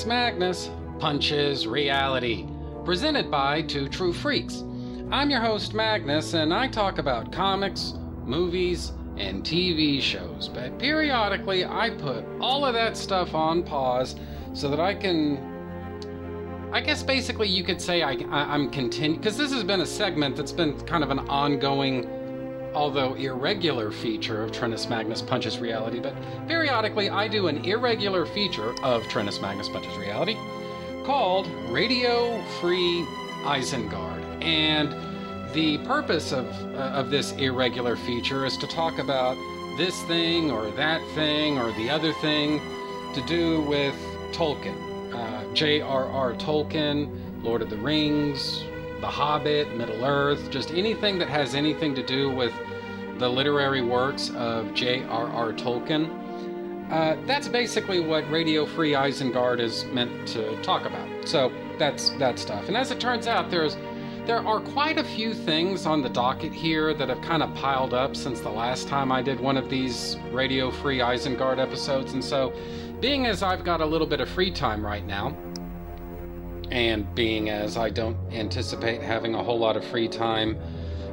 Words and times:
Trinus 0.00 0.06
Magnus 0.06 0.70
Punches 0.98 1.66
Reality, 1.66 2.46
presented 2.86 3.30
by 3.30 3.60
Two 3.60 3.86
True 3.86 4.14
Freaks. 4.14 4.64
I'm 5.10 5.28
your 5.28 5.40
host, 5.40 5.74
Magnus, 5.74 6.32
and 6.32 6.54
I 6.54 6.68
talk 6.68 6.96
about 6.96 7.30
comics, 7.30 7.92
movies, 8.24 8.92
and 9.18 9.44
TV 9.44 10.00
shows. 10.00 10.48
But 10.48 10.78
periodically, 10.78 11.66
I 11.66 11.90
put 11.90 12.24
all 12.40 12.64
of 12.64 12.72
that 12.72 12.96
stuff 12.96 13.34
on 13.34 13.62
pause 13.62 14.16
so 14.54 14.70
that 14.70 14.80
I 14.80 14.94
can. 14.94 15.38
I 16.72 16.80
guess 16.80 17.02
basically 17.02 17.48
you 17.48 17.62
could 17.62 17.82
say 17.82 18.02
I, 18.02 18.12
am 18.12 18.70
continu 18.70 19.18
because 19.18 19.36
this 19.36 19.52
has 19.52 19.64
been 19.64 19.82
a 19.82 19.86
segment 19.86 20.34
that's 20.34 20.52
been 20.52 20.80
kind 20.86 21.04
of 21.04 21.10
an 21.10 21.18
ongoing 21.28 22.08
although 22.74 23.14
irregular 23.14 23.90
feature 23.90 24.42
of 24.42 24.52
Trinus 24.52 24.88
Magnus 24.88 25.22
Punches 25.22 25.58
Reality, 25.58 26.00
but 26.00 26.14
periodically 26.46 27.10
I 27.10 27.28
do 27.28 27.48
an 27.48 27.64
irregular 27.64 28.26
feature 28.26 28.70
of 28.82 29.02
Trinus 29.04 29.40
Magnus 29.40 29.68
Punches 29.68 29.96
Reality 29.96 30.36
called 31.04 31.46
Radio 31.70 32.40
Free 32.60 33.04
Isengard. 33.42 34.44
And 34.44 34.94
the 35.52 35.78
purpose 35.78 36.32
of, 36.32 36.46
uh, 36.74 36.92
of 36.94 37.10
this 37.10 37.32
irregular 37.32 37.96
feature 37.96 38.46
is 38.46 38.56
to 38.58 38.66
talk 38.66 38.98
about 38.98 39.36
this 39.76 40.00
thing 40.04 40.50
or 40.50 40.70
that 40.72 41.02
thing 41.14 41.58
or 41.58 41.72
the 41.72 41.90
other 41.90 42.12
thing 42.14 42.60
to 43.14 43.22
do 43.26 43.62
with 43.62 43.94
Tolkien. 44.32 44.76
Uh, 45.12 45.54
J.R.R. 45.54 46.34
Tolkien, 46.34 47.42
Lord 47.42 47.62
of 47.62 47.70
the 47.70 47.76
Rings, 47.78 48.62
The 49.00 49.06
Hobbit, 49.06 49.76
Middle 49.76 50.04
Earth, 50.04 50.50
just 50.50 50.70
anything 50.70 51.18
that 51.18 51.28
has 51.28 51.54
anything 51.54 51.94
to 51.94 52.02
do 52.02 52.30
with 52.30 52.52
the 53.18 53.28
literary 53.28 53.82
works 53.82 54.30
of 54.36 54.72
J.R.R. 54.74 55.52
Tolkien. 55.52 56.18
Uh, 56.90 57.16
that's 57.26 57.46
basically 57.46 58.00
what 58.00 58.28
Radio 58.30 58.66
Free 58.66 58.92
Isengard 58.92 59.60
is 59.60 59.84
meant 59.86 60.26
to 60.28 60.60
talk 60.62 60.86
about. 60.86 61.28
So 61.28 61.52
that's 61.78 62.10
that 62.18 62.38
stuff. 62.38 62.66
And 62.68 62.76
as 62.76 62.90
it 62.90 62.98
turns 62.98 63.26
out, 63.26 63.50
there's 63.50 63.76
there 64.26 64.46
are 64.46 64.60
quite 64.60 64.98
a 64.98 65.04
few 65.04 65.32
things 65.34 65.86
on 65.86 66.02
the 66.02 66.08
docket 66.08 66.52
here 66.52 66.92
that 66.94 67.08
have 67.08 67.20
kind 67.22 67.42
of 67.42 67.54
piled 67.54 67.94
up 67.94 68.14
since 68.14 68.40
the 68.40 68.50
last 68.50 68.86
time 68.86 69.10
I 69.10 69.22
did 69.22 69.40
one 69.40 69.56
of 69.56 69.70
these 69.70 70.18
Radio 70.30 70.70
Free 70.70 70.98
Isengard 70.98 71.58
episodes. 71.58 72.12
And 72.12 72.24
so, 72.24 72.52
being 73.00 73.26
as 73.26 73.42
I've 73.42 73.64
got 73.64 73.80
a 73.80 73.86
little 73.86 74.06
bit 74.06 74.20
of 74.20 74.28
free 74.28 74.50
time 74.50 74.84
right 74.84 75.06
now, 75.06 75.36
and 76.70 77.12
being 77.14 77.50
as 77.50 77.76
I 77.76 77.90
don't 77.90 78.16
anticipate 78.32 79.02
having 79.02 79.34
a 79.34 79.42
whole 79.42 79.58
lot 79.58 79.76
of 79.76 79.84
free 79.84 80.08
time 80.08 80.58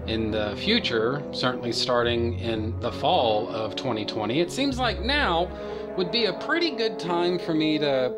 in 0.08 0.32
the 0.32 0.56
future, 0.58 1.22
certainly 1.32 1.72
starting 1.72 2.40
in 2.40 2.80
the 2.80 2.92
fall 2.92 3.50
of 3.50 3.76
2020, 3.76 4.40
it 4.40 4.52
seems 4.52 4.80
like 4.80 5.02
now 5.02 5.50
would 5.98 6.12
be 6.12 6.26
a 6.26 6.34
pretty 6.34 6.72
good 6.72 6.98
time 6.98 7.38
for 7.40 7.54
me 7.54 7.78
to 7.80 8.14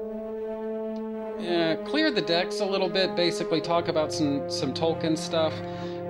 uh, 1.40 1.76
clear 1.86 2.12
the 2.12 2.22
decks 2.22 2.60
a 2.60 2.66
little 2.66 2.90
bit, 2.90 3.16
basically 3.16 3.62
talk 3.62 3.88
about 3.88 4.12
some 4.14 4.50
some 4.50 4.74
Tolkien 4.74 5.18
stuff 5.18 5.54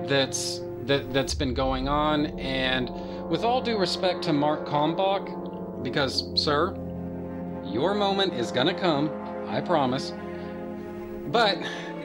that's 0.06 0.60
that 0.86 1.12
that's 1.12 1.34
been 1.34 1.54
going 1.54 1.88
on, 1.88 2.26
and 2.38 2.90
with 3.30 3.44
all 3.44 3.62
due 3.62 3.78
respect 3.78 4.22
to 4.24 4.32
Mark 4.32 4.66
Kalmbach, 4.66 5.82
because 5.84 6.32
sir, 6.34 6.74
your 7.64 7.94
moment 7.94 8.34
is 8.34 8.50
gonna 8.50 8.74
come, 8.74 9.08
I 9.46 9.60
promise. 9.60 10.12
But 11.32 11.58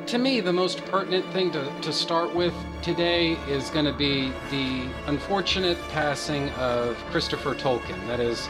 to 0.07 0.17
me, 0.19 0.39
the 0.39 0.53
most 0.53 0.85
pertinent 0.85 1.25
thing 1.33 1.51
to, 1.51 1.71
to 1.81 1.91
start 1.91 2.33
with 2.35 2.53
today 2.81 3.33
is 3.47 3.71
going 3.71 3.85
to 3.85 3.93
be 3.93 4.31
the 4.51 4.87
unfortunate 5.07 5.77
passing 5.89 6.49
of 6.51 6.95
Christopher 7.09 7.55
Tolkien. 7.55 8.05
That 8.07 8.19
is 8.19 8.47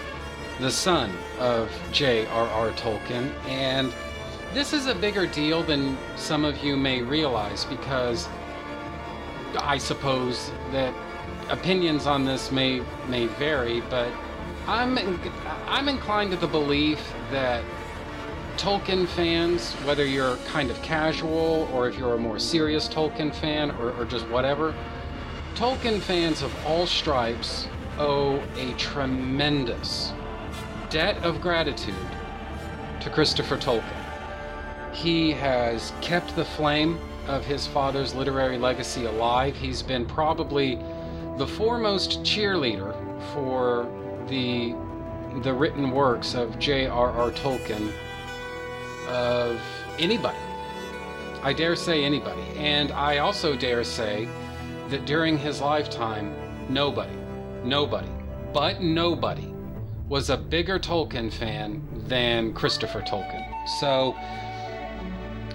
the 0.60 0.72
son 0.72 1.12
of 1.40 1.72
J.R.R. 1.92 2.72
Tolkien. 2.72 3.32
And 3.48 3.94
this 4.54 4.74
is 4.74 4.88
a 4.88 4.96
bigger 4.96 5.26
deal 5.26 5.64
than 5.64 5.98
some 6.18 6.44
of 6.44 6.62
you 6.64 6.76
may 6.76 7.02
realize 7.02 7.64
because 7.66 8.28
I 9.58 9.78
suppose 9.78 10.52
that 10.72 10.94
opinions 11.50 12.06
on 12.06 12.26
this 12.26 12.52
may 12.52 12.82
may 13.08 13.28
vary, 13.28 13.82
but 13.90 14.12
I'm 14.68 14.98
I'm 15.68 15.88
inclined 15.88 16.32
to 16.32 16.38
the 16.38 16.48
belief 16.48 17.14
that 17.32 17.64
Tolkien 18.58 19.08
fans, 19.08 19.74
whether 19.84 20.06
you're 20.06 20.38
kind 20.48 20.72
of 20.72 20.82
casual 20.82 21.70
or 21.74 21.88
if 21.88 21.98
you're 21.98 22.16
a 22.16 22.18
more 22.18 22.40
serious 22.40 22.88
Tolkien 22.88 23.34
fan 23.34 23.72
or, 23.72 23.92
or 23.92 24.06
just 24.06 24.28
whatever, 24.30 24.74
Tolkien 25.56 26.02
fans 26.02 26.42
of 26.42 26.54
all 26.66 26.86
stripes 26.86 27.68
owe 27.98 28.42
a 28.58 28.74
tremendous 28.78 30.14
debt 30.90 31.18
of 31.24 31.42
gratitude 31.42 31.96
to 33.02 33.10
Christopher 33.10 33.58
Tolkien. 33.58 34.94
He 34.94 35.32
has 35.32 35.92
kept 36.02 36.36
the 36.36 36.46
flame 36.46 37.00
of 37.28 37.46
his 37.46 37.68
father's 37.68 38.16
literary 38.16 38.58
legacy 38.58 39.06
alive. 39.06 39.56
He's 39.56 39.82
been 39.82 40.06
probably 40.06 40.80
the 41.38 41.48
foremost 41.48 42.24
cheerleader 42.24 42.94
for 43.34 43.90
the 44.28 44.76
the 45.42 45.54
written 45.54 45.92
works 45.92 46.34
of 46.34 46.58
J.R.R. 46.60 47.30
Tolkien 47.32 47.92
of 49.08 49.60
anybody. 50.00 50.38
I 51.44 51.54
dare 51.54 51.76
say 51.76 52.04
anybody. 52.04 52.42
And 52.58 52.92
I 52.92 53.20
also 53.20 53.56
dare 53.56 53.84
say 53.84 54.28
that 54.90 55.06
during 55.06 55.38
his 55.38 55.62
lifetime, 55.62 56.36
nobody, 56.70 57.16
nobody, 57.64 58.10
but 58.54 58.82
nobody 58.82 59.54
was 60.10 60.30
a 60.30 60.38
bigger 60.38 60.80
Tolkien 60.80 61.32
fan 61.32 61.82
than 62.08 62.54
Christopher 62.54 63.02
Tolkien. 63.02 63.46
So, 63.80 64.16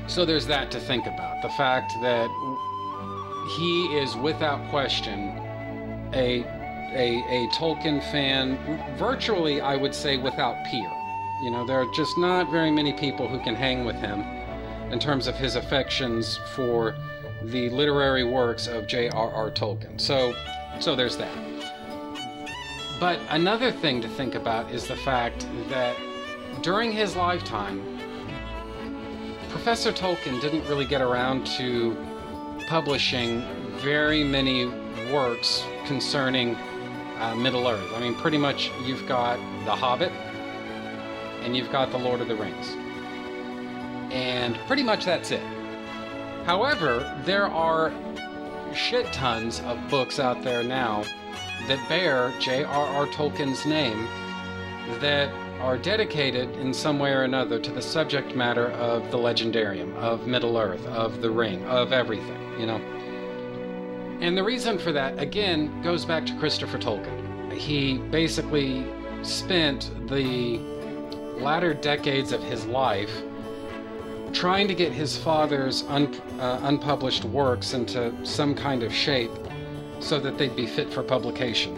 so 0.06 0.24
there's 0.24 0.46
that 0.46 0.70
to 0.72 0.80
think 0.80 1.06
about. 1.06 1.42
The 1.42 1.50
fact 1.50 1.92
that 2.02 2.28
he 3.56 3.86
is 3.96 4.16
without 4.16 4.68
question 4.70 5.30
a, 6.12 6.44
a, 6.92 7.22
a 7.28 7.48
Tolkien 7.52 8.02
fan, 8.10 8.58
virtually, 8.96 9.60
I 9.60 9.76
would 9.76 9.94
say, 9.94 10.16
without 10.16 10.56
peer. 10.66 10.90
You 11.42 11.50
know, 11.50 11.64
there 11.64 11.80
are 11.80 11.90
just 11.94 12.18
not 12.18 12.50
very 12.50 12.70
many 12.70 12.92
people 12.92 13.26
who 13.26 13.38
can 13.40 13.54
hang 13.54 13.84
with 13.84 13.96
him 13.96 14.20
in 14.92 14.98
terms 14.98 15.26
of 15.26 15.36
his 15.36 15.56
affections 15.56 16.38
for 16.54 16.94
the 17.42 17.70
literary 17.70 18.24
works 18.24 18.66
of 18.66 18.86
J.R.R. 18.86 19.50
Tolkien. 19.50 19.98
So, 19.98 20.34
so 20.80 20.94
there's 20.94 21.16
that. 21.16 21.34
But 22.98 23.18
another 23.30 23.72
thing 23.72 24.02
to 24.02 24.08
think 24.08 24.34
about 24.34 24.70
is 24.70 24.86
the 24.86 24.96
fact 24.96 25.46
that 25.70 25.96
during 26.60 26.92
his 26.92 27.16
lifetime, 27.16 27.98
Professor 29.48 29.92
Tolkien 29.92 30.40
didn't 30.40 30.68
really 30.68 30.84
get 30.84 31.00
around 31.00 31.46
to 31.58 31.96
publishing 32.68 33.42
very 33.78 34.22
many 34.22 34.66
works 35.10 35.64
concerning 35.86 36.54
uh, 37.18 37.34
Middle 37.34 37.66
Earth. 37.66 37.90
I 37.94 38.00
mean, 38.00 38.14
pretty 38.14 38.38
much 38.38 38.70
you've 38.84 39.06
got 39.08 39.38
The 39.64 39.74
Hobbit, 39.74 40.12
and 41.42 41.56
you've 41.56 41.70
got 41.70 41.90
The 41.90 41.98
Lord 41.98 42.20
of 42.20 42.28
the 42.28 42.36
Rings. 42.36 42.76
And 44.12 44.56
pretty 44.66 44.82
much 44.82 45.04
that's 45.04 45.30
it. 45.30 45.42
However, 46.44 47.16
there 47.24 47.46
are 47.46 47.92
shit 48.74 49.06
tons 49.12 49.60
of 49.60 49.78
books 49.88 50.18
out 50.18 50.42
there 50.42 50.62
now 50.62 51.04
that 51.68 51.88
bear 51.88 52.32
J.R.R. 52.40 53.06
Tolkien's 53.08 53.66
name 53.66 54.08
that 55.00 55.32
are 55.60 55.76
dedicated 55.76 56.50
in 56.56 56.72
some 56.72 56.98
way 56.98 57.12
or 57.12 57.24
another 57.24 57.58
to 57.60 57.70
the 57.70 57.82
subject 57.82 58.34
matter 58.34 58.70
of 58.72 59.10
the 59.10 59.18
legendarium, 59.18 59.94
of 59.96 60.26
Middle 60.26 60.56
Earth, 60.56 60.84
of 60.86 61.20
the 61.20 61.30
Ring, 61.30 61.64
of 61.66 61.92
everything, 61.92 62.58
you 62.58 62.66
know. 62.66 62.80
And 64.20 64.36
the 64.36 64.42
reason 64.42 64.78
for 64.78 64.92
that, 64.92 65.18
again, 65.18 65.82
goes 65.82 66.04
back 66.04 66.26
to 66.26 66.38
Christopher 66.38 66.78
Tolkien. 66.78 67.52
He 67.52 67.98
basically 67.98 68.86
spent 69.22 69.90
the 70.08 70.58
latter 71.40 71.74
decades 71.74 72.32
of 72.32 72.42
his 72.42 72.66
life 72.66 73.10
trying 74.32 74.68
to 74.68 74.74
get 74.74 74.92
his 74.92 75.16
father's 75.16 75.82
un, 75.84 76.14
uh, 76.38 76.60
unpublished 76.62 77.24
works 77.24 77.74
into 77.74 78.14
some 78.24 78.54
kind 78.54 78.82
of 78.82 78.94
shape 78.94 79.30
so 79.98 80.18
that 80.20 80.38
they'd 80.38 80.56
be 80.56 80.66
fit 80.66 80.92
for 80.92 81.02
publication. 81.02 81.76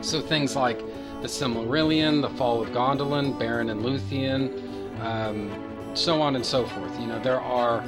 So 0.00 0.20
things 0.20 0.54
like 0.54 0.78
the 1.20 1.28
Silmarillion, 1.28 2.20
the 2.20 2.30
Fall 2.30 2.62
of 2.62 2.70
Gondolin, 2.70 3.38
Beren 3.38 3.70
and 3.70 3.82
Luthien, 3.82 5.00
um, 5.00 5.50
so 5.94 6.20
on 6.20 6.36
and 6.36 6.44
so 6.44 6.66
forth. 6.66 7.00
You 7.00 7.06
know, 7.06 7.18
there 7.20 7.40
are, 7.40 7.80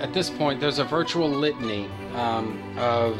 at 0.00 0.12
this 0.12 0.30
point, 0.30 0.60
there's 0.60 0.78
a 0.78 0.84
virtual 0.84 1.28
litany 1.28 1.88
um, 2.14 2.62
of, 2.78 3.18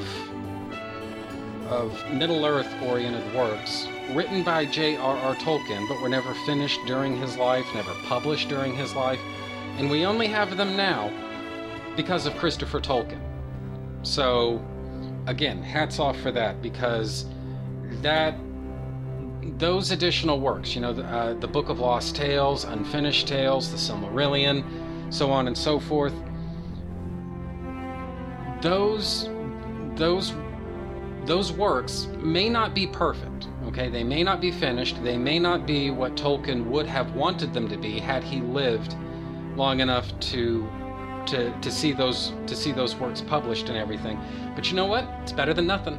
of 1.69 1.93
Middle 2.11 2.45
Earth 2.45 2.73
oriented 2.83 3.35
works 3.35 3.89
written 4.13 4.43
by 4.43 4.65
J.R.R. 4.65 5.35
Tolkien, 5.37 5.89
but 5.89 6.01
were 6.01 6.09
never 6.09 6.35
finished 6.47 6.81
during 6.87 7.17
his 7.17 7.37
life, 7.37 7.67
never 7.75 7.93
published 8.05 8.49
during 8.49 8.75
his 8.75 8.95
life, 8.95 9.21
and 9.79 9.91
we 9.91 10.05
only 10.05 10.27
have 10.27 10.57
them 10.57 10.77
now 10.77 11.13
because 11.97 12.27
of 12.27 12.37
Christopher 12.37 12.81
Tolkien. 12.81 13.21
So, 14.03 14.65
again, 15.27 15.63
hats 15.63 15.99
off 15.99 16.19
for 16.21 16.31
that 16.33 16.61
because 16.61 17.27
that 18.03 18.35
those 19.59 19.91
additional 19.91 20.41
works, 20.41 20.75
you 20.75 20.81
know, 20.81 20.93
the, 20.93 21.05
uh, 21.05 21.35
the 21.35 21.47
Book 21.47 21.69
of 21.69 21.79
Lost 21.79 22.17
Tales, 22.17 22.65
Unfinished 22.65 23.29
Tales, 23.29 23.71
the 23.71 23.77
Silmarillion, 23.77 24.65
so 25.13 25.31
on 25.31 25.47
and 25.47 25.57
so 25.57 25.79
forth. 25.79 26.15
Those, 28.63 29.29
those, 29.95 30.33
those 31.27 31.53
works 31.53 32.09
may 32.19 32.49
not 32.49 32.75
be 32.75 32.87
perfect. 32.87 33.49
Okay, 33.67 33.89
they 33.89 34.05
may 34.05 34.23
not 34.23 34.41
be 34.41 34.51
finished. 34.51 35.03
They 35.03 35.17
may 35.17 35.39
not 35.39 35.67
be 35.67 35.91
what 35.91 36.17
Tolkien 36.17 36.67
would 36.67 36.87
have 36.87 37.15
wanted 37.15 37.53
them 37.55 37.69
to 37.69 37.77
be 37.77 37.99
had 37.99 38.23
he 38.23 38.41
lived 38.41 38.95
long 39.57 39.81
enough 39.81 40.19
to 40.21 40.69
to 41.27 41.59
to 41.61 41.71
see 41.71 41.93
those 41.93 42.33
to 42.47 42.55
see 42.55 42.73
those 42.73 42.95
works 42.97 43.21
published 43.21 43.69
and 43.69 43.79
everything. 43.79 44.19
But 44.55 44.71
you 44.71 44.77
know 44.77 44.87
what? 44.87 45.09
It's 45.23 45.33
better 45.33 45.55
than 45.55 45.67
nothing. 45.67 45.99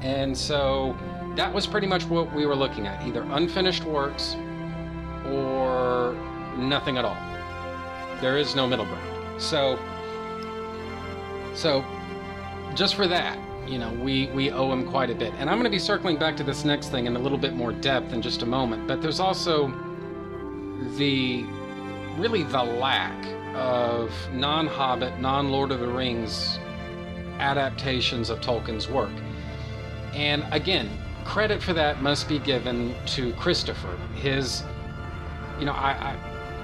And 0.00 0.36
so 0.36 0.96
that 1.36 1.52
was 1.52 1.66
pretty 1.66 1.86
much 1.86 2.04
what 2.04 2.32
we 2.34 2.46
were 2.46 2.56
looking 2.56 2.86
at 2.86 3.06
either 3.06 3.22
unfinished 3.22 3.84
works 3.84 4.36
or 5.26 6.14
nothing 6.56 6.98
at 6.98 7.04
all. 7.04 7.16
There 8.20 8.38
is 8.38 8.54
no 8.54 8.66
middle 8.66 8.84
ground. 8.84 9.40
So, 9.40 9.78
so 11.54 11.84
just 12.74 12.94
for 12.94 13.06
that, 13.06 13.38
you 13.66 13.78
know, 13.78 13.92
we, 13.94 14.26
we 14.28 14.50
owe 14.50 14.72
him 14.72 14.88
quite 14.88 15.10
a 15.10 15.14
bit. 15.14 15.32
And 15.38 15.48
I'm 15.48 15.56
going 15.56 15.64
to 15.64 15.70
be 15.70 15.78
circling 15.78 16.16
back 16.18 16.36
to 16.38 16.44
this 16.44 16.64
next 16.64 16.88
thing 16.88 17.06
in 17.06 17.16
a 17.16 17.18
little 17.18 17.38
bit 17.38 17.54
more 17.54 17.72
depth 17.72 18.12
in 18.12 18.20
just 18.20 18.42
a 18.42 18.46
moment. 18.46 18.86
But 18.86 19.00
there's 19.00 19.20
also 19.20 19.68
the 20.96 21.44
really 22.16 22.42
the 22.42 22.62
lack 22.62 23.26
of 23.54 24.12
non 24.32 24.66
Hobbit, 24.66 25.20
non 25.20 25.50
Lord 25.50 25.70
of 25.70 25.80
the 25.80 25.88
Rings 25.88 26.58
adaptations 27.38 28.30
of 28.30 28.40
Tolkien's 28.40 28.88
work. 28.88 29.12
And 30.14 30.44
again, 30.52 30.90
credit 31.24 31.62
for 31.62 31.72
that 31.72 32.02
must 32.02 32.28
be 32.28 32.38
given 32.38 32.94
to 33.06 33.32
Christopher. 33.34 33.96
His, 34.14 34.62
you 35.58 35.64
know, 35.64 35.72
I, 35.72 35.92
I, 35.92 36.16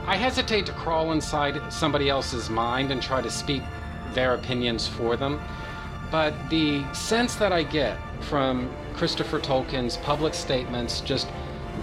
I 0.06 0.16
hesitate 0.16 0.66
to 0.66 0.72
crawl 0.72 1.12
inside 1.12 1.72
somebody 1.72 2.08
else's 2.08 2.50
mind 2.50 2.90
and 2.90 3.02
try 3.02 3.22
to 3.22 3.30
speak 3.30 3.62
their 4.14 4.34
opinions 4.34 4.86
for 4.86 5.16
them, 5.16 5.40
but 6.10 6.34
the 6.48 6.84
sense 6.92 7.34
that 7.36 7.52
I 7.52 7.62
get 7.62 7.98
from 8.20 8.70
Christopher 8.94 9.38
Tolkien's 9.38 9.96
public 9.98 10.34
statements, 10.34 11.00
just 11.00 11.28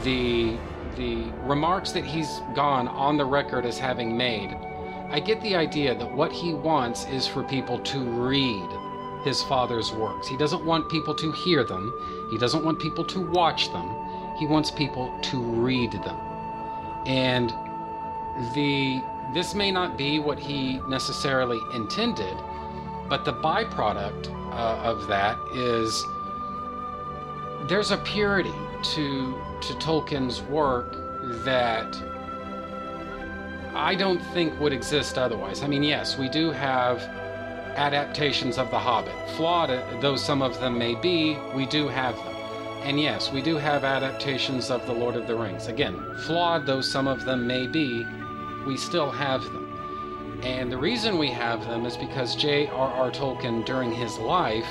the 0.04 0.57
the 0.95 1.25
remarks 1.44 1.92
that 1.92 2.06
he's 2.06 2.39
gone 2.54 2.88
on 2.88 3.18
the 3.18 3.25
record 3.25 3.66
as 3.66 3.77
having 3.77 4.16
made, 4.16 4.56
I 5.10 5.19
get 5.19 5.42
the 5.42 5.54
idea 5.56 5.94
that 5.94 6.10
what 6.10 6.31
he 6.31 6.54
wants 6.54 7.06
is 7.07 7.27
for 7.27 7.44
people 7.44 7.80
to 7.80 8.00
read 8.00 8.69
his 9.25 9.42
father's 9.44 9.92
works. 9.92 10.28
He 10.28 10.38
doesn't 10.38 10.63
want 10.66 10.89
people 10.89 11.13
to 11.16 11.31
hear 11.31 11.63
them, 11.63 11.94
he 12.31 12.38
doesn't 12.38 12.63
want 12.63 12.80
people 12.80 13.04
to 13.06 13.19
watch 13.19 13.74
them, 13.74 13.89
he 14.38 14.45
wants 14.45 14.71
people 14.71 15.13
to 15.24 15.42
read 15.42 15.92
them. 15.92 16.18
And 17.06 17.54
the 18.54 19.01
this 19.33 19.56
may 19.56 19.71
not 19.71 19.98
be 19.98 20.19
what 20.19 20.38
he 20.38 20.80
necessarily 20.88 21.60
intended, 21.74 22.38
but 23.10 23.25
the 23.25 23.34
byproduct 23.34 24.30
uh, 24.52 24.81
of 24.84 25.07
that 25.07 25.38
is 25.54 26.06
there's 27.68 27.92
a 27.92 27.98
purity 27.98 28.54
to 28.94 29.36
to 29.62 29.74
Tolkien's 29.75 30.42
work 30.44 30.94
that 31.44 31.96
I 33.74 33.96
don't 33.96 34.22
think 34.34 34.60
would 34.60 34.74
exist 34.74 35.18
otherwise. 35.18 35.63
I 35.63 35.68
mean, 35.68 35.84
yes, 35.84 36.18
we 36.18 36.30
do 36.30 36.52
have 36.52 37.00
adaptations 37.75 38.57
of 38.57 38.72
The 38.72 38.80
Hobbit. 38.80 39.13
Flawed 39.31 39.69
though 40.02 40.16
some 40.16 40.42
of 40.42 40.60
them 40.60 40.78
may 40.78 40.96
be, 40.96 41.38
we 41.54 41.66
do 41.66 41.88
have 41.88 42.16
them. 42.16 42.36
And 42.84 43.00
yes, 43.00 43.31
we 43.31 43.42
do 43.42 43.57
have 43.57 43.84
adaptations 43.84 44.69
of 44.69 44.86
The 44.86 44.94
Lord 44.94 45.16
of 45.16 45.28
the 45.28 45.36
Rings. 45.36 45.68
Again, 45.68 46.00
flawed 46.19 46.66
though 46.66 46.81
some 46.81 47.07
of 47.07 47.25
them 47.25 47.46
may 47.48 47.68
be, 47.68 48.06
we 48.66 48.78
still 48.78 49.12
have 49.12 49.44
them. 49.44 49.64
And 50.45 50.71
the 50.71 50.77
reason 50.77 51.18
we 51.18 51.31
have 51.31 51.65
them 51.68 51.86
is 51.86 51.97
because 51.97 52.36
J.R.R. 52.36 53.12
Tolkien, 53.12 53.65
during 53.65 53.92
his 53.92 54.18
life, 54.19 54.69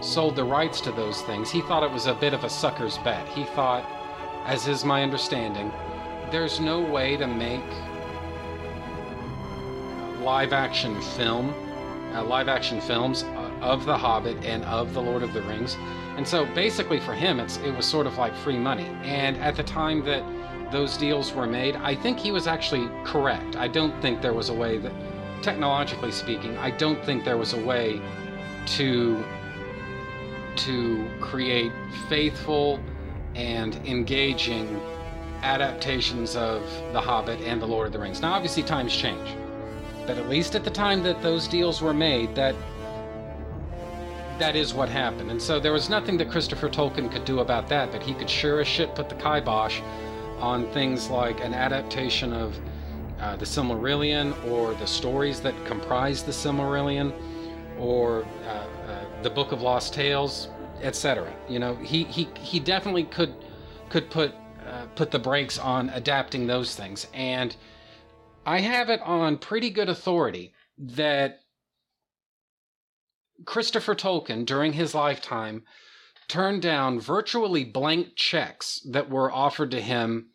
sold 0.00 0.34
the 0.34 0.44
rights 0.44 0.80
to 0.80 0.92
those 0.92 1.20
things. 1.22 1.50
He 1.50 1.60
thought 1.60 1.82
it 1.82 1.90
was 1.92 2.06
a 2.06 2.14
bit 2.14 2.32
of 2.32 2.44
a 2.44 2.50
sucker's 2.50 2.96
bet. 2.98 3.28
He 3.28 3.44
thought, 3.44 3.84
as 4.46 4.66
is 4.66 4.84
my 4.84 5.02
understanding, 5.02 5.70
there's 6.30 6.58
no 6.58 6.80
way 6.80 7.18
to 7.18 7.26
make 7.26 7.60
live 10.20 10.52
action 10.52 11.00
film 11.00 11.54
uh, 12.14 12.24
live 12.24 12.48
action 12.48 12.80
films 12.80 13.22
uh, 13.22 13.50
of 13.60 13.84
The 13.84 13.96
Hobbit 13.96 14.44
and 14.44 14.64
of 14.64 14.94
The 14.94 15.00
Lord 15.00 15.22
of 15.22 15.32
the 15.32 15.42
Rings. 15.42 15.76
And 16.16 16.26
so 16.26 16.44
basically 16.54 17.00
for 17.00 17.14
him, 17.14 17.38
it's, 17.40 17.58
it 17.58 17.70
was 17.72 17.86
sort 17.86 18.06
of 18.06 18.18
like 18.18 18.34
free 18.36 18.58
money. 18.58 18.86
And 19.02 19.36
at 19.36 19.56
the 19.56 19.62
time 19.62 20.04
that 20.06 20.24
those 20.70 20.96
deals 20.96 21.32
were 21.32 21.46
made, 21.46 21.76
I 21.76 21.94
think 21.94 22.18
he 22.18 22.32
was 22.32 22.46
actually 22.46 22.88
correct. 23.04 23.56
I 23.56 23.68
don't 23.68 24.00
think 24.00 24.22
there 24.22 24.34
was 24.34 24.48
a 24.48 24.54
way 24.54 24.78
that, 24.78 24.92
technologically 25.42 26.12
speaking, 26.12 26.56
I 26.58 26.70
don't 26.70 27.04
think 27.04 27.24
there 27.24 27.36
was 27.36 27.52
a 27.52 27.64
way 27.64 28.00
to 28.66 29.24
to 30.56 31.08
create 31.20 31.72
faithful 32.08 32.80
and 33.34 33.76
engaging 33.86 34.80
adaptations 35.42 36.36
of 36.36 36.62
The 36.92 37.00
Hobbit 37.00 37.40
and 37.40 37.62
The 37.62 37.66
Lord 37.66 37.86
of 37.86 37.92
the 37.92 37.98
Rings. 37.98 38.20
Now, 38.20 38.32
obviously, 38.32 38.62
times 38.64 38.94
change 38.94 39.30
but 40.10 40.18
at 40.18 40.28
least 40.28 40.56
at 40.56 40.64
the 40.64 40.70
time 40.70 41.04
that 41.04 41.22
those 41.22 41.46
deals 41.46 41.80
were 41.80 41.94
made, 41.94 42.34
that 42.34 42.52
that 44.40 44.56
is 44.56 44.74
what 44.74 44.88
happened. 44.88 45.30
And 45.30 45.40
so 45.40 45.60
there 45.60 45.72
was 45.72 45.88
nothing 45.88 46.16
that 46.16 46.28
Christopher 46.28 46.68
Tolkien 46.68 47.12
could 47.12 47.24
do 47.24 47.38
about 47.38 47.68
that, 47.68 47.92
but 47.92 48.02
he 48.02 48.14
could 48.14 48.28
sure 48.28 48.60
as 48.60 48.66
shit 48.66 48.92
put 48.96 49.08
the 49.08 49.14
kibosh 49.14 49.80
on 50.40 50.70
things 50.72 51.08
like 51.08 51.44
an 51.44 51.54
adaptation 51.54 52.32
of 52.32 52.58
uh, 53.20 53.36
the 53.36 53.44
Silmarillion 53.44 54.34
or 54.50 54.74
the 54.74 54.86
stories 54.86 55.40
that 55.40 55.54
comprise 55.66 56.22
the 56.22 56.32
Silmarillion 56.32 57.12
or 57.78 58.24
uh, 58.44 58.48
uh, 58.48 59.22
the 59.22 59.30
Book 59.30 59.52
of 59.52 59.62
Lost 59.62 59.92
Tales, 59.92 60.48
etc. 60.82 61.32
You 61.48 61.58
know, 61.58 61.76
he, 61.76 62.04
he, 62.04 62.28
he 62.40 62.60
definitely 62.60 63.04
could 63.04 63.34
could 63.90 64.08
put 64.08 64.32
uh, 64.66 64.86
put 64.94 65.10
the 65.10 65.18
brakes 65.18 65.58
on 65.58 65.90
adapting 65.90 66.46
those 66.46 66.76
things. 66.76 67.06
And 67.12 67.56
I 68.46 68.60
have 68.60 68.88
it 68.88 69.00
on 69.02 69.38
pretty 69.38 69.70
good 69.70 69.88
authority 69.88 70.54
that 70.78 71.40
Christopher 73.44 73.94
Tolkien, 73.94 74.46
during 74.46 74.74
his 74.74 74.94
lifetime, 74.94 75.64
turned 76.28 76.62
down 76.62 77.00
virtually 77.00 77.64
blank 77.64 78.14
checks 78.14 78.80
that 78.90 79.10
were 79.10 79.32
offered 79.32 79.72
to 79.72 79.80
him 79.80 80.29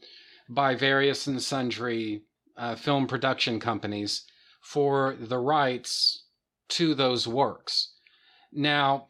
by 0.49 0.75
various 0.75 1.27
and 1.27 1.41
sundry 1.41 2.23
uh, 2.57 2.75
film 2.75 3.07
production 3.07 3.59
companies 3.59 4.25
for 4.61 5.15
the 5.19 5.37
rights 5.37 6.25
to 6.69 6.95
those 6.95 7.27
works. 7.27 7.93
Now, 8.51 9.07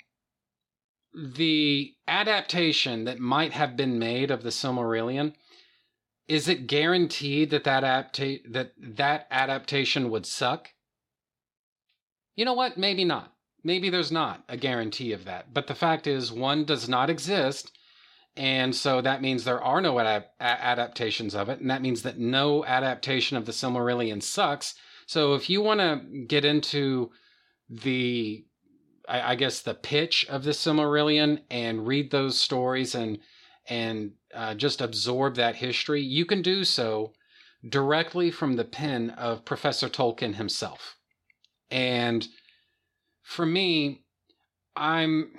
the 1.13 1.93
adaptation 2.07 3.05
that 3.05 3.19
might 3.19 3.53
have 3.53 3.77
been 3.77 3.97
made 3.97 4.31
of 4.31 4.43
the 4.43 4.49
Silmarillion 4.49 5.33
is 6.27 6.47
it 6.47 6.67
guaranteed 6.67 7.51
that 7.51 7.63
that, 7.65 8.13
that 8.49 8.73
that 8.77 9.27
adaptation 9.29 10.09
would 10.09 10.25
suck? 10.25 10.69
You 12.35 12.45
know 12.45 12.53
what? 12.53 12.77
Maybe 12.77 13.05
not. 13.05 13.33
Maybe 13.63 13.89
there's 13.89 14.11
not 14.11 14.43
a 14.49 14.57
guarantee 14.57 15.11
of 15.11 15.25
that. 15.25 15.53
But 15.53 15.67
the 15.67 15.75
fact 15.75 16.07
is, 16.07 16.31
one 16.31 16.65
does 16.65 16.89
not 16.89 17.09
exist. 17.09 17.74
And 18.37 18.75
so 18.75 19.01
that 19.01 19.21
means 19.21 19.43
there 19.43 19.63
are 19.63 19.79
no 19.79 19.99
ad- 19.99 20.25
adaptations 20.39 21.33
of 21.35 21.47
it. 21.47 21.59
And 21.59 21.69
that 21.69 21.81
means 21.81 22.01
that 22.01 22.19
no 22.19 22.65
adaptation 22.65 23.37
of 23.37 23.45
the 23.45 23.53
Silmarillion 23.53 24.21
sucks. 24.21 24.75
So 25.05 25.35
if 25.35 25.49
you 25.49 25.61
want 25.61 25.79
to 25.79 26.25
get 26.27 26.43
into 26.43 27.11
the, 27.69 28.45
I, 29.07 29.31
I 29.31 29.35
guess, 29.35 29.61
the 29.61 29.73
pitch 29.73 30.25
of 30.29 30.43
the 30.43 30.51
Silmarillion 30.51 31.41
and 31.49 31.87
read 31.87 32.11
those 32.11 32.39
stories 32.39 32.93
and, 32.93 33.19
and 33.67 34.11
uh, 34.33 34.53
just 34.53 34.81
absorb 34.81 35.35
that 35.35 35.55
history, 35.55 36.01
you 36.01 36.25
can 36.25 36.41
do 36.41 36.63
so 36.65 37.13
directly 37.67 38.31
from 38.31 38.57
the 38.57 38.65
pen 38.65 39.11
of 39.11 39.45
Professor 39.45 39.87
Tolkien 39.87 40.35
himself. 40.35 40.97
And 41.71 42.27
for 43.23 43.45
me, 43.45 44.03
I'm 44.75 45.31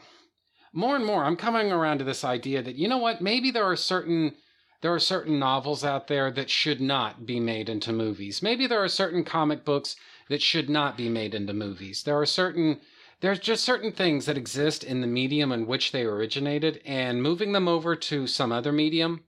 more 0.76 0.94
and 0.94 1.06
more 1.06 1.24
I'm 1.24 1.36
coming 1.36 1.72
around 1.72 1.98
to 1.98 2.04
this 2.04 2.22
idea 2.22 2.62
that 2.62 2.76
you 2.76 2.86
know 2.86 2.98
what, 2.98 3.22
maybe 3.22 3.50
there 3.50 3.64
are 3.64 3.76
certain 3.76 4.34
there 4.82 4.92
are 4.92 5.00
certain 5.00 5.38
novels 5.38 5.82
out 5.82 6.06
there 6.06 6.30
that 6.30 6.50
should 6.50 6.82
not 6.82 7.24
be 7.24 7.40
made 7.40 7.70
into 7.70 7.94
movies. 7.94 8.42
Maybe 8.42 8.66
there 8.66 8.84
are 8.84 8.88
certain 8.88 9.24
comic 9.24 9.64
books 9.64 9.96
that 10.28 10.42
should 10.42 10.68
not 10.68 10.96
be 10.96 11.08
made 11.08 11.34
into 11.34 11.54
movies. 11.54 12.02
There 12.02 12.20
are 12.20 12.26
certain 12.26 12.80
there's 13.20 13.38
just 13.38 13.64
certain 13.64 13.90
things 13.90 14.26
that 14.26 14.36
exist 14.36 14.84
in 14.84 15.00
the 15.00 15.06
medium 15.06 15.50
in 15.50 15.66
which 15.66 15.92
they 15.92 16.04
originated, 16.04 16.82
and 16.84 17.22
moving 17.22 17.52
them 17.52 17.66
over 17.66 17.96
to 17.96 18.26
some 18.26 18.52
other 18.52 18.72
medium, 18.72 19.24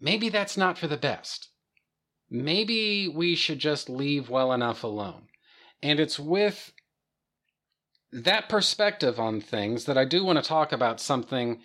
maybe 0.00 0.28
that's 0.28 0.56
not 0.56 0.78
for 0.78 0.86
the 0.86 0.96
best. 0.96 1.48
Maybe 2.30 3.08
we 3.08 3.34
should 3.34 3.58
just 3.58 3.88
leave 3.88 4.30
well 4.30 4.52
enough 4.52 4.84
alone. 4.84 5.26
And 5.82 5.98
it's 5.98 6.20
with 6.20 6.72
that 8.12 8.48
perspective 8.48 9.20
on 9.20 9.40
things 9.40 9.84
that 9.84 9.98
I 9.98 10.04
do 10.04 10.24
want 10.24 10.42
to 10.42 10.48
talk 10.48 10.72
about 10.72 11.00
something 11.00 11.60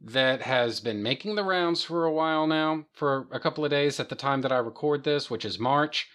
that 0.00 0.42
has 0.42 0.80
been 0.80 1.02
making 1.02 1.34
the 1.34 1.44
rounds 1.44 1.82
for 1.82 2.04
a 2.04 2.12
while 2.12 2.46
now, 2.46 2.84
for 2.92 3.26
a 3.30 3.40
couple 3.40 3.64
of 3.64 3.70
days 3.70 4.00
at 4.00 4.08
the 4.08 4.14
time 4.14 4.42
that 4.42 4.52
I 4.52 4.58
record 4.58 5.04
this, 5.04 5.30
which 5.30 5.44
is 5.44 5.58
March. 5.58 6.08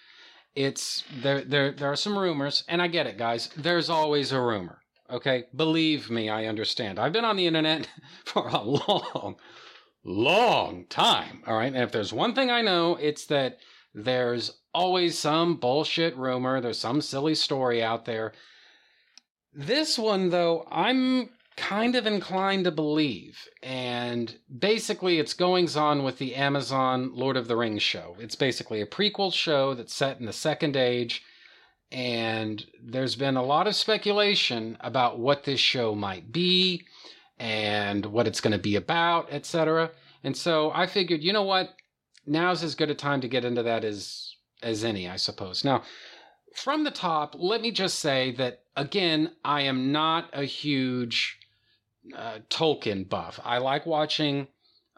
It's 0.55 1.03
there 1.21 1.41
there 1.41 1.71
there 1.71 1.91
are 1.91 1.95
some 1.95 2.17
rumors, 2.17 2.63
and 2.67 2.81
I 2.81 2.87
get 2.87 3.07
it, 3.07 3.17
guys. 3.17 3.49
There's 3.55 3.89
always 3.89 4.31
a 4.31 4.41
rumor. 4.41 4.79
Okay? 5.09 5.45
Believe 5.55 6.09
me, 6.09 6.29
I 6.29 6.45
understand. 6.45 6.99
I've 6.99 7.13
been 7.13 7.25
on 7.25 7.35
the 7.35 7.47
internet 7.47 7.87
for 8.25 8.47
a 8.47 8.61
long, 8.61 9.37
long 10.03 10.85
time. 10.89 11.43
All 11.47 11.57
right. 11.57 11.73
And 11.73 11.83
if 11.83 11.91
there's 11.91 12.13
one 12.13 12.35
thing 12.35 12.51
I 12.51 12.61
know, 12.61 12.95
it's 12.95 13.25
that 13.27 13.59
there's 13.93 14.59
always 14.73 15.17
some 15.17 15.55
bullshit 15.55 16.15
rumor, 16.15 16.61
there's 16.61 16.77
some 16.77 17.01
silly 17.01 17.35
story 17.35 17.81
out 17.81 18.05
there. 18.05 18.33
This 19.53 19.97
one, 19.97 20.29
though, 20.29 20.67
I'm 20.71 21.29
kind 21.57 21.95
of 21.95 22.07
inclined 22.07 22.63
to 22.63 22.71
believe. 22.71 23.47
And 23.61 24.35
basically, 24.55 25.19
it's 25.19 25.33
goings 25.33 25.75
on 25.75 26.03
with 26.03 26.17
the 26.17 26.35
Amazon 26.35 27.11
Lord 27.13 27.35
of 27.35 27.47
the 27.47 27.57
Rings 27.57 27.83
show. 27.83 28.15
It's 28.19 28.35
basically 28.35 28.81
a 28.81 28.87
prequel 28.87 29.33
show 29.33 29.73
that's 29.73 29.93
set 29.93 30.19
in 30.19 30.25
the 30.25 30.33
Second 30.33 30.77
Age. 30.77 31.23
And 31.91 32.65
there's 32.81 33.15
been 33.15 33.35
a 33.35 33.43
lot 33.43 33.67
of 33.67 33.75
speculation 33.75 34.77
about 34.79 35.19
what 35.19 35.43
this 35.43 35.59
show 35.59 35.95
might 35.95 36.31
be 36.31 36.85
and 37.39 38.05
what 38.05 38.27
it's 38.27 38.41
going 38.41 38.51
to 38.51 38.59
be 38.59 38.75
about, 38.75 39.31
etc. 39.31 39.91
And 40.23 40.37
so 40.37 40.71
I 40.71 40.85
figured, 40.85 41.23
you 41.23 41.33
know 41.33 41.43
what? 41.43 41.73
Now's 42.25 42.63
as 42.63 42.75
good 42.75 42.91
a 42.91 42.95
time 42.95 43.21
to 43.21 43.27
get 43.27 43.45
into 43.45 43.63
that 43.63 43.83
as 43.83 44.35
as 44.61 44.83
any, 44.83 45.07
I 45.07 45.15
suppose. 45.15 45.63
Now, 45.63 45.83
from 46.53 46.83
the 46.83 46.91
top, 46.91 47.35
let 47.37 47.61
me 47.61 47.71
just 47.71 47.99
say 47.99 48.31
that 48.33 48.63
again, 48.79 49.31
I 49.43 49.61
am 49.61 49.91
not 49.91 50.29
a 50.31 50.45
huge 50.45 51.37
uh, 52.15 52.39
Tolkien 52.49 53.07
buff. 53.07 53.39
I 53.43 53.57
like 53.57 53.85
watching 53.85 54.47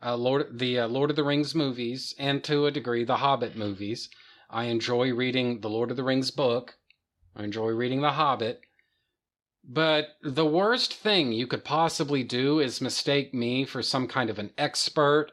uh, 0.03 0.15
Lord 0.15 0.59
the 0.59 0.79
uh, 0.79 0.87
Lord 0.87 1.09
of 1.09 1.15
the 1.15 1.23
Rings 1.23 1.55
movies 1.55 2.13
and 2.19 2.43
to 2.43 2.67
a 2.67 2.71
degree 2.71 3.03
the 3.03 3.17
Hobbit 3.17 3.55
movies. 3.55 4.09
I 4.49 4.65
enjoy 4.65 5.13
reading 5.13 5.61
the 5.61 5.69
Lord 5.69 5.89
of 5.89 5.97
the 5.97 6.03
Rings 6.03 6.29
book. 6.29 6.75
I 7.35 7.43
enjoy 7.43 7.69
reading 7.69 8.01
The 8.01 8.11
Hobbit. 8.11 8.61
But 9.63 10.09
the 10.21 10.45
worst 10.45 10.93
thing 10.93 11.31
you 11.31 11.47
could 11.47 11.63
possibly 11.63 12.23
do 12.23 12.59
is 12.59 12.81
mistake 12.81 13.33
me 13.33 13.63
for 13.63 13.81
some 13.81 14.07
kind 14.07 14.29
of 14.29 14.37
an 14.37 14.51
expert, 14.57 15.31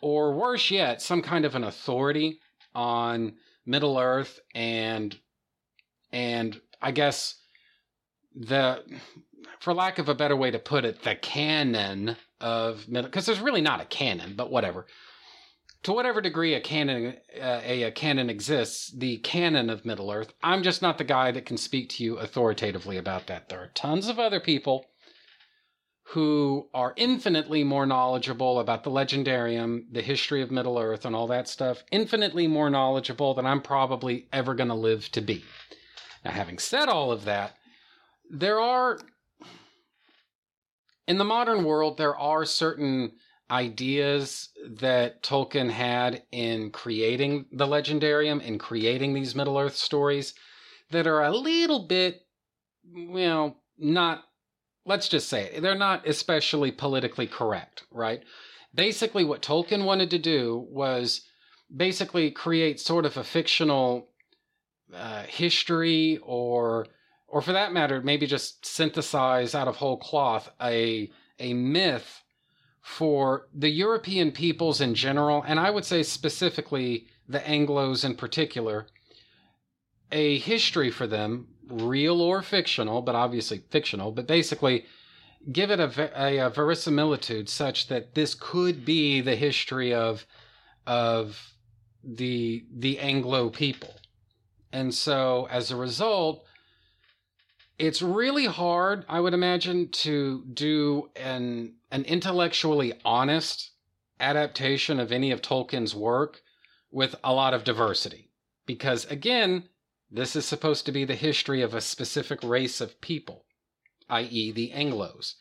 or 0.00 0.34
worse 0.34 0.70
yet, 0.70 1.02
some 1.02 1.20
kind 1.20 1.44
of 1.44 1.54
an 1.54 1.64
authority 1.64 2.40
on 2.74 3.34
Middle 3.66 3.98
Earth 3.98 4.40
and 4.54 5.16
and 6.12 6.60
I 6.80 6.90
guess 6.92 7.39
the 8.34 8.82
for 9.60 9.74
lack 9.74 9.98
of 9.98 10.08
a 10.08 10.14
better 10.14 10.36
way 10.36 10.50
to 10.50 10.58
put 10.58 10.84
it, 10.84 11.02
the 11.02 11.14
canon 11.14 12.16
of 12.40 12.88
middle 12.88 13.08
because 13.08 13.26
there's 13.26 13.40
really 13.40 13.60
not 13.60 13.80
a 13.80 13.86
canon, 13.86 14.34
but 14.36 14.50
whatever. 14.50 14.86
To 15.84 15.92
whatever 15.92 16.20
degree 16.20 16.52
a 16.54 16.60
canon 16.60 17.16
uh, 17.40 17.60
a, 17.64 17.84
a 17.84 17.90
canon 17.90 18.28
exists, 18.28 18.90
the 18.90 19.16
canon 19.18 19.70
of 19.70 19.86
Middle 19.86 20.10
Earth, 20.10 20.34
I'm 20.42 20.62
just 20.62 20.82
not 20.82 20.98
the 20.98 21.04
guy 21.04 21.30
that 21.30 21.46
can 21.46 21.56
speak 21.56 21.88
to 21.90 22.04
you 22.04 22.18
authoritatively 22.18 22.98
about 22.98 23.28
that. 23.28 23.48
There 23.48 23.60
are 23.60 23.70
tons 23.74 24.08
of 24.08 24.18
other 24.18 24.40
people 24.40 24.86
who 26.10 26.68
are 26.74 26.92
infinitely 26.96 27.62
more 27.62 27.86
knowledgeable 27.86 28.58
about 28.58 28.82
the 28.82 28.90
legendarium, 28.90 29.84
the 29.92 30.02
history 30.02 30.42
of 30.42 30.50
Middle 30.50 30.76
Earth, 30.76 31.04
and 31.04 31.14
all 31.14 31.28
that 31.28 31.48
stuff, 31.48 31.84
infinitely 31.92 32.48
more 32.48 32.68
knowledgeable 32.68 33.32
than 33.32 33.46
I'm 33.46 33.62
probably 33.62 34.26
ever 34.32 34.54
going 34.54 34.70
to 34.70 34.74
live 34.74 35.08
to 35.12 35.20
be. 35.20 35.44
Now, 36.24 36.32
having 36.32 36.58
said 36.58 36.88
all 36.88 37.12
of 37.12 37.24
that, 37.26 37.56
there 38.30 38.60
are 38.60 38.98
in 41.06 41.18
the 41.18 41.24
modern 41.24 41.64
world 41.64 41.98
there 41.98 42.16
are 42.16 42.44
certain 42.44 43.12
ideas 43.50 44.50
that 44.64 45.22
Tolkien 45.22 45.70
had 45.70 46.22
in 46.30 46.70
creating 46.70 47.46
the 47.50 47.66
legendarium 47.66 48.40
in 48.40 48.58
creating 48.58 49.12
these 49.12 49.34
Middle 49.34 49.58
Earth 49.58 49.76
stories 49.76 50.34
that 50.90 51.06
are 51.06 51.24
a 51.24 51.36
little 51.36 51.86
bit 51.86 52.22
you 52.84 53.08
know 53.08 53.56
not 53.76 54.24
let's 54.86 55.08
just 55.08 55.28
say 55.28 55.44
it, 55.44 55.60
they're 55.62 55.74
not 55.74 56.06
especially 56.06 56.70
politically 56.70 57.26
correct, 57.26 57.84
right? 57.90 58.22
Basically 58.74 59.24
what 59.24 59.42
Tolkien 59.42 59.84
wanted 59.84 60.10
to 60.10 60.18
do 60.18 60.66
was 60.70 61.22
basically 61.74 62.30
create 62.30 62.80
sort 62.80 63.04
of 63.04 63.16
a 63.16 63.24
fictional 63.24 64.08
uh, 64.94 65.24
history 65.24 66.18
or 66.22 66.86
or 67.30 67.40
for 67.40 67.52
that 67.52 67.72
matter, 67.72 68.00
maybe 68.02 68.26
just 68.26 68.66
synthesize 68.66 69.54
out 69.54 69.68
of 69.68 69.76
whole 69.76 69.96
cloth 69.96 70.50
a 70.60 71.10
a 71.38 71.54
myth 71.54 72.22
for 72.82 73.46
the 73.54 73.70
European 73.70 74.32
peoples 74.32 74.80
in 74.80 74.94
general, 74.94 75.42
and 75.46 75.60
I 75.60 75.70
would 75.70 75.84
say 75.84 76.02
specifically 76.02 77.06
the 77.28 77.38
Anglos 77.40 78.04
in 78.04 78.16
particular, 78.16 78.86
a 80.10 80.38
history 80.38 80.90
for 80.90 81.06
them, 81.06 81.48
real 81.68 82.20
or 82.20 82.42
fictional, 82.42 83.00
but 83.02 83.14
obviously 83.14 83.62
fictional, 83.70 84.10
but 84.10 84.26
basically 84.26 84.84
give 85.52 85.70
it 85.70 85.80
a, 85.80 86.10
a, 86.20 86.38
a 86.38 86.50
verisimilitude 86.50 87.48
such 87.48 87.86
that 87.88 88.14
this 88.14 88.34
could 88.34 88.84
be 88.84 89.20
the 89.20 89.36
history 89.36 89.94
of 89.94 90.26
of 90.86 91.52
the 92.02 92.64
the 92.74 92.98
Anglo 92.98 93.50
people. 93.50 93.94
And 94.72 94.94
so 94.94 95.46
as 95.50 95.70
a 95.70 95.76
result, 95.76 96.44
it's 97.80 98.02
really 98.02 98.44
hard, 98.44 99.06
I 99.08 99.20
would 99.20 99.32
imagine, 99.32 99.88
to 99.88 100.44
do 100.52 101.10
an 101.16 101.76
an 101.90 102.04
intellectually 102.04 102.92
honest 103.04 103.70
adaptation 104.20 105.00
of 105.00 105.10
any 105.10 105.30
of 105.30 105.40
Tolkien's 105.40 105.94
work 105.94 106.42
with 106.90 107.16
a 107.24 107.32
lot 107.32 107.54
of 107.54 107.64
diversity. 107.64 108.30
Because 108.66 109.06
again, 109.06 109.64
this 110.10 110.36
is 110.36 110.44
supposed 110.44 110.84
to 110.86 110.92
be 110.92 111.04
the 111.04 111.14
history 111.14 111.62
of 111.62 111.72
a 111.72 111.80
specific 111.80 112.42
race 112.42 112.82
of 112.82 113.00
people, 113.00 113.46
i.e., 114.10 114.52
the 114.52 114.72
Anglos. 114.74 115.34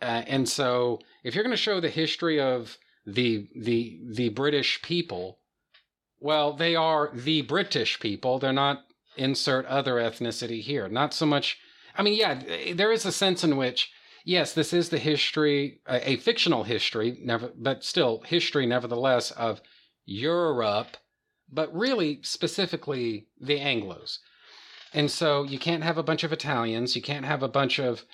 Uh, 0.00 0.22
and 0.26 0.48
so, 0.48 1.00
if 1.24 1.34
you're 1.34 1.44
going 1.44 1.50
to 1.50 1.56
show 1.56 1.80
the 1.80 1.90
history 1.90 2.40
of 2.40 2.78
the 3.04 3.48
the 3.56 4.00
the 4.08 4.28
British 4.28 4.80
people, 4.82 5.40
well, 6.20 6.52
they 6.52 6.76
are 6.76 7.10
the 7.12 7.42
British 7.42 7.98
people. 7.98 8.38
They're 8.38 8.52
not 8.52 8.84
insert 9.16 9.66
other 9.66 9.94
ethnicity 9.94 10.60
here. 10.60 10.88
Not 10.88 11.12
so 11.12 11.26
much. 11.26 11.58
I 11.96 12.02
mean, 12.02 12.14
yeah, 12.14 12.40
there 12.74 12.92
is 12.92 13.04
a 13.04 13.12
sense 13.12 13.44
in 13.44 13.56
which, 13.56 13.90
yes, 14.24 14.52
this 14.54 14.72
is 14.72 14.88
the 14.88 14.98
history, 14.98 15.80
a, 15.86 16.10
a 16.12 16.16
fictional 16.16 16.64
history, 16.64 17.18
never, 17.22 17.52
but 17.56 17.84
still 17.84 18.22
history, 18.26 18.66
nevertheless, 18.66 19.30
of 19.32 19.60
Europe, 20.04 20.96
but 21.50 21.74
really 21.74 22.20
specifically 22.22 23.26
the 23.40 23.58
Anglos. 23.58 24.18
And 24.94 25.10
so 25.10 25.42
you 25.42 25.58
can't 25.58 25.82
have 25.82 25.98
a 25.98 26.02
bunch 26.02 26.24
of 26.24 26.32
Italians. 26.32 26.96
You 26.96 27.02
can't 27.02 27.24
have 27.24 27.42
a 27.42 27.48
bunch 27.48 27.78
of, 27.78 28.04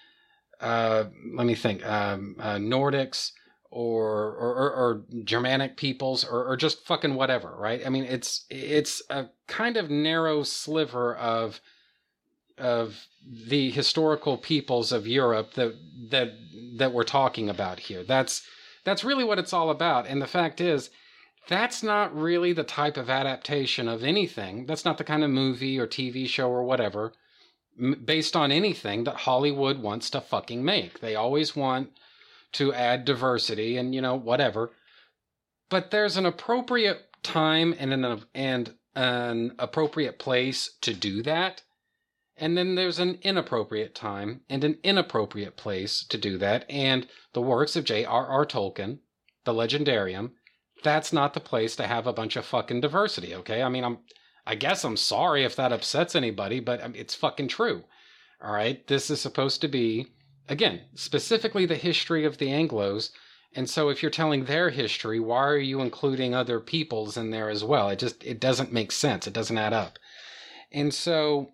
uh, 0.60 1.04
let 1.34 1.46
me 1.46 1.54
think, 1.54 1.84
um, 1.86 2.36
uh, 2.38 2.56
Nordics 2.56 3.32
or 3.70 4.34
or, 4.34 4.54
or, 4.54 4.70
or 4.72 5.04
Germanic 5.24 5.76
peoples 5.76 6.24
or, 6.24 6.46
or 6.46 6.56
just 6.56 6.86
fucking 6.86 7.14
whatever, 7.14 7.54
right? 7.56 7.82
I 7.84 7.90
mean, 7.90 8.04
it's 8.04 8.46
it's 8.48 9.02
a 9.10 9.26
kind 9.46 9.76
of 9.76 9.90
narrow 9.90 10.42
sliver 10.42 11.14
of 11.16 11.60
of 12.58 13.06
the 13.24 13.70
historical 13.70 14.38
peoples 14.38 14.92
of 14.92 15.06
Europe 15.06 15.54
that 15.54 15.74
that 16.10 16.32
that 16.76 16.92
we're 16.92 17.04
talking 17.04 17.48
about 17.48 17.80
here. 17.80 18.04
That's 18.04 18.46
that's 18.84 19.04
really 19.04 19.24
what 19.24 19.38
it's 19.38 19.52
all 19.52 19.70
about. 19.70 20.06
And 20.06 20.22
the 20.22 20.26
fact 20.26 20.60
is, 20.60 20.90
that's 21.48 21.82
not 21.82 22.16
really 22.16 22.52
the 22.52 22.64
type 22.64 22.96
of 22.96 23.10
adaptation 23.10 23.88
of 23.88 24.04
anything. 24.04 24.66
That's 24.66 24.84
not 24.84 24.98
the 24.98 25.04
kind 25.04 25.24
of 25.24 25.30
movie 25.30 25.78
or 25.78 25.86
TV 25.86 26.26
show 26.26 26.48
or 26.50 26.62
whatever 26.62 27.12
based 28.04 28.34
on 28.34 28.50
anything 28.50 29.04
that 29.04 29.14
Hollywood 29.14 29.80
wants 29.80 30.10
to 30.10 30.20
fucking 30.20 30.64
make. 30.64 30.98
They 30.98 31.14
always 31.14 31.54
want 31.54 31.90
to 32.52 32.72
add 32.72 33.04
diversity 33.04 33.76
and 33.76 33.94
you 33.94 34.00
know 34.00 34.14
whatever 34.14 34.72
but 35.68 35.90
there's 35.90 36.16
an 36.16 36.26
appropriate 36.26 37.04
time 37.22 37.74
and 37.78 37.92
an 37.92 38.22
and 38.34 38.74
an 38.94 39.54
appropriate 39.58 40.18
place 40.18 40.76
to 40.80 40.94
do 40.94 41.22
that 41.22 41.62
and 42.38 42.56
then 42.56 42.74
there's 42.74 42.98
an 42.98 43.18
inappropriate 43.22 43.94
time 43.94 44.40
and 44.48 44.64
an 44.64 44.78
inappropriate 44.82 45.56
place 45.56 46.04
to 46.04 46.18
do 46.18 46.38
that 46.38 46.64
and 46.70 47.06
the 47.32 47.42
works 47.42 47.76
of 47.76 47.84
J.R.R. 47.84 48.46
Tolkien 48.46 48.98
the 49.44 49.52
legendarium 49.52 50.32
that's 50.82 51.12
not 51.12 51.34
the 51.34 51.40
place 51.40 51.74
to 51.76 51.86
have 51.86 52.06
a 52.06 52.12
bunch 52.12 52.36
of 52.36 52.44
fucking 52.44 52.80
diversity 52.80 53.34
okay 53.34 53.62
i 53.62 53.68
mean 53.68 53.82
i'm 53.84 53.98
i 54.46 54.54
guess 54.54 54.84
i'm 54.84 54.96
sorry 54.96 55.44
if 55.44 55.56
that 55.56 55.72
upsets 55.72 56.14
anybody 56.14 56.60
but 56.60 56.82
um, 56.82 56.94
it's 56.94 57.14
fucking 57.14 57.48
true 57.48 57.84
all 58.42 58.52
right 58.52 58.86
this 58.86 59.10
is 59.10 59.20
supposed 59.20 59.60
to 59.60 59.68
be 59.68 60.06
again, 60.48 60.80
specifically 60.94 61.66
the 61.66 61.76
history 61.76 62.24
of 62.24 62.38
the 62.38 62.48
Anglos. 62.48 63.10
And 63.54 63.68
so 63.68 63.88
if 63.88 64.02
you're 64.02 64.10
telling 64.10 64.44
their 64.44 64.70
history, 64.70 65.20
why 65.20 65.46
are 65.46 65.58
you 65.58 65.80
including 65.80 66.34
other 66.34 66.60
peoples 66.60 67.16
in 67.16 67.30
there 67.30 67.48
as 67.48 67.64
well? 67.64 67.88
It 67.88 67.98
just 67.98 68.22
it 68.24 68.40
doesn't 68.40 68.72
make 68.72 68.92
sense. 68.92 69.26
It 69.26 69.32
doesn't 69.32 69.58
add 69.58 69.72
up. 69.72 69.98
And 70.72 70.92
so 70.92 71.52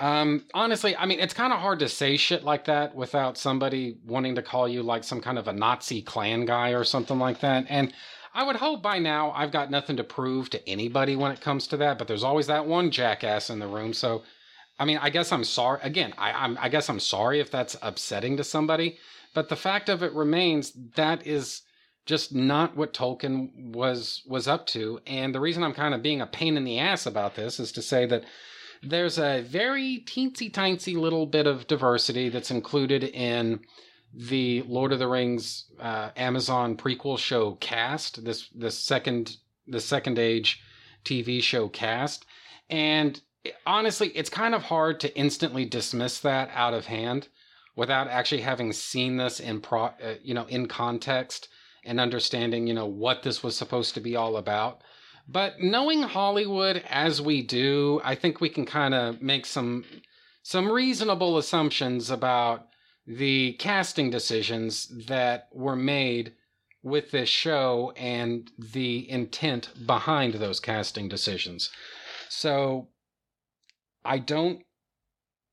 Um, 0.00 0.46
honestly, 0.54 0.96
I 0.96 1.04
mean, 1.04 1.20
it's 1.20 1.34
kind 1.34 1.52
of 1.52 1.58
hard 1.58 1.78
to 1.80 1.88
say 1.88 2.16
shit 2.16 2.42
like 2.42 2.64
that 2.64 2.94
without 2.94 3.36
somebody 3.36 3.98
wanting 4.06 4.34
to 4.36 4.42
call 4.42 4.66
you 4.66 4.82
like 4.82 5.04
some 5.04 5.20
kind 5.20 5.38
of 5.38 5.46
a 5.46 5.52
Nazi 5.52 6.00
Klan 6.00 6.46
guy 6.46 6.70
or 6.70 6.84
something 6.84 7.18
like 7.18 7.40
that. 7.40 7.66
And 7.68 7.92
I 8.32 8.44
would 8.44 8.56
hope 8.56 8.82
by 8.82 8.98
now 8.98 9.30
I've 9.32 9.52
got 9.52 9.70
nothing 9.70 9.98
to 9.98 10.04
prove 10.04 10.48
to 10.50 10.68
anybody 10.68 11.16
when 11.16 11.32
it 11.32 11.42
comes 11.42 11.66
to 11.68 11.76
that, 11.76 11.98
but 11.98 12.08
there's 12.08 12.24
always 12.24 12.46
that 12.46 12.66
one 12.66 12.90
jackass 12.90 13.50
in 13.50 13.58
the 13.58 13.66
room. 13.66 13.92
So, 13.92 14.22
I 14.78 14.86
mean, 14.86 14.96
I 14.96 15.10
guess 15.10 15.32
I'm 15.32 15.44
sorry. 15.44 15.80
Again, 15.82 16.14
I, 16.16 16.32
I'm, 16.32 16.56
I 16.58 16.70
guess 16.70 16.88
I'm 16.88 17.00
sorry 17.00 17.38
if 17.38 17.50
that's 17.50 17.76
upsetting 17.82 18.38
to 18.38 18.44
somebody, 18.44 18.98
but 19.34 19.50
the 19.50 19.56
fact 19.56 19.90
of 19.90 20.02
it 20.02 20.14
remains 20.14 20.72
that 20.96 21.26
is 21.26 21.60
just 22.06 22.34
not 22.34 22.74
what 22.74 22.94
Tolkien 22.94 23.74
was 23.74 24.22
was 24.26 24.48
up 24.48 24.66
to. 24.68 24.98
And 25.06 25.34
the 25.34 25.40
reason 25.40 25.62
I'm 25.62 25.74
kind 25.74 25.92
of 25.92 26.02
being 26.02 26.22
a 26.22 26.26
pain 26.26 26.56
in 26.56 26.64
the 26.64 26.78
ass 26.78 27.04
about 27.04 27.34
this 27.34 27.60
is 27.60 27.70
to 27.72 27.82
say 27.82 28.06
that 28.06 28.24
there's 28.82 29.18
a 29.18 29.42
very 29.42 30.02
teensy 30.06 30.52
tiny 30.52 30.96
little 30.96 31.26
bit 31.26 31.46
of 31.46 31.66
diversity 31.66 32.28
that's 32.28 32.50
included 32.50 33.04
in 33.04 33.60
the 34.12 34.62
Lord 34.62 34.92
of 34.92 34.98
the 34.98 35.08
Rings 35.08 35.66
uh, 35.78 36.10
Amazon 36.16 36.76
prequel 36.76 37.18
show 37.18 37.52
cast. 37.60 38.24
This 38.24 38.48
the 38.54 38.70
second 38.70 39.36
the 39.66 39.80
second 39.80 40.18
age 40.18 40.62
TV 41.04 41.42
show 41.42 41.68
cast, 41.68 42.26
and 42.68 43.20
honestly, 43.66 44.08
it's 44.08 44.30
kind 44.30 44.54
of 44.54 44.62
hard 44.62 45.00
to 45.00 45.16
instantly 45.16 45.64
dismiss 45.64 46.18
that 46.20 46.50
out 46.54 46.74
of 46.74 46.86
hand 46.86 47.28
without 47.76 48.08
actually 48.08 48.40
having 48.40 48.72
seen 48.72 49.16
this 49.16 49.40
in 49.40 49.60
pro 49.60 49.84
uh, 49.84 50.14
you 50.22 50.34
know 50.34 50.46
in 50.46 50.66
context 50.66 51.48
and 51.84 52.00
understanding 52.00 52.66
you 52.66 52.74
know 52.74 52.86
what 52.86 53.22
this 53.22 53.42
was 53.42 53.56
supposed 53.56 53.94
to 53.94 54.00
be 54.00 54.16
all 54.16 54.36
about. 54.36 54.82
But 55.32 55.60
knowing 55.60 56.02
Hollywood 56.02 56.82
as 56.88 57.22
we 57.22 57.40
do, 57.42 58.00
I 58.02 58.16
think 58.16 58.40
we 58.40 58.48
can 58.48 58.66
kind 58.66 58.94
of 58.94 59.22
make 59.22 59.46
some 59.46 59.84
some 60.42 60.72
reasonable 60.72 61.38
assumptions 61.38 62.10
about 62.10 62.66
the 63.06 63.52
casting 63.52 64.10
decisions 64.10 64.88
that 65.06 65.48
were 65.52 65.76
made 65.76 66.34
with 66.82 67.12
this 67.12 67.28
show 67.28 67.92
and 67.96 68.50
the 68.58 69.08
intent 69.08 69.86
behind 69.86 70.34
those 70.34 70.58
casting 70.58 71.08
decisions. 71.08 71.70
So 72.28 72.88
I 74.04 74.18
don't 74.18 74.64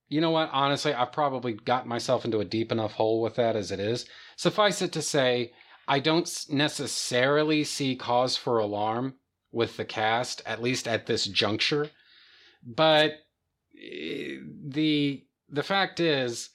you 0.09 0.21
know 0.21 0.31
what? 0.31 0.49
Honestly, 0.53 0.93
I've 0.93 1.11
probably 1.11 1.53
got 1.53 1.85
myself 1.85 2.25
into 2.25 2.39
a 2.39 2.45
deep 2.45 2.71
enough 2.71 2.93
hole 2.93 3.21
with 3.21 3.35
that 3.35 3.55
as 3.55 3.71
it 3.71 3.79
is. 3.79 4.07
Suffice 4.37 4.81
it 4.81 4.91
to 4.93 5.03
say, 5.03 5.51
I 5.87 5.99
don't 5.99 6.27
necessarily 6.49 7.63
see 7.63 7.95
cause 7.95 8.37
for 8.37 8.57
alarm 8.57 9.15
with 9.51 9.77
the 9.77 9.85
cast, 9.85 10.41
at 10.45 10.61
least 10.61 10.87
at 10.87 11.05
this 11.05 11.25
juncture. 11.25 11.89
But 12.63 13.13
eh, 13.81 14.37
the 14.65 15.23
the 15.49 15.63
fact 15.63 15.99
is, 15.99 16.49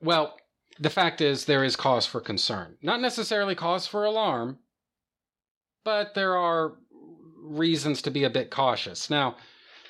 well, 0.00 0.36
the 0.78 0.90
fact 0.90 1.20
is 1.20 1.44
there 1.44 1.64
is 1.64 1.76
cause 1.76 2.06
for 2.06 2.20
concern. 2.20 2.76
Not 2.82 3.00
necessarily 3.00 3.54
cause 3.54 3.86
for 3.86 4.04
alarm, 4.04 4.58
but 5.84 6.14
there 6.14 6.36
are 6.36 6.74
reasons 7.42 8.02
to 8.02 8.10
be 8.10 8.24
a 8.24 8.30
bit 8.30 8.50
cautious. 8.50 9.10
Now, 9.10 9.36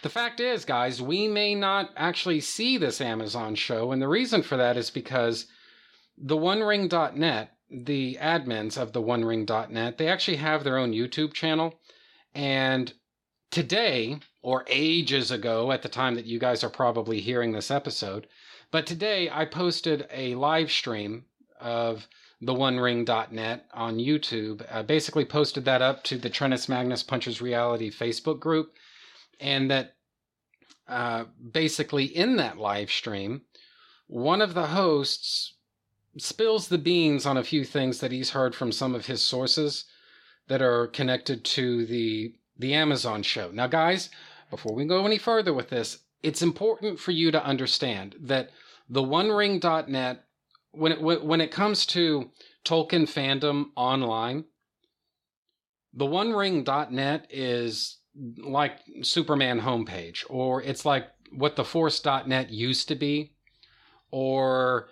the 0.02 0.08
fact 0.08 0.40
is, 0.40 0.64
guys, 0.64 1.02
we 1.02 1.28
may 1.28 1.54
not 1.54 1.90
actually 1.96 2.40
see 2.40 2.78
this 2.78 3.00
Amazon 3.00 3.54
show, 3.54 3.92
and 3.92 4.00
the 4.00 4.08
reason 4.08 4.42
for 4.42 4.56
that 4.56 4.76
is 4.76 4.90
because 4.90 5.46
the 6.16 6.36
OneRing.net 6.36 7.52
the 7.70 8.18
admins 8.20 8.76
of 8.76 8.92
the 8.92 9.02
OneRing.net, 9.02 9.98
they 9.98 10.09
actually 10.09 10.37
have 10.38 10.64
their 10.64 10.78
own 10.78 10.92
YouTube 10.92 11.33
channel. 11.33 11.80
And 12.35 12.92
today, 13.50 14.20
or 14.42 14.64
ages 14.68 15.30
ago, 15.30 15.72
at 15.72 15.83
the 15.83 15.88
time 15.88 16.14
that 16.14 16.26
you 16.26 16.38
guys 16.38 16.64
are 16.64 16.70
probably 16.70 17.20
hearing 17.20 17.52
this 17.52 17.70
episode, 17.70 18.26
but 18.70 18.87
today 18.87 19.28
I 19.30 19.44
posted 19.44 20.06
a 20.12 20.35
live 20.37 20.70
stream 20.70 21.24
of 21.61 22.06
the 22.40 22.54
OneRing.net 22.54 23.66
on 23.74 23.96
YouTube. 23.96 24.64
I 24.72 24.83
basically 24.83 25.24
posted 25.24 25.64
that 25.66 25.83
up 25.83 26.04
to 26.04 26.16
the 26.16 26.30
Trennis 26.30 26.68
Magnus 26.68 27.02
Punches 27.02 27.42
Reality 27.42 27.90
Facebook 27.90 28.40
group. 28.40 28.72
And 29.38 29.70
that 29.70 29.94
uh, 30.88 31.24
basically 31.52 32.04
in 32.04 32.37
that 32.37 32.59
live 32.59 32.90
stream, 32.90 33.42
one 34.06 34.40
of 34.40 34.54
the 34.54 34.66
hosts 34.66 35.54
spills 36.18 36.68
the 36.68 36.78
beans 36.78 37.26
on 37.26 37.36
a 37.36 37.44
few 37.44 37.64
things 37.64 38.00
that 38.00 38.12
he's 38.12 38.30
heard 38.30 38.54
from 38.54 38.72
some 38.72 38.94
of 38.94 39.06
his 39.06 39.22
sources 39.22 39.84
that 40.48 40.62
are 40.62 40.86
connected 40.88 41.44
to 41.44 41.86
the 41.86 42.34
the 42.58 42.74
Amazon 42.74 43.22
show. 43.22 43.50
Now, 43.50 43.66
guys, 43.66 44.10
before 44.50 44.74
we 44.74 44.84
go 44.84 45.06
any 45.06 45.16
further 45.16 45.54
with 45.54 45.70
this, 45.70 46.00
it's 46.22 46.42
important 46.42 46.98
for 46.98 47.12
you 47.12 47.30
to 47.30 47.42
understand 47.42 48.16
that 48.20 48.50
the 48.88 49.02
OneRing.net, 49.02 50.24
when 50.72 50.92
it 50.92 51.00
when 51.00 51.40
it 51.40 51.50
comes 51.50 51.86
to 51.86 52.30
Tolkien 52.64 53.08
fandom 53.08 53.66
online, 53.76 54.44
the 55.94 56.06
OneRing.net 56.06 57.26
is 57.30 57.98
like 58.36 58.80
Superman 59.02 59.60
homepage, 59.60 60.24
or 60.28 60.62
it's 60.62 60.84
like 60.84 61.06
what 61.32 61.56
the 61.56 61.64
Force.net 61.64 62.50
used 62.50 62.88
to 62.88 62.96
be, 62.96 63.32
or 64.10 64.88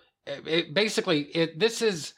it, 0.47 0.75
basically 0.75 1.23
it 1.35 1.59
this 1.59 1.83
is 1.83 2.14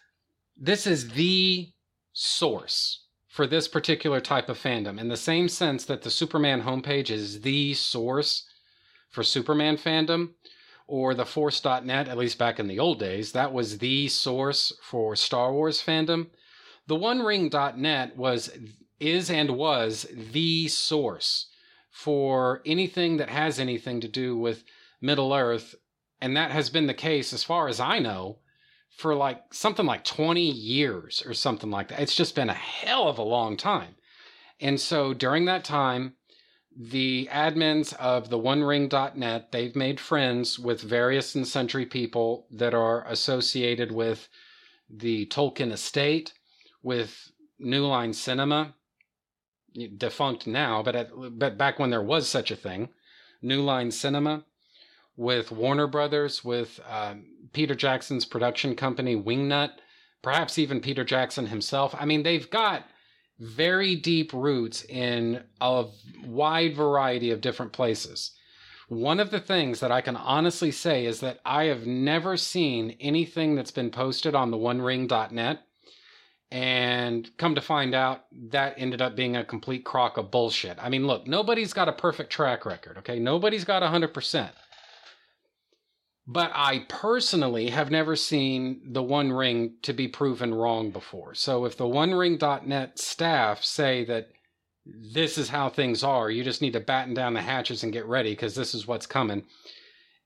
this 0.56 0.86
is 0.86 1.10
the 1.10 1.70
source 2.12 3.04
for 3.28 3.46
this 3.46 3.68
particular 3.68 4.20
type 4.20 4.48
of 4.48 4.58
fandom. 4.58 4.98
In 4.98 5.08
the 5.08 5.16
same 5.16 5.48
sense 5.48 5.84
that 5.84 6.02
the 6.02 6.10
Superman 6.10 6.62
homepage 6.62 7.10
is 7.10 7.40
the 7.40 7.74
source 7.74 8.44
for 9.08 9.22
Superman 9.22 9.76
fandom 9.76 10.30
or 10.86 11.14
the 11.14 11.24
force.net 11.24 12.08
at 12.08 12.18
least 12.18 12.38
back 12.38 12.58
in 12.58 12.66
the 12.66 12.80
old 12.80 12.98
days 12.98 13.32
that 13.32 13.52
was 13.52 13.78
the 13.78 14.08
source 14.08 14.72
for 14.82 15.14
Star 15.14 15.52
Wars 15.52 15.80
fandom. 15.80 16.28
The 16.88 16.96
OneRing.net 16.96 18.16
was 18.16 18.50
is 18.98 19.30
and 19.30 19.52
was 19.52 20.06
the 20.12 20.68
source 20.68 21.46
for 21.90 22.60
anything 22.66 23.16
that 23.16 23.30
has 23.30 23.58
anything 23.58 24.00
to 24.00 24.08
do 24.08 24.36
with 24.36 24.64
Middle 25.00 25.32
Earth 25.32 25.74
and 26.20 26.36
that 26.36 26.50
has 26.50 26.70
been 26.70 26.86
the 26.86 26.94
case, 26.94 27.32
as 27.32 27.44
far 27.44 27.68
as 27.68 27.80
I 27.80 27.98
know, 27.98 28.38
for 28.90 29.14
like 29.14 29.54
something 29.54 29.86
like 29.86 30.04
20 30.04 30.42
years 30.42 31.22
or 31.24 31.32
something 31.34 31.70
like 31.70 31.88
that. 31.88 32.00
It's 32.00 32.14
just 32.14 32.34
been 32.34 32.50
a 32.50 32.54
hell 32.54 33.08
of 33.08 33.18
a 33.18 33.22
long 33.22 33.56
time. 33.56 33.94
And 34.60 34.78
so 34.78 35.14
during 35.14 35.46
that 35.46 35.64
time, 35.64 36.14
the 36.76 37.28
admins 37.32 37.94
of 37.94 38.30
the 38.30 38.38
OneRing.net, 38.38 39.52
they've 39.52 39.74
made 39.74 39.98
friends 39.98 40.58
with 40.58 40.80
various 40.82 41.34
and 41.34 41.46
sundry 41.46 41.86
people 41.86 42.46
that 42.50 42.74
are 42.74 43.06
associated 43.06 43.90
with 43.90 44.28
the 44.88 45.26
Tolkien 45.26 45.72
estate, 45.72 46.34
with 46.82 47.32
New 47.58 47.86
Line 47.86 48.12
Cinema, 48.12 48.74
defunct 49.96 50.46
now, 50.46 50.82
but, 50.82 50.96
at, 50.96 51.10
but 51.38 51.56
back 51.56 51.78
when 51.78 51.90
there 51.90 52.02
was 52.02 52.28
such 52.28 52.50
a 52.50 52.56
thing, 52.56 52.88
New 53.42 53.62
Line 53.62 53.90
Cinema, 53.90 54.44
with 55.20 55.52
Warner 55.52 55.86
Brothers, 55.86 56.42
with 56.42 56.80
um, 56.88 57.26
Peter 57.52 57.74
Jackson's 57.74 58.24
production 58.24 58.74
company, 58.74 59.14
Wingnut, 59.14 59.72
perhaps 60.22 60.58
even 60.58 60.80
Peter 60.80 61.04
Jackson 61.04 61.48
himself. 61.48 61.94
I 61.98 62.06
mean, 62.06 62.22
they've 62.22 62.48
got 62.48 62.86
very 63.38 63.96
deep 63.96 64.32
roots 64.32 64.82
in 64.82 65.42
a 65.60 65.84
wide 66.24 66.74
variety 66.74 67.30
of 67.32 67.42
different 67.42 67.72
places. 67.72 68.32
One 68.88 69.20
of 69.20 69.30
the 69.30 69.40
things 69.40 69.80
that 69.80 69.92
I 69.92 70.00
can 70.00 70.16
honestly 70.16 70.70
say 70.70 71.04
is 71.04 71.20
that 71.20 71.40
I 71.44 71.64
have 71.64 71.86
never 71.86 72.38
seen 72.38 72.96
anything 72.98 73.54
that's 73.56 73.70
been 73.70 73.90
posted 73.90 74.34
on 74.34 74.50
the 74.50 74.56
OneRing.net. 74.56 75.60
And 76.50 77.30
come 77.36 77.54
to 77.56 77.60
find 77.60 77.94
out, 77.94 78.24
that 78.48 78.74
ended 78.78 79.02
up 79.02 79.16
being 79.16 79.36
a 79.36 79.44
complete 79.44 79.84
crock 79.84 80.16
of 80.16 80.30
bullshit. 80.30 80.78
I 80.80 80.88
mean, 80.88 81.06
look, 81.06 81.26
nobody's 81.26 81.74
got 81.74 81.90
a 81.90 81.92
perfect 81.92 82.30
track 82.32 82.64
record, 82.64 82.96
okay? 82.98 83.20
Nobody's 83.20 83.64
got 83.64 83.82
100%. 83.82 84.50
But 86.26 86.52
I 86.54 86.84
personally 86.88 87.70
have 87.70 87.90
never 87.90 88.14
seen 88.14 88.92
the 88.92 89.02
One 89.02 89.32
Ring 89.32 89.74
to 89.82 89.92
be 89.92 90.06
proven 90.06 90.54
wrong 90.54 90.90
before. 90.90 91.34
So 91.34 91.64
if 91.64 91.76
the 91.76 91.84
OneRing.net 91.84 92.98
staff 92.98 93.64
say 93.64 94.04
that 94.04 94.28
this 94.86 95.38
is 95.38 95.48
how 95.48 95.68
things 95.68 96.04
are, 96.04 96.30
you 96.30 96.44
just 96.44 96.62
need 96.62 96.72
to 96.74 96.80
batten 96.80 97.14
down 97.14 97.34
the 97.34 97.42
hatches 97.42 97.82
and 97.82 97.92
get 97.92 98.06
ready 98.06 98.30
because 98.30 98.54
this 98.54 98.74
is 98.74 98.86
what's 98.86 99.06
coming. 99.06 99.44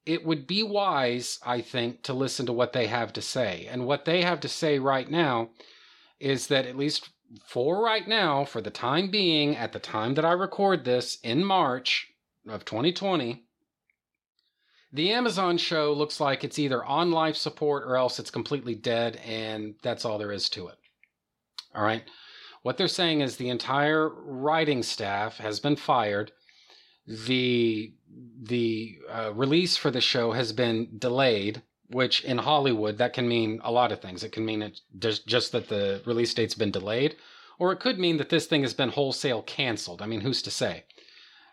It 0.04 0.24
would 0.24 0.46
be 0.46 0.62
wise, 0.62 1.38
I 1.44 1.60
think, 1.62 2.02
to 2.02 2.12
listen 2.12 2.44
to 2.46 2.52
what 2.52 2.72
they 2.74 2.86
have 2.88 3.12
to 3.14 3.22
say. 3.22 3.66
And 3.70 3.86
what 3.86 4.04
they 4.04 4.22
have 4.22 4.40
to 4.40 4.48
say 4.48 4.78
right 4.78 5.10
now 5.10 5.50
is 6.20 6.48
that, 6.48 6.66
at 6.66 6.76
least 6.76 7.08
for 7.46 7.82
right 7.82 8.06
now, 8.06 8.44
for 8.44 8.60
the 8.60 8.70
time 8.70 9.10
being, 9.10 9.56
at 9.56 9.72
the 9.72 9.78
time 9.78 10.14
that 10.14 10.24
I 10.24 10.32
record 10.32 10.84
this 10.84 11.18
in 11.22 11.44
March 11.44 12.08
of 12.46 12.64
2020, 12.64 13.44
the 14.94 15.10
Amazon 15.10 15.58
show 15.58 15.92
looks 15.92 16.20
like 16.20 16.44
it's 16.44 16.58
either 16.58 16.84
on 16.84 17.10
life 17.10 17.36
support 17.36 17.82
or 17.84 17.96
else 17.96 18.20
it's 18.20 18.30
completely 18.30 18.76
dead, 18.76 19.16
and 19.26 19.74
that's 19.82 20.04
all 20.04 20.18
there 20.18 20.30
is 20.30 20.48
to 20.50 20.68
it. 20.68 20.76
All 21.74 21.82
right. 21.82 22.04
What 22.62 22.78
they're 22.78 22.86
saying 22.88 23.20
is 23.20 23.36
the 23.36 23.50
entire 23.50 24.08
writing 24.08 24.84
staff 24.84 25.38
has 25.38 25.58
been 25.58 25.74
fired. 25.74 26.30
The 27.06 27.92
the 28.40 28.98
uh, 29.10 29.32
release 29.34 29.76
for 29.76 29.90
the 29.90 30.00
show 30.00 30.30
has 30.30 30.52
been 30.52 30.88
delayed, 30.96 31.62
which 31.88 32.24
in 32.24 32.38
Hollywood 32.38 32.96
that 32.98 33.12
can 33.12 33.28
mean 33.28 33.60
a 33.64 33.72
lot 33.72 33.90
of 33.90 34.00
things. 34.00 34.22
It 34.22 34.30
can 34.30 34.46
mean 34.46 34.62
it 34.62 34.80
just 34.98 35.26
just 35.26 35.50
that 35.52 35.68
the 35.68 36.02
release 36.06 36.32
date's 36.32 36.54
been 36.54 36.70
delayed, 36.70 37.16
or 37.58 37.72
it 37.72 37.80
could 37.80 37.98
mean 37.98 38.18
that 38.18 38.28
this 38.28 38.46
thing 38.46 38.62
has 38.62 38.74
been 38.74 38.90
wholesale 38.90 39.42
canceled. 39.42 40.00
I 40.00 40.06
mean, 40.06 40.20
who's 40.20 40.40
to 40.42 40.52
say? 40.52 40.84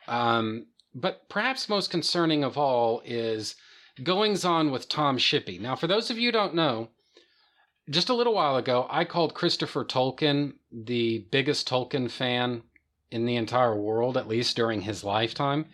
Um, 0.08 0.67
but 0.93 1.30
perhaps 1.30 1.69
most 1.69 1.89
concerning 1.89 2.43
of 2.43 2.58
all 2.58 3.01
is 3.06 3.56
goings 4.04 4.45
on 4.45 4.71
with 4.71 4.89
Tom 4.89 5.17
Shippey. 5.17 5.60
Now, 5.60 5.75
for 5.75 5.88
those 5.88 6.10
of 6.10 6.17
you 6.17 6.27
who 6.30 6.34
don't 6.34 6.56
know, 6.56 6.89
just 7.89 8.10
a 8.10 8.13
little 8.13 8.34
while 8.34 8.56
ago, 8.56 8.88
I 8.89 9.06
called 9.06 9.34
Christopher 9.34 9.84
Tolkien 9.84 10.54
the 10.71 11.25
biggest 11.32 11.67
Tolkien 11.67 12.10
fan 12.10 12.63
in 13.10 13.25
the 13.25 13.36
entire 13.36 13.75
world, 13.75 14.17
at 14.17 14.27
least 14.27 14.56
during 14.56 14.82
his 14.82 15.04
lifetime. 15.04 15.65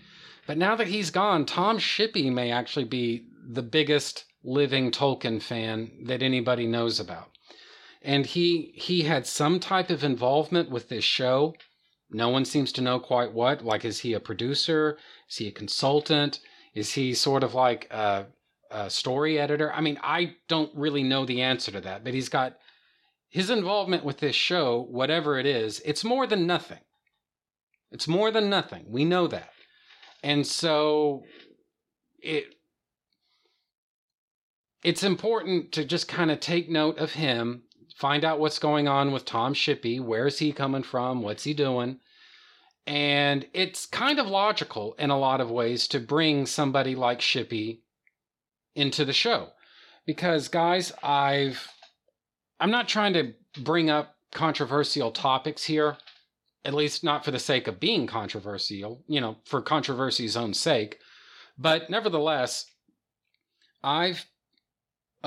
But 0.47 0.58
now 0.58 0.75
that 0.75 0.88
he's 0.88 1.12
gone, 1.12 1.45
Tom 1.45 1.77
Shippey 1.77 2.32
may 2.32 2.51
actually 2.51 2.86
be 2.86 3.27
the 3.47 3.62
biggest 3.62 4.25
living 4.43 4.91
Tolkien 4.91 5.41
fan 5.41 5.91
that 6.06 6.23
anybody 6.23 6.65
knows 6.65 6.99
about. 6.99 7.32
And 8.01 8.25
he 8.25 8.71
he 8.75 9.01
had 9.01 9.27
some 9.27 9.60
type 9.60 9.89
of 9.89 10.03
involvement 10.03 10.69
with 10.69 10.89
this 10.89 11.03
show. 11.03 11.53
No 12.10 12.30
one 12.30 12.46
seems 12.46 12.72
to 12.74 12.82
know 12.82 13.00
quite 13.00 13.34
what. 13.34 13.63
Like, 13.63 13.84
is 13.84 14.00
he 14.00 14.13
a 14.13 14.20
producer? 14.20 14.98
Is 15.30 15.38
he 15.38 15.48
a 15.48 15.52
consultant? 15.52 16.39
Is 16.74 16.93
he 16.93 17.13
sort 17.13 17.43
of 17.43 17.54
like 17.54 17.88
a, 17.91 18.28
a 18.72 18.89
story 18.89 19.39
editor? 19.39 19.74
I 19.74 19.82
mean, 19.82 20.00
I 20.02 20.36
don't 20.48 20.72
really 20.76 21.04
know 21.04 21.26
the 21.26 21.41
answer 21.41 21.72
to 21.72 21.82
that, 21.82 22.04
but 22.04 22.13
he's 22.13 22.30
got 22.30 22.58
his 23.30 23.50
involvement 23.50 24.04
with 24.04 24.20
this 24.20 24.36
show, 24.36 24.88
whatever 24.89 25.38
it 25.38 25.46
is, 25.46 25.82
it's 25.86 26.04
more 26.04 26.26
than 26.26 26.48
nothing. 26.48 26.80
It's 27.91 28.08
more 28.08 28.32
than 28.32 28.50
nothing. 28.50 28.86
We 28.88 29.06
know 29.06 29.28
that. 29.28 29.50
And 30.24 30.46
so 30.46 31.24
it 32.20 32.46
it's 34.84 35.04
important 35.04 35.72
to 35.74 35.84
just 35.84 36.08
kind 36.08 36.32
of 36.32 36.39
take 36.39 36.70
note 36.70 36.98
of 36.98 37.13
him, 37.13 37.63
find 37.97 38.23
out 38.23 38.39
what's 38.39 38.60
going 38.60 38.88
on 38.88 39.12
with 39.12 39.25
Tom 39.25 39.53
Shippey, 39.53 39.99
where's 39.99 40.38
he 40.38 40.51
coming 40.51 40.83
from, 40.83 41.23
what's 41.23 41.43
he 41.43 41.53
doing, 41.53 41.99
and 42.86 43.45
it's 43.53 43.86
kind 43.86 44.19
of 44.19 44.27
logical 44.27 44.93
in 44.99 45.10
a 45.10 45.17
lot 45.17 45.41
of 45.41 45.51
ways 45.51 45.88
to 45.89 45.99
bring 45.99 46.45
somebody 46.45 46.95
like 46.95 47.19
Shippey 47.19 47.79
into 48.75 49.03
the 49.03 49.13
show. 49.13 49.49
Because, 50.05 50.47
guys, 50.47 50.93
I've. 51.03 51.67
I'm 52.60 52.71
not 52.71 52.88
trying 52.88 53.13
to 53.13 53.33
bring 53.62 53.89
up 53.89 54.15
controversial 54.31 55.12
topics 55.12 55.63
here, 55.63 55.97
at 56.65 56.73
least 56.73 57.03
not 57.03 57.23
for 57.25 57.31
the 57.31 57.39
sake 57.39 57.67
of 57.67 57.79
being 57.79 58.07
controversial, 58.07 59.03
you 59.07 59.21
know, 59.21 59.38
for 59.45 59.62
controversy's 59.62 60.38
own 60.38 60.53
sake. 60.53 60.97
But 61.57 61.89
nevertheless, 61.89 62.65
I've 63.83 64.25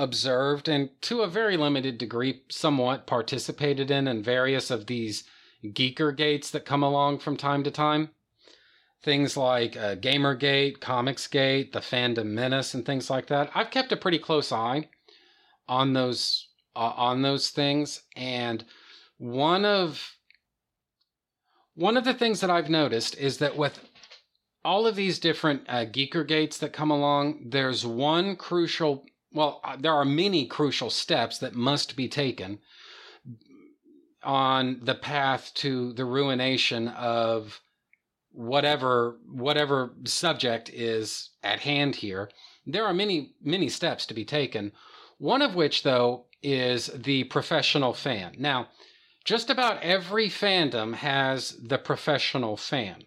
observed 0.01 0.67
and 0.67 0.89
to 1.01 1.21
a 1.21 1.27
very 1.27 1.55
limited 1.57 1.97
degree 1.97 2.41
somewhat 2.49 3.05
participated 3.05 3.91
in 3.91 4.07
in 4.07 4.23
various 4.23 4.71
of 4.71 4.87
these 4.87 5.23
geeker 5.63 6.15
gates 6.15 6.49
that 6.51 6.65
come 6.65 6.83
along 6.83 7.19
from 7.19 7.37
time 7.37 7.63
to 7.63 7.71
time. 7.71 8.09
Things 9.03 9.35
like 9.35 9.75
uh, 9.77 9.95
Gamergate, 9.95 10.79
Comicsgate, 10.79 11.71
the 11.71 11.79
Fandom 11.79 12.27
Menace, 12.27 12.73
and 12.73 12.85
things 12.85 13.09
like 13.09 13.27
that. 13.27 13.49
I've 13.55 13.71
kept 13.71 13.91
a 13.91 13.97
pretty 13.97 14.19
close 14.19 14.51
eye 14.51 14.89
on 15.67 15.93
those 15.93 16.47
uh, 16.75 16.93
on 16.95 17.21
those 17.21 17.49
things, 17.49 18.03
and 18.15 18.63
one 19.17 19.65
of 19.65 20.15
one 21.75 21.97
of 21.97 22.05
the 22.05 22.13
things 22.13 22.41
that 22.41 22.49
I've 22.49 22.69
noticed 22.69 23.17
is 23.17 23.37
that 23.37 23.57
with 23.57 23.79
all 24.63 24.85
of 24.85 24.95
these 24.95 25.19
different 25.19 25.63
uh, 25.67 25.85
geeker 25.85 26.27
gates 26.27 26.57
that 26.59 26.73
come 26.73 26.91
along, 26.91 27.45
there's 27.45 27.85
one 27.85 28.35
crucial. 28.35 29.05
Well, 29.33 29.61
uh, 29.63 29.77
there 29.77 29.93
are 29.93 30.05
many 30.05 30.45
crucial 30.45 30.89
steps 30.89 31.37
that 31.39 31.55
must 31.55 31.95
be 31.95 32.07
taken 32.07 32.59
on 34.23 34.79
the 34.83 34.95
path 34.95 35.51
to 35.55 35.93
the 35.93 36.05
ruination 36.05 36.89
of 36.89 37.61
whatever 38.33 39.17
whatever 39.29 39.93
subject 40.05 40.69
is 40.69 41.29
at 41.43 41.61
hand 41.61 41.95
here. 41.95 42.29
There 42.65 42.85
are 42.85 42.93
many 42.93 43.33
many 43.41 43.69
steps 43.69 44.05
to 44.07 44.13
be 44.13 44.25
taken. 44.25 44.71
One 45.17 45.41
of 45.41 45.55
which 45.55 45.83
though 45.83 46.25
is 46.43 46.87
the 46.87 47.25
professional 47.25 47.93
fan. 47.93 48.35
Now 48.37 48.69
just 49.23 49.49
about 49.49 49.81
every 49.81 50.29
fandom 50.29 50.95
has 50.95 51.57
the 51.61 51.77
professional 51.77 52.57
fan. 52.57 53.05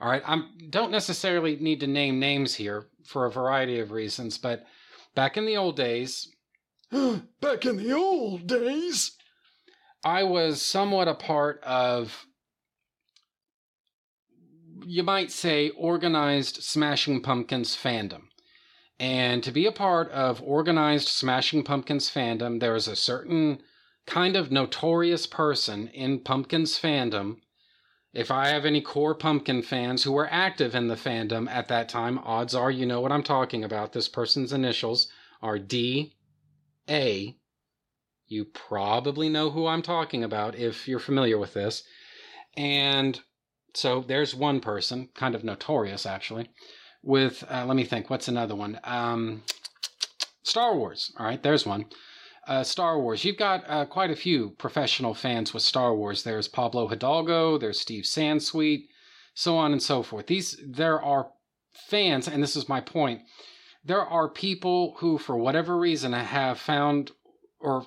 All 0.00 0.10
right 0.10 0.22
i 0.26 0.42
don't 0.70 0.90
necessarily 0.90 1.56
need 1.56 1.80
to 1.80 1.86
name 1.86 2.18
names 2.18 2.54
here 2.54 2.86
for 3.04 3.26
a 3.26 3.30
variety 3.30 3.78
of 3.80 3.90
reasons 3.90 4.38
but 4.38 4.66
back 5.14 5.36
in 5.36 5.46
the 5.46 5.56
old 5.56 5.76
days 5.76 6.28
back 7.40 7.64
in 7.64 7.76
the 7.76 7.92
old 7.92 8.46
days 8.46 9.16
I 10.04 10.22
was 10.22 10.60
somewhat 10.60 11.08
a 11.08 11.14
part 11.14 11.62
of, 11.64 12.26
you 14.84 15.02
might 15.02 15.32
say, 15.32 15.70
organized 15.70 16.62
Smashing 16.62 17.22
Pumpkins 17.22 17.74
fandom. 17.74 18.24
And 19.00 19.42
to 19.42 19.50
be 19.50 19.64
a 19.64 19.72
part 19.72 20.10
of 20.10 20.42
organized 20.42 21.08
Smashing 21.08 21.64
Pumpkins 21.64 22.10
fandom, 22.10 22.60
there 22.60 22.76
is 22.76 22.86
a 22.86 22.94
certain 22.94 23.60
kind 24.06 24.36
of 24.36 24.52
notorious 24.52 25.26
person 25.26 25.88
in 25.88 26.20
Pumpkins 26.20 26.78
fandom. 26.78 27.36
If 28.14 28.30
I 28.30 28.48
have 28.48 28.64
any 28.64 28.80
core 28.80 29.14
Pumpkin 29.14 29.62
fans 29.62 30.04
who 30.04 30.12
were 30.12 30.28
active 30.30 30.74
in 30.74 30.88
the 30.88 30.94
fandom 30.94 31.50
at 31.50 31.68
that 31.68 31.88
time, 31.88 32.18
odds 32.18 32.54
are 32.54 32.70
you 32.70 32.86
know 32.86 33.00
what 33.00 33.12
I'm 33.12 33.24
talking 33.24 33.64
about. 33.64 33.92
This 33.92 34.08
person's 34.08 34.52
initials 34.52 35.08
are 35.42 35.58
D 35.58 36.14
A 36.88 37.36
you 38.26 38.44
probably 38.44 39.28
know 39.28 39.50
who 39.50 39.66
I'm 39.66 39.82
talking 39.82 40.24
about 40.24 40.54
if 40.54 40.88
you're 40.88 40.98
familiar 40.98 41.38
with 41.38 41.54
this. 41.54 41.82
And 42.56 43.20
so 43.74 44.04
there's 44.06 44.34
one 44.34 44.60
person, 44.60 45.08
kind 45.14 45.34
of 45.34 45.44
notorious 45.44 46.06
actually, 46.06 46.50
with, 47.02 47.44
uh, 47.50 47.64
let 47.66 47.76
me 47.76 47.84
think, 47.84 48.08
what's 48.08 48.28
another 48.28 48.54
one? 48.54 48.80
Um, 48.84 49.42
Star 50.42 50.74
Wars. 50.76 51.12
All 51.18 51.26
right, 51.26 51.42
there's 51.42 51.66
one. 51.66 51.86
Uh, 52.46 52.62
Star 52.62 53.00
Wars. 53.00 53.24
You've 53.24 53.36
got 53.38 53.64
uh, 53.68 53.86
quite 53.86 54.10
a 54.10 54.16
few 54.16 54.50
professional 54.58 55.14
fans 55.14 55.54
with 55.54 55.62
Star 55.62 55.94
Wars. 55.94 56.22
There's 56.22 56.48
Pablo 56.48 56.88
Hidalgo, 56.88 57.58
there's 57.58 57.80
Steve 57.80 58.04
Sansweet, 58.04 58.88
so 59.34 59.56
on 59.56 59.72
and 59.72 59.82
so 59.82 60.02
forth. 60.02 60.26
These 60.26 60.60
there 60.66 61.00
are 61.00 61.30
fans, 61.72 62.28
and 62.28 62.42
this 62.42 62.56
is 62.56 62.68
my 62.68 62.80
point. 62.80 63.22
There 63.84 64.04
are 64.04 64.28
people 64.28 64.94
who, 64.98 65.18
for 65.18 65.36
whatever 65.36 65.78
reason, 65.78 66.12
have 66.12 66.58
found 66.58 67.12
or 67.60 67.86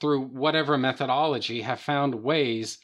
through 0.00 0.22
whatever 0.22 0.76
methodology, 0.78 1.62
have 1.62 1.80
found 1.80 2.14
ways 2.14 2.78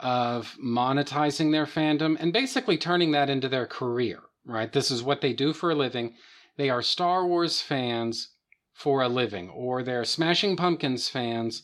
of 0.00 0.56
monetizing 0.62 1.52
their 1.52 1.66
fandom 1.66 2.16
and 2.20 2.32
basically 2.32 2.76
turning 2.76 3.12
that 3.12 3.30
into 3.30 3.48
their 3.48 3.66
career, 3.66 4.20
right? 4.44 4.72
This 4.72 4.90
is 4.90 5.02
what 5.02 5.20
they 5.20 5.32
do 5.32 5.52
for 5.52 5.70
a 5.70 5.74
living. 5.74 6.14
They 6.56 6.70
are 6.70 6.82
Star 6.82 7.26
Wars 7.26 7.60
fans 7.60 8.28
for 8.76 9.00
a 9.00 9.08
living, 9.08 9.48
or 9.48 9.82
they're 9.82 10.04
Smashing 10.04 10.54
Pumpkins 10.54 11.08
fans 11.08 11.62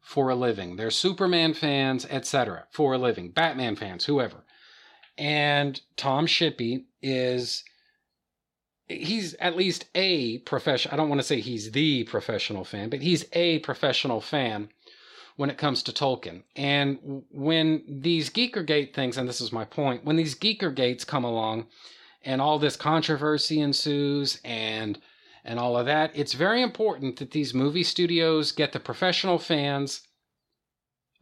for 0.00 0.30
a 0.30 0.36
living. 0.36 0.76
They're 0.76 0.92
Superman 0.92 1.52
fans, 1.52 2.06
etc., 2.08 2.66
for 2.70 2.94
a 2.94 2.98
living. 2.98 3.32
Batman 3.32 3.74
fans, 3.74 4.04
whoever. 4.04 4.44
And 5.18 5.80
Tom 5.96 6.28
Shippey 6.28 6.84
is 7.02 7.64
he's 8.86 9.34
at 9.34 9.56
least 9.56 9.86
a 9.96 10.38
professional. 10.38 10.94
I 10.94 10.96
don't 10.96 11.08
want 11.08 11.20
to 11.20 11.26
say 11.26 11.40
he's 11.40 11.72
the 11.72 12.04
professional 12.04 12.62
fan, 12.62 12.88
but 12.88 13.02
he's 13.02 13.24
a 13.32 13.58
professional 13.58 14.20
fan 14.20 14.68
when 15.34 15.50
it 15.50 15.58
comes 15.58 15.82
to 15.82 15.92
Tolkien. 15.92 16.44
And 16.54 17.24
when 17.32 17.82
these 17.88 18.30
Geekergate 18.30 18.94
things, 18.94 19.18
and 19.18 19.28
this 19.28 19.40
is 19.40 19.50
my 19.50 19.64
point, 19.64 20.04
when 20.04 20.14
these 20.14 20.36
Geekergates 20.36 21.04
come 21.04 21.24
along 21.24 21.66
and 22.22 22.40
all 22.40 22.60
this 22.60 22.76
controversy 22.76 23.60
ensues 23.60 24.40
and 24.44 25.00
and 25.44 25.58
all 25.58 25.76
of 25.76 25.86
that, 25.86 26.10
it's 26.14 26.32
very 26.32 26.62
important 26.62 27.18
that 27.18 27.32
these 27.32 27.52
movie 27.52 27.82
studios 27.82 28.52
get 28.52 28.72
the 28.72 28.80
professional 28.80 29.38
fans 29.38 30.00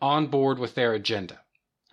on 0.01 0.29
board 0.29 0.59
with 0.59 0.75
their 0.75 0.95
agenda. 0.95 1.41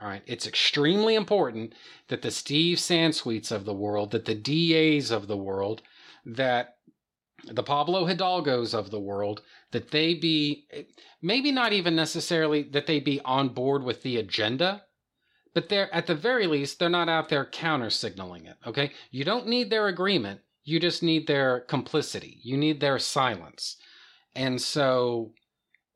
All 0.02 0.08
right. 0.08 0.24
It's 0.26 0.48
extremely 0.48 1.15
important 1.15 1.74
that 2.08 2.22
the 2.22 2.32
Steve 2.32 2.78
Sansweets 2.78 3.52
of 3.52 3.65
the 3.65 3.74
world, 3.74 4.12
that 4.12 4.26
the 4.26 4.36
DAs 4.36 5.12
of 5.12 5.28
the 5.28 5.38
world, 5.38 5.82
that 6.26 6.76
the 7.46 7.63
Pablo 7.63 8.06
Hidalgos 8.06 8.74
of 8.74 8.92
the 8.92 9.00
world, 9.00 9.42
that 9.72 9.92
they 9.92 10.13
be 10.13 10.68
maybe 11.22 11.52
not 11.52 11.74
even 11.74 11.96
necessarily 11.96 12.63
that 12.63 12.86
they 12.86 13.00
be 13.00 13.20
on 13.26 13.50
board 13.50 13.84
with 13.84 14.04
the 14.04 14.18
agenda, 14.18 14.84
but 15.54 15.68
they're 15.68 15.94
at 15.94 16.08
the 16.08 16.15
very 16.15 16.48
least, 16.48 16.80
they're 16.80 16.89
not 16.89 17.10
out 17.10 17.30
there 17.30 17.46
counter 17.46 17.89
signaling 17.89 18.46
it. 18.46 18.58
Okay. 18.65 18.92
You 19.12 19.26
don't 19.26 19.48
need 19.48 19.70
their 19.70 19.88
agreement. 19.88 20.42
You 20.69 20.79
just 20.79 21.01
need 21.01 21.25
their 21.25 21.62
complicity. 21.62 22.38
You 22.43 22.55
need 22.55 22.79
their 22.79 22.99
silence. 22.99 23.77
And 24.36 24.62
so 24.62 25.32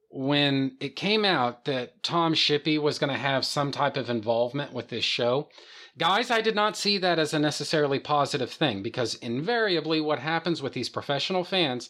when 0.10 0.78
it 0.80 0.96
came 0.96 1.24
out 1.26 1.66
that 1.66 2.02
Tom 2.02 2.34
Shippey 2.34 2.82
was 2.82 2.98
going 2.98 3.12
to 3.12 3.20
have 3.20 3.46
some 3.46 3.72
type 3.72 3.98
of 3.98 4.10
involvement 4.10 4.74
with 4.74 4.90
this 4.90 5.04
show, 5.04 5.50
guys, 5.98 6.32
I 6.32 6.42
did 6.42 6.56
not 6.56 6.76
see 6.76 6.98
that 6.98 7.20
as 7.20 7.34
a 7.34 7.40
necessarily 7.40 8.00
positive 8.00 8.52
thing 8.52 8.82
because 8.82 9.16
invariably 9.16 10.02
what 10.02 10.20
happens 10.20 10.62
with 10.62 10.74
these 10.74 10.90
professional 10.90 11.44
fans 11.44 11.90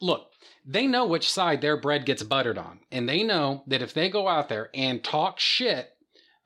look, 0.00 0.32
they 0.66 0.86
know 0.86 1.06
which 1.06 1.30
side 1.30 1.60
their 1.60 1.76
bread 1.76 2.04
gets 2.04 2.22
buttered 2.22 2.58
on. 2.58 2.80
And 2.90 3.08
they 3.08 3.22
know 3.22 3.62
that 3.66 3.82
if 3.82 3.94
they 3.94 4.08
go 4.08 4.28
out 4.28 4.48
there 4.48 4.70
and 4.74 5.04
talk 5.04 5.38
shit 5.38 5.90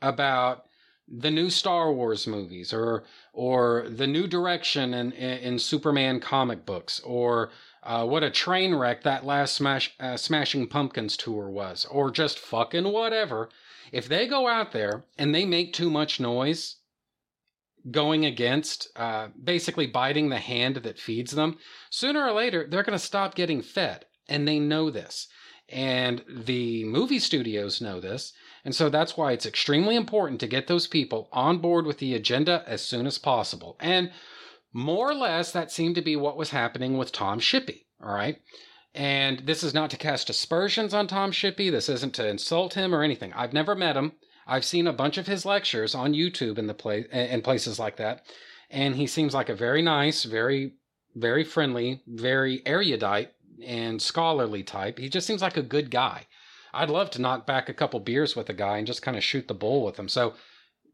about 0.02 0.64
the 1.06 1.30
new 1.30 1.50
Star 1.50 1.92
Wars 1.92 2.26
movies 2.26 2.72
or 2.72 3.04
or 3.32 3.86
the 3.88 4.06
new 4.06 4.26
direction 4.26 4.94
in, 4.94 5.12
in, 5.12 5.38
in 5.38 5.58
Superman 5.58 6.20
comic 6.20 6.64
books 6.64 7.00
or 7.00 7.50
uh, 7.82 8.06
what 8.06 8.22
a 8.22 8.30
train 8.30 8.74
wreck 8.74 9.02
that 9.02 9.26
last 9.26 9.54
Smash 9.54 9.94
uh, 10.00 10.16
Smashing 10.16 10.66
Pumpkins 10.68 11.16
tour 11.16 11.50
was 11.50 11.84
or 11.84 12.10
just 12.10 12.38
fucking 12.38 12.90
whatever. 12.90 13.50
If 13.92 14.08
they 14.08 14.26
go 14.26 14.48
out 14.48 14.72
there 14.72 15.04
and 15.18 15.34
they 15.34 15.44
make 15.44 15.72
too 15.72 15.90
much 15.90 16.18
noise, 16.18 16.76
going 17.90 18.24
against 18.24 18.88
uh, 18.96 19.28
basically 19.42 19.86
biting 19.86 20.30
the 20.30 20.38
hand 20.38 20.76
that 20.76 20.98
feeds 20.98 21.32
them, 21.32 21.58
sooner 21.90 22.26
or 22.26 22.32
later 22.32 22.66
they're 22.68 22.82
going 22.82 22.98
to 22.98 23.04
stop 23.04 23.34
getting 23.34 23.62
fed. 23.62 24.06
And 24.28 24.48
they 24.48 24.58
know 24.58 24.90
this. 24.90 25.28
And 25.68 26.24
the 26.28 26.84
movie 26.84 27.18
studios 27.18 27.80
know 27.80 28.00
this. 28.00 28.32
And 28.64 28.74
so 28.74 28.88
that's 28.88 29.16
why 29.16 29.32
it's 29.32 29.46
extremely 29.46 29.94
important 29.94 30.40
to 30.40 30.46
get 30.46 30.66
those 30.66 30.86
people 30.86 31.28
on 31.32 31.58
board 31.58 31.86
with 31.86 31.98
the 31.98 32.14
agenda 32.14 32.64
as 32.66 32.82
soon 32.82 33.06
as 33.06 33.18
possible. 33.18 33.76
And 33.78 34.10
more 34.72 35.10
or 35.10 35.14
less, 35.14 35.52
that 35.52 35.70
seemed 35.70 35.94
to 35.96 36.02
be 36.02 36.16
what 36.16 36.36
was 36.36 36.50
happening 36.50 36.96
with 36.96 37.12
Tom 37.12 37.40
Shippey. 37.40 37.84
All 38.02 38.14
right. 38.14 38.38
And 38.94 39.40
this 39.40 39.62
is 39.62 39.74
not 39.74 39.90
to 39.90 39.96
cast 39.96 40.30
aspersions 40.30 40.94
on 40.94 41.06
Tom 41.06 41.30
Shippey. 41.30 41.70
This 41.70 41.88
isn't 41.88 42.14
to 42.14 42.28
insult 42.28 42.74
him 42.74 42.94
or 42.94 43.02
anything. 43.02 43.32
I've 43.34 43.52
never 43.52 43.74
met 43.74 43.96
him. 43.96 44.12
I've 44.46 44.64
seen 44.64 44.86
a 44.86 44.92
bunch 44.92 45.18
of 45.18 45.26
his 45.26 45.46
lectures 45.46 45.94
on 45.94 46.12
YouTube 46.12 46.58
in 46.58 46.66
the 46.66 46.74
place 46.74 47.06
and 47.10 47.42
places 47.42 47.78
like 47.78 47.96
that, 47.96 48.26
and 48.70 48.94
he 48.94 49.06
seems 49.06 49.32
like 49.32 49.48
a 49.48 49.54
very 49.54 49.80
nice, 49.80 50.24
very 50.24 50.74
very 51.16 51.44
friendly, 51.44 52.02
very 52.06 52.62
erudite 52.66 53.30
and 53.64 54.02
scholarly 54.02 54.62
type. 54.62 54.98
He 54.98 55.08
just 55.08 55.26
seems 55.26 55.42
like 55.42 55.56
a 55.56 55.62
good 55.62 55.90
guy. 55.90 56.26
I'd 56.74 56.90
love 56.90 57.10
to 57.12 57.20
knock 57.20 57.46
back 57.46 57.68
a 57.68 57.74
couple 57.74 58.00
beers 58.00 58.34
with 58.36 58.48
a 58.50 58.54
guy 58.54 58.78
and 58.78 58.86
just 58.86 59.02
kind 59.02 59.16
of 59.16 59.24
shoot 59.24 59.48
the 59.48 59.54
bull 59.54 59.84
with 59.84 59.98
him. 59.98 60.08
So, 60.08 60.34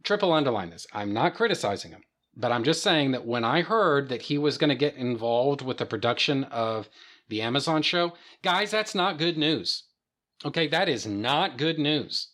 triple 0.03 0.33
underline 0.33 0.71
this. 0.71 0.87
I'm 0.93 1.13
not 1.13 1.35
criticizing 1.35 1.91
him, 1.93 2.03
but 2.37 2.53
I'm 2.53 2.65
just 2.65 2.83
saying 2.83 3.11
that 3.13 3.27
when 3.27 3.45
I 3.45 3.63
heard 3.63 4.09
that 4.09 4.23
he 4.23 4.39
was 4.39 4.59
going 4.59 4.71
to 4.71 4.77
get 4.77 4.97
involved 4.97 5.63
with 5.63 5.79
the 5.79 5.87
production 5.87 6.45
of 6.45 6.89
the 7.29 7.43
Amazon 7.43 7.83
show, 7.83 8.15
guys, 8.43 8.71
that's 8.71 8.95
not 8.95 9.19
good 9.19 9.39
news. 9.39 9.85
Okay, 10.45 10.67
that 10.69 10.89
is 10.89 11.07
not 11.07 11.59
good 11.59 11.79
news. 11.79 12.29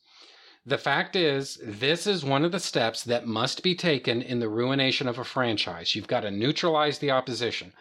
The 0.64 0.78
fact 0.78 1.14
is, 1.14 1.61
this 1.62 2.09
is 2.09 2.24
one 2.24 2.44
of 2.44 2.50
the 2.50 2.59
steps 2.59 3.04
that 3.04 3.26
must 3.26 3.62
be 3.62 3.76
taken 3.76 4.20
in 4.20 4.40
the 4.40 4.48
ruination 4.48 5.06
of 5.06 5.18
a 5.18 5.24
franchise. 5.24 5.94
You've 5.94 6.09
got 6.09 6.20
to 6.20 6.30
neutralize 6.30 6.98
the 6.98 7.12
opposition. 7.12 7.72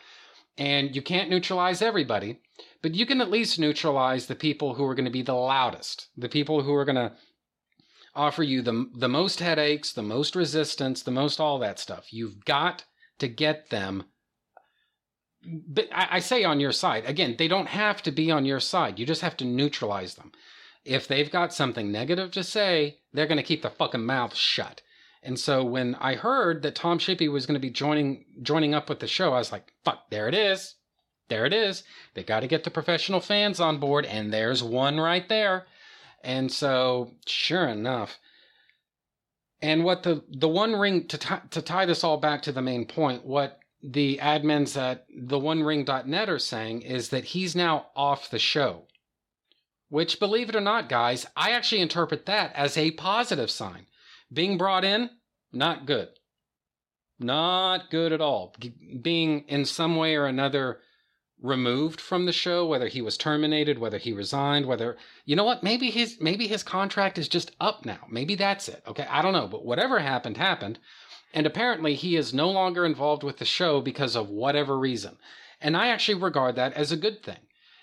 And 0.58 0.96
you 0.96 1.02
can't 1.02 1.30
neutralize 1.30 1.82
everybody, 1.82 2.40
but 2.82 2.96
you 2.96 3.06
can 3.06 3.20
at 3.20 3.30
least 3.30 3.60
neutralize 3.60 4.28
the 4.28 4.36
people 4.36 4.76
who 4.76 4.86
are 4.86 4.96
going 4.96 5.06
to 5.06 5.12
be 5.12 5.22
the 5.22 5.34
loudest, 5.34 6.08
the 6.16 6.30
people 6.30 6.62
who 6.62 6.74
are 6.74 6.86
going 6.86 6.96
to 6.96 7.14
offer 8.16 8.44
you 8.44 8.62
the, 8.62 8.90
the 8.96 9.10
most 9.10 9.42
headaches, 9.42 9.92
the 9.92 10.02
most 10.02 10.36
resistance, 10.36 11.04
the 11.04 11.12
most 11.12 11.40
all 11.40 11.60
that 11.60 11.80
stuff. 11.80 12.14
You've 12.14 12.46
got 12.46 12.86
to 13.20 13.28
get 13.28 13.70
them. 13.70 14.06
But 15.44 15.90
I, 15.94 16.08
I 16.12 16.20
say 16.20 16.46
on 16.46 16.62
your 16.62 16.72
side. 16.72 17.04
Again, 17.06 17.36
they 17.38 17.50
don't 17.50 17.68
have 17.68 18.02
to 18.04 18.12
be 18.12 18.32
on 18.32 18.46
your 18.46 18.62
side. 18.62 18.98
You 18.98 19.06
just 19.06 19.22
have 19.22 19.36
to 19.38 19.46
neutralize 19.46 20.16
them 20.16 20.32
if 20.86 21.08
they've 21.08 21.32
got 21.32 21.54
something 21.54 21.92
negative 21.92 22.32
to 22.32 22.44
say, 22.44 23.00
they're 23.12 23.26
going 23.26 23.38
to 23.38 23.44
keep 23.44 23.64
the 23.64 23.70
fucking 23.70 24.06
mouth 24.06 24.36
shut. 24.36 24.82
And 25.26 25.40
so 25.40 25.64
when 25.64 25.96
I 25.96 26.14
heard 26.14 26.62
that 26.62 26.76
Tom 26.76 27.00
Shippey 27.00 27.32
was 27.32 27.48
going 27.48 27.56
to 27.56 27.60
be 27.60 27.72
joining 27.72 28.26
joining 28.44 28.76
up 28.76 28.88
with 28.88 29.00
the 29.00 29.08
show, 29.08 29.34
I 29.34 29.40
was 29.40 29.52
like, 29.52 29.74
fuck, 29.84 30.12
there 30.12 30.28
it 30.28 30.36
is. 30.36 30.76
There 31.30 31.48
it 31.48 31.54
is. 31.54 31.84
They 32.14 32.24
got 32.24 32.42
to 32.42 32.48
get 32.48 32.64
the 32.64 32.70
professional 32.70 33.20
fans 33.20 33.60
on 33.60 33.80
board, 33.80 34.06
and 34.06 34.32
there's 34.32 34.62
one 34.62 35.00
right 35.00 35.28
there. 35.28 35.66
And 36.24 36.52
so, 36.52 37.10
sure 37.26 37.68
enough, 37.68 38.20
and 39.64 39.84
what 39.84 40.04
the 40.04 40.24
the 40.30 40.48
one 40.48 40.74
ring 40.76 41.08
to 41.08 41.18
t- 41.18 41.48
to 41.50 41.62
tie 41.62 41.88
this 41.88 42.04
all 42.04 42.18
back 42.18 42.44
to 42.44 42.52
the 42.52 42.62
main 42.62 42.86
point, 42.86 43.26
what 43.26 43.60
the 43.82 44.20
admins 44.22 44.78
at 44.78 45.08
the 45.10 45.40
OneRing.net 45.40 46.30
are 46.30 46.40
saying 46.40 46.84
is 46.84 47.10
that 47.10 47.26
he's 47.26 47.56
now 47.56 47.88
off 47.96 48.30
the 48.30 48.40
show. 48.40 48.84
Which, 49.90 50.20
believe 50.20 50.50
it 50.50 50.56
or 50.56 50.62
not, 50.62 50.90
guys, 50.90 51.26
I 51.36 51.52
actually 51.52 51.82
interpret 51.82 52.28
that 52.28 52.54
as 52.54 52.78
a 52.78 52.92
positive 52.92 53.50
sign. 53.50 53.88
Being 54.36 54.58
brought 54.58 54.84
in, 54.84 55.10
not 55.54 55.86
good. 55.86 56.10
Not 57.18 57.90
good 57.90 58.12
at 58.12 58.20
all. 58.20 58.54
being 59.02 59.46
in 59.48 59.64
some 59.64 59.96
way 59.96 60.16
or 60.16 60.26
another 60.26 60.82
removed 61.42 62.02
from 62.02 62.26
the 62.26 62.34
show, 62.34 62.66
whether 62.66 62.88
he 62.90 63.02
was 63.02 63.18
terminated, 63.18 63.80
whether 63.80 63.98
he 63.98 64.12
resigned, 64.12 64.66
whether 64.66 64.98
you 65.26 65.36
know 65.36 65.46
what, 65.46 65.64
maybe 65.64 65.90
his 65.90 66.18
maybe 66.20 66.48
his 66.48 66.64
contract 66.64 67.18
is 67.18 67.30
just 67.30 67.52
up 67.62 67.86
now. 67.86 68.00
Maybe 68.10 68.36
that's 68.36 68.68
it. 68.68 68.84
Okay, 68.86 69.08
I 69.10 69.22
don't 69.22 69.34
know, 69.34 69.48
but 69.48 69.66
whatever 69.66 70.00
happened 70.00 70.36
happened. 70.38 70.80
And 71.34 71.46
apparently 71.46 71.96
he 71.96 72.18
is 72.18 72.34
no 72.34 72.50
longer 72.50 72.86
involved 72.86 73.24
with 73.24 73.38
the 73.38 73.46
show 73.46 73.82
because 73.82 74.16
of 74.16 74.30
whatever 74.30 74.78
reason. 74.78 75.18
And 75.62 75.78
I 75.78 75.88
actually 75.88 76.16
regard 76.16 76.56
that 76.56 76.74
as 76.74 76.92
a 76.92 76.98
good 76.98 77.24
thing. 77.24 77.40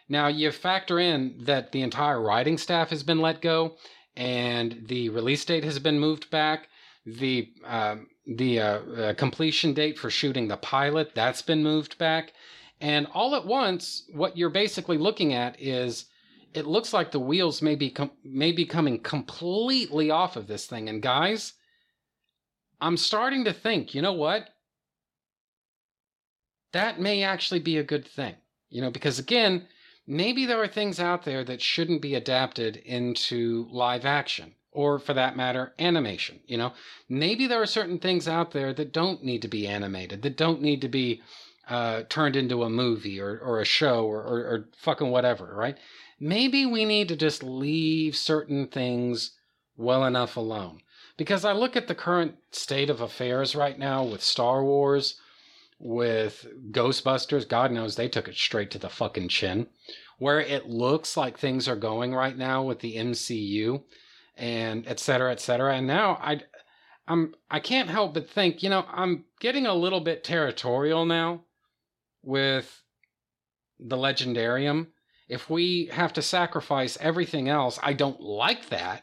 Now, 0.08 0.28
you 0.28 0.50
factor 0.50 0.98
in 0.98 1.44
that 1.44 1.72
the 1.72 1.80
entire 1.80 2.20
writing 2.20 2.58
staff 2.58 2.90
has 2.90 3.02
been 3.02 3.20
let 3.20 3.40
go 3.40 3.76
and 4.16 4.84
the 4.86 5.08
release 5.08 5.44
date 5.44 5.64
has 5.64 5.78
been 5.78 5.98
moved 5.98 6.30
back. 6.30 6.68
The 7.06 7.50
uh, 7.64 7.96
the 8.26 8.60
uh, 8.60 8.64
uh, 8.64 9.14
completion 9.14 9.74
date 9.74 9.98
for 9.98 10.10
shooting 10.10 10.46
the 10.46 10.56
pilot 10.56 11.14
that's 11.14 11.42
been 11.42 11.62
moved 11.62 11.98
back, 11.98 12.32
and 12.80 13.06
all 13.12 13.34
at 13.34 13.46
once, 13.46 14.04
what 14.12 14.36
you're 14.36 14.50
basically 14.50 14.98
looking 14.98 15.32
at 15.32 15.60
is 15.60 16.06
it 16.54 16.66
looks 16.66 16.92
like 16.92 17.10
the 17.10 17.18
wheels 17.18 17.62
may 17.62 17.74
be 17.74 17.90
com- 17.90 18.12
may 18.22 18.52
be 18.52 18.64
coming 18.64 19.00
completely 19.00 20.10
off 20.10 20.36
of 20.36 20.46
this 20.46 20.66
thing. 20.66 20.88
And 20.88 21.02
guys, 21.02 21.54
I'm 22.80 22.96
starting 22.96 23.44
to 23.44 23.52
think, 23.52 23.94
you 23.94 24.02
know 24.02 24.12
what? 24.12 24.48
That 26.72 27.00
may 27.00 27.22
actually 27.22 27.60
be 27.60 27.78
a 27.78 27.84
good 27.84 28.06
thing. 28.06 28.34
You 28.70 28.80
know, 28.80 28.90
because 28.90 29.18
again, 29.18 29.66
maybe 30.06 30.46
there 30.46 30.62
are 30.62 30.68
things 30.68 30.98
out 30.98 31.24
there 31.24 31.44
that 31.44 31.62
shouldn't 31.62 32.02
be 32.02 32.14
adapted 32.14 32.76
into 32.76 33.68
live 33.70 34.04
action 34.04 34.54
or 34.70 34.98
for 34.98 35.14
that 35.14 35.36
matter 35.36 35.72
animation 35.78 36.40
you 36.46 36.56
know? 36.56 36.72
Maybe 37.08 37.46
there 37.46 37.62
are 37.62 37.66
certain 37.66 37.98
things 37.98 38.26
out 38.26 38.52
there 38.52 38.72
that 38.74 38.92
don't 38.92 39.22
need 39.22 39.42
to 39.42 39.48
be 39.48 39.66
animated 39.66 40.22
that 40.22 40.36
don't 40.36 40.62
need 40.62 40.80
to 40.80 40.88
be 40.88 41.22
uh, 41.68 42.02
turned 42.08 42.34
into 42.36 42.64
a 42.64 42.70
movie 42.70 43.20
or, 43.20 43.38
or 43.38 43.60
a 43.60 43.64
show 43.64 44.04
or, 44.04 44.20
or, 44.22 44.38
or 44.40 44.68
fucking 44.76 45.10
whatever 45.10 45.54
right? 45.54 45.78
Maybe 46.18 46.66
we 46.66 46.84
need 46.84 47.08
to 47.08 47.16
just 47.16 47.42
leave 47.42 48.16
certain 48.16 48.66
things 48.66 49.32
well 49.76 50.04
enough 50.04 50.36
alone. 50.36 50.80
Because 51.16 51.44
i 51.44 51.52
look 51.52 51.76
at 51.76 51.88
the 51.88 51.94
current 51.94 52.36
state 52.50 52.90
of 52.90 53.00
affairs 53.00 53.54
right 53.54 53.78
now 53.78 54.02
with 54.02 54.22
star 54.22 54.64
wars 54.64 55.20
with 55.82 56.46
Ghostbusters, 56.70 57.48
God 57.48 57.72
knows 57.72 57.96
they 57.96 58.08
took 58.08 58.28
it 58.28 58.36
straight 58.36 58.70
to 58.70 58.78
the 58.78 58.88
fucking 58.88 59.28
chin. 59.28 59.66
Where 60.18 60.40
it 60.40 60.66
looks 60.66 61.16
like 61.16 61.36
things 61.36 61.66
are 61.66 61.76
going 61.76 62.14
right 62.14 62.38
now 62.38 62.62
with 62.62 62.78
the 62.78 62.96
MCU 62.96 63.82
and 64.36 64.86
et 64.86 65.00
cetera, 65.00 65.32
et 65.32 65.40
cetera. 65.40 65.74
And 65.74 65.88
now 65.88 66.20
I, 66.22 66.42
I'm, 67.08 67.34
I 67.50 67.58
can't 67.58 67.90
help 67.90 68.14
but 68.14 68.30
think, 68.30 68.62
you 68.62 68.70
know, 68.70 68.86
I'm 68.88 69.24
getting 69.40 69.66
a 69.66 69.74
little 69.74 70.00
bit 70.00 70.22
territorial 70.22 71.04
now 71.04 71.42
with 72.22 72.80
the 73.80 73.96
Legendarium. 73.96 74.86
If 75.28 75.50
we 75.50 75.90
have 75.92 76.12
to 76.12 76.22
sacrifice 76.22 76.96
everything 77.00 77.48
else, 77.48 77.80
I 77.82 77.92
don't 77.92 78.20
like 78.20 78.68
that. 78.68 79.02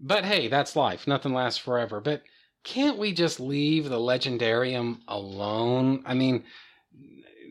But 0.00 0.24
hey, 0.24 0.48
that's 0.48 0.76
life. 0.76 1.06
Nothing 1.06 1.34
lasts 1.34 1.58
forever. 1.58 2.00
But 2.00 2.22
can't 2.64 2.98
we 2.98 3.12
just 3.12 3.40
leave 3.40 3.88
the 3.88 3.98
legendarium 3.98 5.00
alone? 5.08 6.02
I 6.06 6.14
mean, 6.14 6.44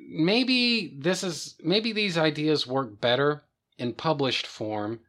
maybe 0.10 0.96
this 0.98 1.24
is 1.24 1.56
maybe 1.64 1.92
these 1.94 2.18
ideas 2.18 2.68
work 2.68 3.00
better 3.02 3.44
in 3.78 3.94
published 3.94 4.48
form 4.48 5.00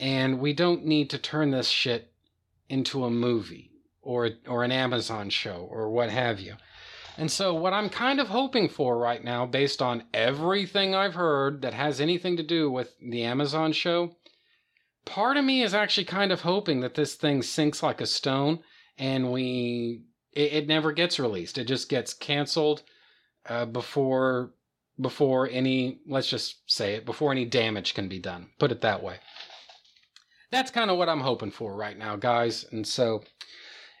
and 0.00 0.38
we 0.38 0.52
don't 0.52 0.84
need 0.84 1.10
to 1.10 1.18
turn 1.18 1.50
this 1.50 1.68
shit 1.68 2.12
into 2.68 3.04
a 3.04 3.10
movie 3.10 3.70
or 4.02 4.30
or 4.46 4.64
an 4.64 4.72
Amazon 4.72 5.30
show 5.30 5.68
or 5.70 5.90
what 5.90 6.10
have 6.10 6.40
you. 6.40 6.54
And 7.16 7.30
so 7.30 7.52
what 7.52 7.72
I'm 7.72 7.88
kind 7.88 8.20
of 8.20 8.28
hoping 8.28 8.68
for 8.68 8.96
right 8.96 9.24
now 9.24 9.44
based 9.44 9.82
on 9.82 10.04
everything 10.14 10.94
I've 10.94 11.14
heard 11.14 11.62
that 11.62 11.74
has 11.74 12.00
anything 12.00 12.36
to 12.36 12.44
do 12.44 12.70
with 12.70 12.94
the 13.00 13.24
Amazon 13.24 13.72
show, 13.72 14.16
part 15.04 15.36
of 15.36 15.44
me 15.44 15.62
is 15.62 15.74
actually 15.74 16.04
kind 16.04 16.30
of 16.30 16.42
hoping 16.42 16.80
that 16.80 16.94
this 16.94 17.14
thing 17.16 17.42
sinks 17.42 17.82
like 17.82 18.00
a 18.00 18.06
stone 18.06 18.60
and 18.98 19.30
we 19.32 20.02
it, 20.32 20.52
it 20.52 20.68
never 20.68 20.92
gets 20.92 21.18
released. 21.18 21.58
It 21.58 21.64
just 21.64 21.88
gets 21.88 22.14
canceled 22.14 22.82
uh, 23.48 23.66
before 23.66 24.52
before 25.00 25.48
any, 25.48 26.00
let's 26.08 26.28
just 26.28 26.56
say 26.66 26.94
it, 26.94 27.06
before 27.06 27.30
any 27.30 27.44
damage 27.44 27.94
can 27.94 28.08
be 28.08 28.18
done. 28.18 28.48
Put 28.58 28.72
it 28.72 28.80
that 28.80 29.02
way. 29.02 29.18
That's 30.50 30.70
kind 30.70 30.90
of 30.90 30.98
what 30.98 31.08
I'm 31.08 31.20
hoping 31.20 31.50
for 31.50 31.74
right 31.74 31.96
now, 31.96 32.16
guys. 32.16 32.64
And 32.72 32.86
so, 32.86 33.22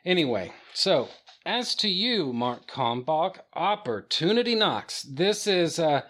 anyway, 0.04 0.52
so 0.74 1.08
as 1.46 1.74
to 1.76 1.88
you, 1.88 2.32
Mark 2.32 2.68
Kalmbach, 2.68 3.38
opportunity 3.54 4.54
knocks. 4.54 5.02
This 5.02 5.46
is, 5.46 5.78
uh, 5.78 6.02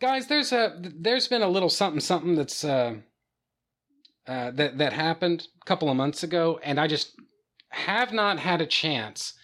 guys. 0.00 0.26
There's 0.26 0.52
a 0.52 0.80
there's 0.82 1.28
been 1.28 1.42
a 1.42 1.48
little 1.48 1.70
something 1.70 2.00
something 2.00 2.34
that's 2.34 2.64
uh, 2.64 2.96
uh, 4.26 4.50
that 4.52 4.78
that 4.78 4.92
happened 4.92 5.46
a 5.62 5.64
couple 5.64 5.88
of 5.88 5.96
months 5.96 6.22
ago, 6.22 6.58
and 6.62 6.80
I 6.80 6.86
just 6.88 7.12
have 7.72 8.12
not 8.12 8.38
had 8.38 8.60
a 8.60 8.66
chance 8.66 9.34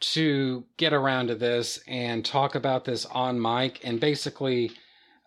to 0.00 0.64
get 0.76 0.92
around 0.92 1.28
to 1.28 1.34
this 1.34 1.78
and 1.86 2.24
talk 2.24 2.54
about 2.54 2.84
this 2.84 3.06
on 3.06 3.40
mic 3.40 3.80
and 3.84 4.00
basically 4.00 4.72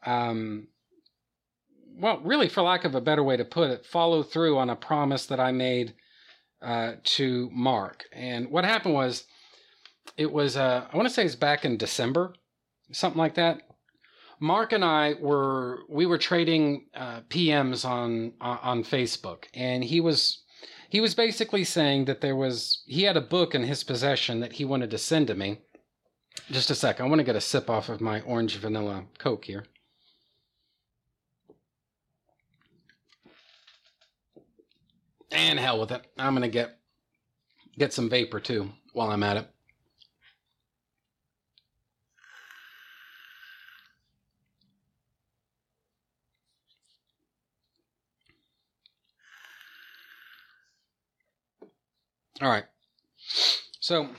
um, 0.05 0.67
well 1.95 2.19
really 2.23 2.49
for 2.49 2.61
lack 2.61 2.83
of 2.83 2.93
a 2.95 3.01
better 3.01 3.23
way 3.23 3.37
to 3.37 3.45
put 3.45 3.69
it 3.69 3.85
follow 3.85 4.21
through 4.21 4.57
on 4.57 4.69
a 4.69 4.75
promise 4.75 5.25
that 5.25 5.39
i 5.39 5.51
made 5.51 5.93
uh, 6.61 6.93
to 7.03 7.49
mark. 7.53 8.05
And 8.11 8.49
what 8.49 8.65
happened 8.65 8.95
was 8.95 9.25
it 10.15 10.31
was 10.31 10.57
uh, 10.57 10.87
i 10.91 10.97
want 10.97 11.07
to 11.07 11.13
say 11.13 11.25
it's 11.25 11.35
back 11.35 11.65
in 11.65 11.77
december 11.77 12.33
something 12.91 13.19
like 13.19 13.35
that. 13.35 13.61
Mark 14.39 14.71
and 14.71 14.85
i 14.85 15.15
were 15.19 15.79
we 15.89 16.05
were 16.05 16.17
trading 16.17 16.85
uh, 16.95 17.21
pms 17.29 17.83
on 17.85 18.33
on 18.39 18.83
facebook 18.83 19.45
and 19.53 19.83
he 19.83 19.99
was 19.99 20.43
he 20.89 21.01
was 21.01 21.15
basically 21.15 21.63
saying 21.63 22.05
that 22.05 22.21
there 22.21 22.35
was 22.35 22.83
he 22.85 23.03
had 23.03 23.17
a 23.17 23.21
book 23.21 23.53
in 23.53 23.63
his 23.63 23.83
possession 23.83 24.39
that 24.39 24.53
he 24.53 24.65
wanted 24.65 24.91
to 24.91 24.97
send 24.97 25.27
to 25.27 25.35
me. 25.35 25.59
Just 26.51 26.69
a 26.69 26.75
sec, 26.75 27.01
I 27.01 27.05
want 27.05 27.19
to 27.19 27.25
get 27.25 27.35
a 27.35 27.41
sip 27.41 27.69
off 27.69 27.89
of 27.89 27.99
my 27.99 28.21
orange 28.21 28.55
vanilla 28.57 29.05
Coke 29.17 29.45
here. 29.45 29.65
And 35.31 35.59
hell 35.59 35.79
with 35.79 35.91
it. 35.91 36.05
I'm 36.17 36.33
gonna 36.33 36.47
get 36.47 36.77
get 37.77 37.93
some 37.93 38.09
vapor 38.09 38.39
too 38.39 38.69
while 38.93 39.11
I'm 39.11 39.23
at 39.23 39.37
it. 39.37 39.49
All 52.41 52.49
right. 52.49 52.65
So 53.79 54.09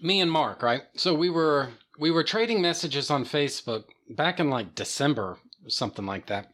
me 0.00 0.20
and 0.20 0.30
Mark, 0.30 0.62
right? 0.62 0.82
So 0.94 1.14
we 1.14 1.30
were 1.30 1.70
we 1.98 2.10
were 2.10 2.22
trading 2.22 2.60
messages 2.60 3.10
on 3.10 3.24
Facebook 3.24 3.84
back 4.10 4.38
in 4.38 4.50
like 4.50 4.74
December, 4.74 5.38
something 5.68 6.06
like 6.06 6.26
that. 6.26 6.52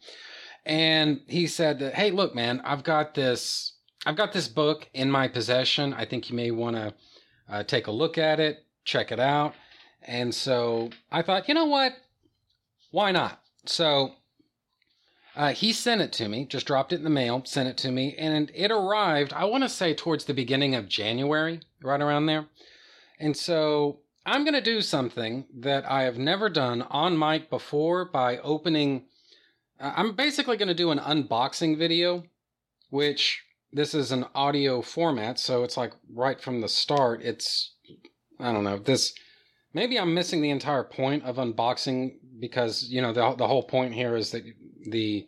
And 0.65 1.21
he 1.27 1.47
said 1.47 1.79
that, 1.79 1.95
"Hey, 1.95 2.11
look, 2.11 2.33
man, 2.33 2.61
I've 2.63 2.83
got 2.83 3.13
this 3.13 3.73
I've 4.05 4.15
got 4.15 4.33
this 4.33 4.47
book 4.47 4.87
in 4.93 5.11
my 5.11 5.27
possession. 5.27 5.93
I 5.93 6.05
think 6.05 6.29
you 6.29 6.35
may 6.35 6.51
want 6.51 6.75
to 6.75 6.93
uh, 7.49 7.63
take 7.63 7.87
a 7.87 7.91
look 7.91 8.17
at 8.17 8.39
it, 8.39 8.65
check 8.85 9.11
it 9.11 9.19
out." 9.19 9.55
And 10.01 10.33
so 10.33 10.91
I 11.11 11.21
thought, 11.21 11.47
you 11.47 11.53
know 11.53 11.65
what? 11.65 11.93
Why 12.91 13.11
not? 13.11 13.41
So 13.65 14.13
uh, 15.35 15.51
he 15.51 15.73
sent 15.73 16.01
it 16.01 16.13
to 16.13 16.29
me, 16.29 16.45
just 16.45 16.65
dropped 16.65 16.93
it 16.93 16.97
in 16.97 17.03
the 17.03 17.09
mail, 17.09 17.41
sent 17.45 17.67
it 17.67 17.77
to 17.77 17.91
me, 17.91 18.15
and 18.17 18.51
it 18.53 18.71
arrived, 18.71 19.33
I 19.33 19.45
want 19.45 19.63
to 19.63 19.69
say, 19.69 19.93
towards 19.93 20.25
the 20.25 20.33
beginning 20.33 20.75
of 20.75 20.87
January, 20.87 21.59
right 21.83 22.01
around 22.01 22.27
there. 22.27 22.47
And 23.19 23.35
so 23.35 23.99
I'm 24.25 24.43
going 24.43 24.53
to 24.53 24.61
do 24.61 24.81
something 24.81 25.45
that 25.59 25.89
I 25.89 26.03
have 26.03 26.17
never 26.17 26.49
done 26.49 26.83
on 26.83 27.19
mic 27.19 27.49
before 27.49 28.05
by 28.05 28.37
opening. 28.37 29.05
Uh, 29.79 29.93
I'm 29.95 30.15
basically 30.15 30.57
going 30.57 30.69
to 30.69 30.73
do 30.73 30.91
an 30.91 30.99
unboxing 30.99 31.77
video, 31.77 32.23
which 32.89 33.43
this 33.73 33.93
is 33.93 34.13
an 34.13 34.25
audio 34.33 34.81
format, 34.81 35.37
so 35.37 35.63
it's 35.63 35.75
like 35.75 35.93
right 36.13 36.39
from 36.39 36.61
the 36.61 36.69
start. 36.69 37.21
It's, 37.21 37.73
I 38.39 38.53
don't 38.53 38.63
know, 38.63 38.79
this. 38.79 39.13
Maybe 39.73 39.99
I'm 39.99 40.13
missing 40.13 40.41
the 40.41 40.51
entire 40.51 40.85
point 40.85 41.23
of 41.25 41.35
unboxing 41.35 42.13
because, 42.39 42.87
you 42.89 43.01
know, 43.01 43.11
the, 43.11 43.35
the 43.35 43.47
whole 43.47 43.63
point 43.63 43.93
here 43.93 44.15
is 44.15 44.31
that 44.31 44.43
the 44.85 45.27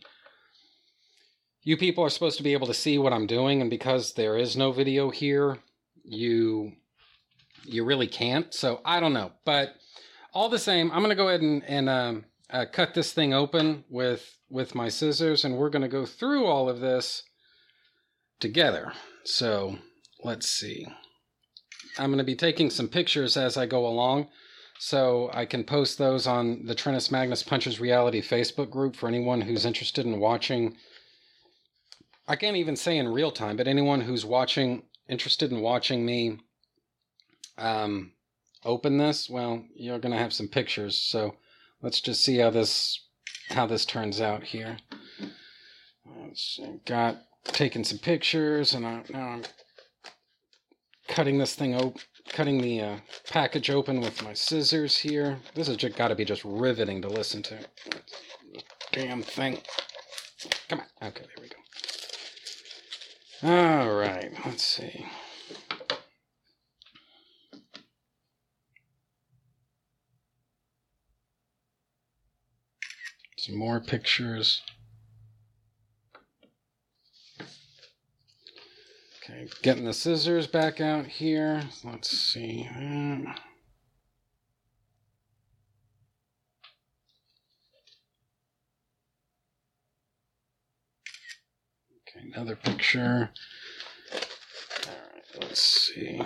you 1.63 1.75
people 1.75 2.03
are 2.03 2.09
supposed 2.09 2.37
to 2.37 2.43
be 2.43 2.53
able 2.53 2.67
to 2.67 2.73
see 2.73 2.97
what 2.97 3.11
I'm 3.11 3.27
doing, 3.27 3.59
and 3.59 3.69
because 3.69 4.13
there 4.13 4.37
is 4.37 4.55
no 4.55 4.71
video 4.71 5.09
here, 5.09 5.57
you 6.03 6.71
you 7.65 7.83
really 7.83 8.07
can't. 8.07 8.53
So 8.53 8.79
I 8.85 8.99
don't 8.99 9.13
know, 9.13 9.31
but 9.43 9.73
all 10.33 10.49
the 10.49 10.59
same, 10.59 10.91
I'm 10.91 11.01
gonna 11.01 11.15
go 11.15 11.27
ahead 11.27 11.41
and, 11.41 11.63
and 11.65 11.89
um, 11.89 12.25
uh, 12.49 12.65
cut 12.71 12.93
this 12.93 13.11
thing 13.11 13.33
open 13.33 13.83
with 13.89 14.37
with 14.49 14.75
my 14.75 14.87
scissors, 14.87 15.43
and 15.43 15.57
we're 15.57 15.69
gonna 15.69 15.89
go 15.89 16.05
through 16.05 16.45
all 16.45 16.69
of 16.69 16.79
this 16.79 17.23
together. 18.39 18.93
So 19.25 19.77
let's 20.23 20.47
see. 20.47 20.87
I'm 21.97 22.11
gonna 22.11 22.23
be 22.23 22.35
taking 22.35 22.69
some 22.69 22.87
pictures 22.87 23.35
as 23.35 23.57
I 23.57 23.65
go 23.65 23.85
along 23.85 24.29
so 24.79 25.29
I 25.33 25.45
can 25.45 25.63
post 25.63 25.97
those 25.97 26.27
on 26.27 26.65
the 26.65 26.75
Trentus 26.75 27.11
Magnus 27.11 27.43
Punches 27.43 27.79
Reality 27.79 28.21
Facebook 28.21 28.69
group 28.69 28.95
for 28.95 29.07
anyone 29.07 29.41
who's 29.41 29.65
interested 29.65 30.05
in 30.05 30.19
watching. 30.19 30.77
I 32.27 32.35
can't 32.35 32.57
even 32.57 32.75
say 32.75 32.97
in 32.97 33.07
real 33.07 33.31
time, 33.31 33.57
but 33.57 33.67
anyone 33.67 34.01
who's 34.01 34.25
watching, 34.25 34.83
interested 35.07 35.51
in 35.51 35.61
watching 35.61 36.05
me 36.05 36.39
um, 37.57 38.11
open 38.65 38.97
this, 38.97 39.29
well, 39.29 39.63
you're 39.75 39.99
going 39.99 40.11
to 40.11 40.21
have 40.21 40.33
some 40.33 40.47
pictures. 40.47 40.97
So 40.97 41.35
let's 41.81 42.01
just 42.01 42.23
see 42.23 42.37
how 42.37 42.49
this 42.49 43.03
how 43.49 43.65
this 43.65 43.85
turns 43.85 44.19
out 44.19 44.43
here. 44.43 44.77
Got 46.85 47.17
taking 47.45 47.85
some 47.85 47.97
pictures, 47.97 48.73
and 48.73 48.85
I, 48.85 49.03
now 49.09 49.27
I'm 49.29 49.43
cutting 51.07 51.37
this 51.37 51.55
thing 51.55 51.73
open 51.73 52.01
cutting 52.29 52.61
the 52.61 52.81
uh, 52.81 52.97
package 53.29 53.69
open 53.69 54.01
with 54.01 54.23
my 54.23 54.33
scissors 54.33 54.97
here. 54.97 55.39
This 55.55 55.67
has 55.67 55.77
got 55.77 56.09
to 56.09 56.15
be 56.15 56.25
just 56.25 56.43
riveting 56.45 57.01
to 57.01 57.07
listen 57.07 57.41
to. 57.43 57.57
Damn 58.91 59.21
thing. 59.21 59.59
Come 60.69 60.81
on. 60.81 61.07
Okay, 61.09 61.23
there 61.23 61.43
we 61.43 61.49
go. 61.49 61.55
All 63.43 63.95
right, 63.95 64.31
let's 64.45 64.63
see. 64.63 65.05
Some 73.37 73.57
more 73.57 73.79
pictures. 73.79 74.61
Okay, 79.23 79.47
getting 79.67 79.83
the 79.83 79.93
scissors 79.93 80.47
back 80.47 80.79
out 80.79 81.05
here. 81.05 81.61
Let's 81.83 82.09
see. 82.09 82.65
Okay, 92.07 92.25
another 92.33 92.55
picture. 92.55 93.29
All 94.13 94.19
right, 94.87 95.41
let's 95.41 95.61
see. 95.61 96.21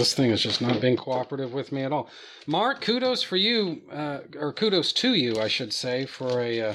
This 0.00 0.14
thing 0.14 0.30
is 0.30 0.42
just 0.42 0.62
not 0.62 0.80
being 0.80 0.96
cooperative 0.96 1.52
with 1.52 1.72
me 1.72 1.82
at 1.82 1.92
all. 1.92 2.08
Mark, 2.46 2.80
kudos 2.80 3.22
for 3.22 3.36
you, 3.36 3.82
uh, 3.92 4.20
or 4.38 4.50
kudos 4.50 4.94
to 4.94 5.12
you, 5.12 5.38
I 5.38 5.46
should 5.46 5.74
say, 5.74 6.06
for 6.06 6.40
a 6.40 6.70
uh, 6.70 6.74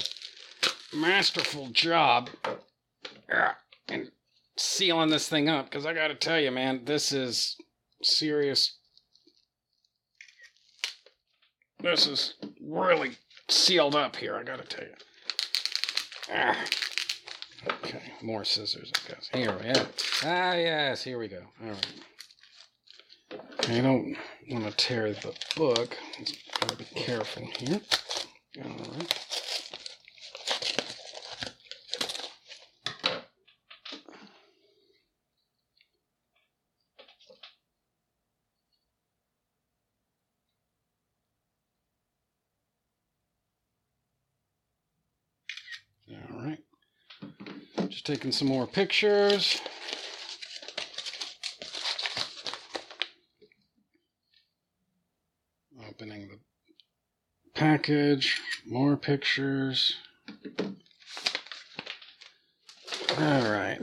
masterful 0.93 1.69
job 1.69 2.29
in 3.89 4.11
sealing 4.57 5.09
this 5.09 5.27
thing 5.27 5.49
up. 5.49 5.65
Because 5.65 5.87
I 5.87 5.93
got 5.93 6.09
to 6.09 6.15
tell 6.15 6.39
you, 6.39 6.51
man, 6.51 6.85
this 6.85 7.11
is 7.11 7.57
serious. 8.03 8.77
This 11.81 12.05
is 12.05 12.35
really 12.61 13.13
sealed 13.49 13.95
up 13.95 14.15
here, 14.15 14.35
I 14.35 14.43
got 14.43 14.59
to 14.59 14.67
tell 14.67 14.85
you. 14.85 14.93
Ah. 16.31 16.65
Okay, 17.67 18.13
more 18.21 18.45
scissors, 18.45 18.91
I 18.93 19.11
guess. 19.11 19.29
Here 19.33 19.57
we 19.57 19.73
go. 19.73 19.87
Ah, 20.23 20.53
yes, 20.53 21.03
here 21.03 21.17
we 21.17 21.27
go. 21.27 21.41
All 21.63 21.69
right. 21.71 21.87
I 23.67 23.81
don't 23.81 24.15
want 24.51 24.65
to 24.65 24.71
tear 24.77 25.11
the 25.13 25.33
book. 25.55 25.97
Just 26.19 26.37
gotta 26.59 26.75
be 26.77 26.85
careful 26.95 27.47
here. 27.57 27.81
All 28.63 28.71
right. 28.71 29.13
All 46.11 46.39
right. 46.43 46.59
Just 47.89 48.05
taking 48.05 48.31
some 48.31 48.47
more 48.47 48.67
pictures. 48.67 49.59
Package, 57.65 58.39
more 58.67 58.95
pictures. 58.95 59.95
All 63.17 63.51
right, 63.51 63.79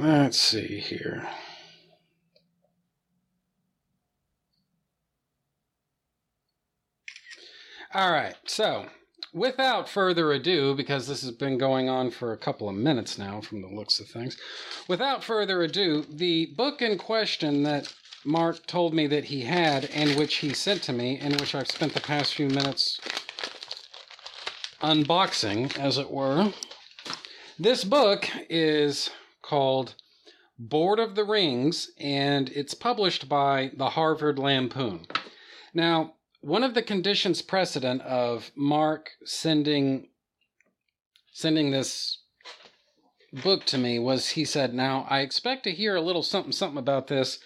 let's 0.00 0.38
see 0.38 0.80
here. 0.80 1.28
All 7.92 8.10
right, 8.10 8.34
so 8.46 8.86
without 9.34 9.90
further 9.90 10.32
ado, 10.32 10.74
because 10.74 11.06
this 11.06 11.20
has 11.20 11.32
been 11.32 11.58
going 11.58 11.90
on 11.90 12.10
for 12.10 12.32
a 12.32 12.38
couple 12.38 12.66
of 12.70 12.74
minutes 12.74 13.18
now 13.18 13.42
from 13.42 13.60
the 13.60 13.68
looks 13.68 14.00
of 14.00 14.08
things, 14.08 14.38
without 14.88 15.22
further 15.22 15.60
ado, 15.60 16.06
the 16.08 16.46
book 16.56 16.80
in 16.80 16.96
question 16.96 17.62
that 17.64 17.92
Mark 18.24 18.66
told 18.66 18.94
me 18.94 19.06
that 19.06 19.24
he 19.24 19.42
had 19.42 19.86
and 19.86 20.16
which 20.16 20.36
he 20.36 20.54
sent 20.54 20.82
to 20.84 20.92
me, 20.92 21.18
and 21.18 21.40
which 21.40 21.54
I've 21.54 21.70
spent 21.70 21.94
the 21.94 22.00
past 22.00 22.34
few 22.34 22.48
minutes 22.48 23.00
unboxing, 24.80 25.76
as 25.78 25.98
it 25.98 26.10
were. 26.10 26.52
This 27.58 27.84
book 27.84 28.28
is 28.48 29.10
called 29.42 29.94
Bored 30.58 31.00
of 31.00 31.14
the 31.14 31.24
Rings, 31.24 31.90
and 31.98 32.48
it's 32.50 32.74
published 32.74 33.28
by 33.28 33.72
the 33.76 33.90
Harvard 33.90 34.38
Lampoon. 34.38 35.06
Now, 35.74 36.14
one 36.40 36.64
of 36.64 36.74
the 36.74 36.82
conditions 36.82 37.42
precedent 37.42 38.02
of 38.02 38.50
Mark 38.54 39.10
sending 39.24 40.08
sending 41.32 41.70
this 41.70 42.18
book 43.32 43.64
to 43.64 43.78
me 43.78 43.98
was 43.98 44.30
he 44.30 44.44
said, 44.44 44.74
"Now 44.74 45.06
I 45.08 45.20
expect 45.20 45.64
to 45.64 45.72
hear 45.72 45.96
a 45.96 46.02
little 46.02 46.22
something 46.22 46.52
something 46.52 46.78
about 46.78 47.06
this 47.06 47.38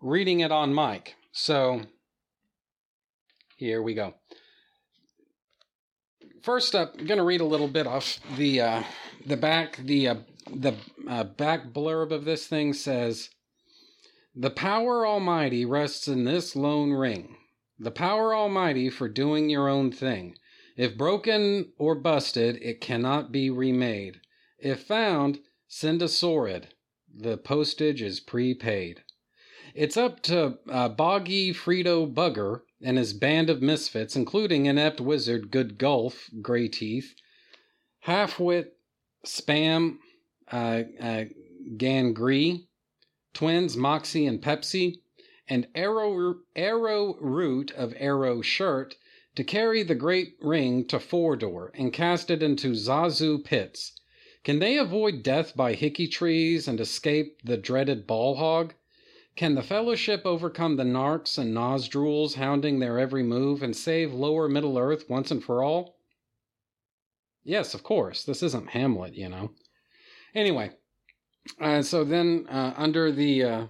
reading 0.00 0.40
it 0.40 0.52
on 0.52 0.74
mic." 0.74 1.16
So 1.32 1.82
here 3.56 3.82
we 3.82 3.94
go. 3.94 4.14
First 6.42 6.74
up, 6.74 6.94
I'm 6.98 7.06
going 7.06 7.18
to 7.18 7.24
read 7.24 7.40
a 7.40 7.44
little 7.44 7.68
bit 7.68 7.86
off 7.86 8.20
the 8.36 8.60
uh, 8.60 8.82
the 9.26 9.36
back. 9.36 9.78
The 9.78 10.08
uh, 10.08 10.14
the 10.54 10.74
uh, 11.08 11.24
back 11.24 11.72
blurb 11.72 12.12
of 12.12 12.24
this 12.24 12.46
thing 12.46 12.72
says, 12.72 13.30
"The 14.34 14.50
power 14.50 15.06
almighty 15.06 15.64
rests 15.64 16.06
in 16.06 16.24
this 16.24 16.54
lone 16.54 16.92
ring. 16.92 17.36
The 17.78 17.90
power 17.90 18.34
almighty 18.34 18.90
for 18.90 19.08
doing 19.08 19.50
your 19.50 19.68
own 19.68 19.90
thing. 19.90 20.36
If 20.76 20.96
broken 20.96 21.72
or 21.78 21.94
busted, 21.94 22.56
it 22.62 22.80
cannot 22.80 23.32
be 23.32 23.50
remade. 23.50 24.20
If 24.58 24.84
found, 24.84 25.40
send 25.66 26.00
a 26.00 26.08
sword. 26.08 26.68
The 27.12 27.38
postage 27.38 28.02
is 28.02 28.20
prepaid." 28.20 29.02
It's 29.78 29.98
up 29.98 30.22
to 30.22 30.58
uh, 30.70 30.88
Boggy 30.88 31.52
Frito 31.52 32.10
Bugger 32.10 32.62
and 32.82 32.96
his 32.96 33.12
band 33.12 33.50
of 33.50 33.60
misfits, 33.60 34.16
including 34.16 34.64
inept 34.64 35.02
wizard 35.02 35.50
Goodgulf, 35.50 36.30
Grey 36.40 36.68
Teeth, 36.68 37.14
Halfwit, 38.06 38.68
Spam, 39.26 39.98
uh, 40.50 40.84
uh, 40.98 41.24
Gangree, 41.76 42.68
Twins, 43.34 43.76
Moxie, 43.76 44.24
and 44.24 44.40
Pepsi, 44.40 44.94
and 45.46 45.68
Arrow, 45.74 46.36
Arrow 46.56 47.18
Root 47.20 47.70
of 47.72 47.92
Arrow 47.98 48.40
Shirt 48.40 48.96
to 49.34 49.44
carry 49.44 49.82
the 49.82 49.94
great 49.94 50.36
ring 50.40 50.86
to 50.86 50.98
Fordor 50.98 51.70
and 51.74 51.92
cast 51.92 52.30
it 52.30 52.42
into 52.42 52.72
Zazu 52.72 53.44
pits. 53.44 53.92
Can 54.42 54.58
they 54.58 54.78
avoid 54.78 55.22
death 55.22 55.54
by 55.54 55.74
hickey 55.74 56.08
trees 56.08 56.66
and 56.66 56.80
escape 56.80 57.42
the 57.44 57.58
dreaded 57.58 58.06
Balhog? 58.06 58.72
Can 59.36 59.54
the 59.54 59.62
Fellowship 59.62 60.22
overcome 60.24 60.76
the 60.76 60.82
narcs 60.82 61.36
and 61.36 61.54
Nozdruls 61.54 62.34
hounding 62.34 62.78
their 62.78 62.98
every 62.98 63.22
move 63.22 63.62
and 63.62 63.76
save 63.76 64.14
lower 64.14 64.48
Middle 64.48 64.78
Earth 64.78 65.10
once 65.10 65.30
and 65.30 65.44
for 65.44 65.62
all? 65.62 65.98
Yes, 67.44 67.74
of 67.74 67.82
course. 67.82 68.24
This 68.24 68.42
isn't 68.42 68.70
Hamlet, 68.70 69.14
you 69.14 69.28
know. 69.28 69.50
Anyway, 70.34 70.70
uh, 71.60 71.82
so 71.82 72.02
then 72.02 72.46
uh, 72.48 72.72
under 72.78 73.12
the. 73.12 73.44
Uh, 73.44 73.66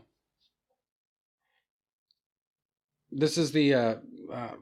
this 3.10 3.36
is 3.36 3.50
the 3.50 3.74
uh, 3.74 3.94
uh, 4.32 4.54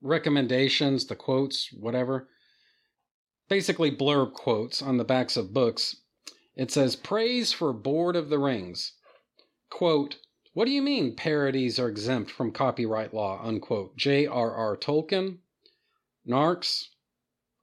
recommendations, 0.00 1.06
the 1.06 1.16
quotes, 1.16 1.72
whatever. 1.72 2.28
Basically, 3.48 3.90
blurb 3.90 4.32
quotes 4.32 4.80
on 4.80 4.96
the 4.96 5.04
backs 5.04 5.36
of 5.36 5.52
books. 5.52 5.96
It 6.56 6.70
says, 6.70 6.94
Praise 6.94 7.52
for 7.52 7.72
Bored 7.72 8.14
of 8.14 8.28
the 8.28 8.38
Rings. 8.38 8.92
Quote, 9.74 10.20
What 10.52 10.66
do 10.66 10.70
you 10.70 10.80
mean 10.80 11.16
parodies 11.16 11.80
are 11.80 11.88
exempt 11.88 12.30
from 12.30 12.52
copyright 12.52 13.12
law? 13.12 13.40
Unquote. 13.42 13.96
J.R.R. 13.96 14.76
Tolkien. 14.76 15.38
Narcs? 16.24 16.90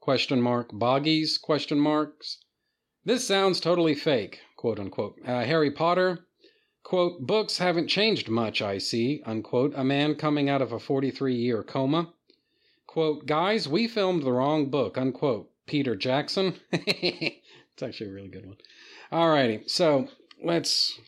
Question 0.01 0.41
mark. 0.41 0.71
Boggies? 0.73 1.37
Question 1.37 1.79
marks. 1.79 2.39
This 3.05 3.25
sounds 3.25 3.61
totally 3.61 3.95
fake. 3.95 4.41
Quote 4.57 4.77
unquote. 4.77 5.19
Uh, 5.25 5.45
Harry 5.45 5.71
Potter. 5.71 6.27
Quote, 6.83 7.25
books 7.25 7.59
haven't 7.59 7.87
changed 7.87 8.27
much, 8.27 8.61
I 8.61 8.77
see. 8.77 9.23
Unquote. 9.25 9.71
A 9.77 9.85
man 9.85 10.15
coming 10.15 10.49
out 10.49 10.61
of 10.61 10.73
a 10.73 10.79
43 10.79 11.33
year 11.33 11.63
coma. 11.63 12.11
Quote, 12.87 13.25
guys, 13.25 13.69
we 13.69 13.87
filmed 13.87 14.23
the 14.23 14.33
wrong 14.33 14.69
book. 14.69 14.97
Unquote. 14.97 15.49
Peter 15.65 15.95
Jackson. 15.95 16.59
it's 16.73 17.81
actually 17.81 18.09
a 18.09 18.13
really 18.13 18.27
good 18.27 18.45
one. 18.45 18.57
Alrighty, 19.13 19.69
so 19.69 20.09
let's 20.43 20.99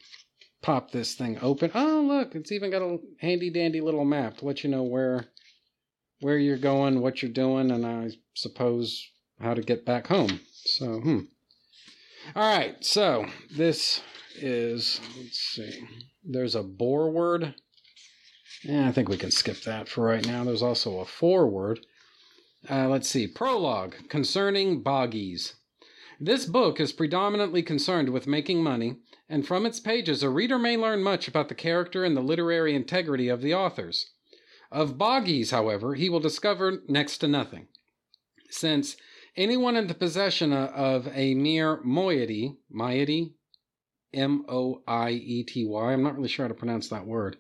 pop 0.64 0.90
this 0.90 1.14
thing 1.14 1.38
open. 1.42 1.70
Oh, 1.76 2.02
look, 2.02 2.34
it's 2.34 2.52
even 2.52 2.72
got 2.72 2.82
a 2.82 2.98
handy 3.20 3.52
dandy 3.52 3.82
little 3.82 4.06
map 4.06 4.38
to 4.38 4.46
let 4.46 4.64
you 4.64 4.70
know 4.70 4.84
where 4.84 5.26
where 6.22 6.38
you're 6.38 6.58
going, 6.58 7.02
what 7.02 7.22
you're 7.22 7.32
doing, 7.32 7.70
and 7.70 7.86
I 7.86 8.12
suppose 8.34 9.06
how 9.40 9.54
to 9.54 9.62
get 9.62 9.86
back 9.86 10.08
home. 10.08 10.40
So, 10.54 11.00
hmm. 11.00 11.20
All 12.36 12.58
right, 12.58 12.84
so 12.84 13.28
this 13.52 14.02
is 14.36 15.00
let's 15.18 15.40
see. 15.40 15.84
There's 16.24 16.56
a 16.56 16.64
word. 16.64 17.54
Yeah, 18.64 18.88
I 18.88 18.94
think 18.94 19.10
we 19.10 19.18
can 19.18 19.32
skip 19.32 19.62
that 19.64 19.90
for 19.90 20.06
right 20.06 20.26
now. 20.26 20.46
There's 20.46 20.64
also 20.64 21.00
a 21.00 21.06
foreword. 21.06 21.86
Uh, 22.70 22.88
let's 22.88 23.10
see. 23.10 23.28
Prologue 23.28 23.96
concerning 24.08 24.82
boggies. 24.82 25.56
This 26.20 26.46
book 26.46 26.80
is 26.80 26.94
predominantly 26.94 27.62
concerned 27.62 28.10
with 28.10 28.26
making 28.28 28.64
money, 28.64 28.96
and 29.34 29.48
from 29.48 29.66
its 29.66 29.80
pages 29.80 30.22
a 30.22 30.30
reader 30.30 30.60
may 30.60 30.78
learn 30.78 31.02
much 31.02 31.28
about 31.28 31.50
the 31.50 31.56
character 31.56 32.06
and 32.06 32.16
the 32.16 32.22
literary 32.22 32.76
integrity 32.76 33.30
of 33.30 33.42
the 33.42 33.52
authors. 33.52 34.12
Of 34.72 35.00
boggies, 35.00 35.50
however, 35.50 35.96
he 35.96 36.08
will 36.08 36.20
discover 36.20 36.84
next 36.88 37.18
to 37.18 37.28
nothing, 37.28 37.68
since 38.52 38.96
anyone 39.36 39.76
in 39.76 39.88
the 39.88 39.96
possession 39.96 40.54
of 40.54 41.08
a 41.16 41.34
mere 41.34 41.82
moiety, 41.84 42.58
moiety, 42.70 43.34
M 44.14 44.46
O 44.48 44.84
I 44.88 45.10
E 45.10 45.44
T 45.44 45.66
Y, 45.66 45.92
I'm 45.92 46.04
not 46.04 46.16
really 46.16 46.30
sure 46.30 46.46
how 46.46 46.50
to 46.50 46.54
pronounce 46.54 46.88
that 46.90 47.08
word, 47.08 47.38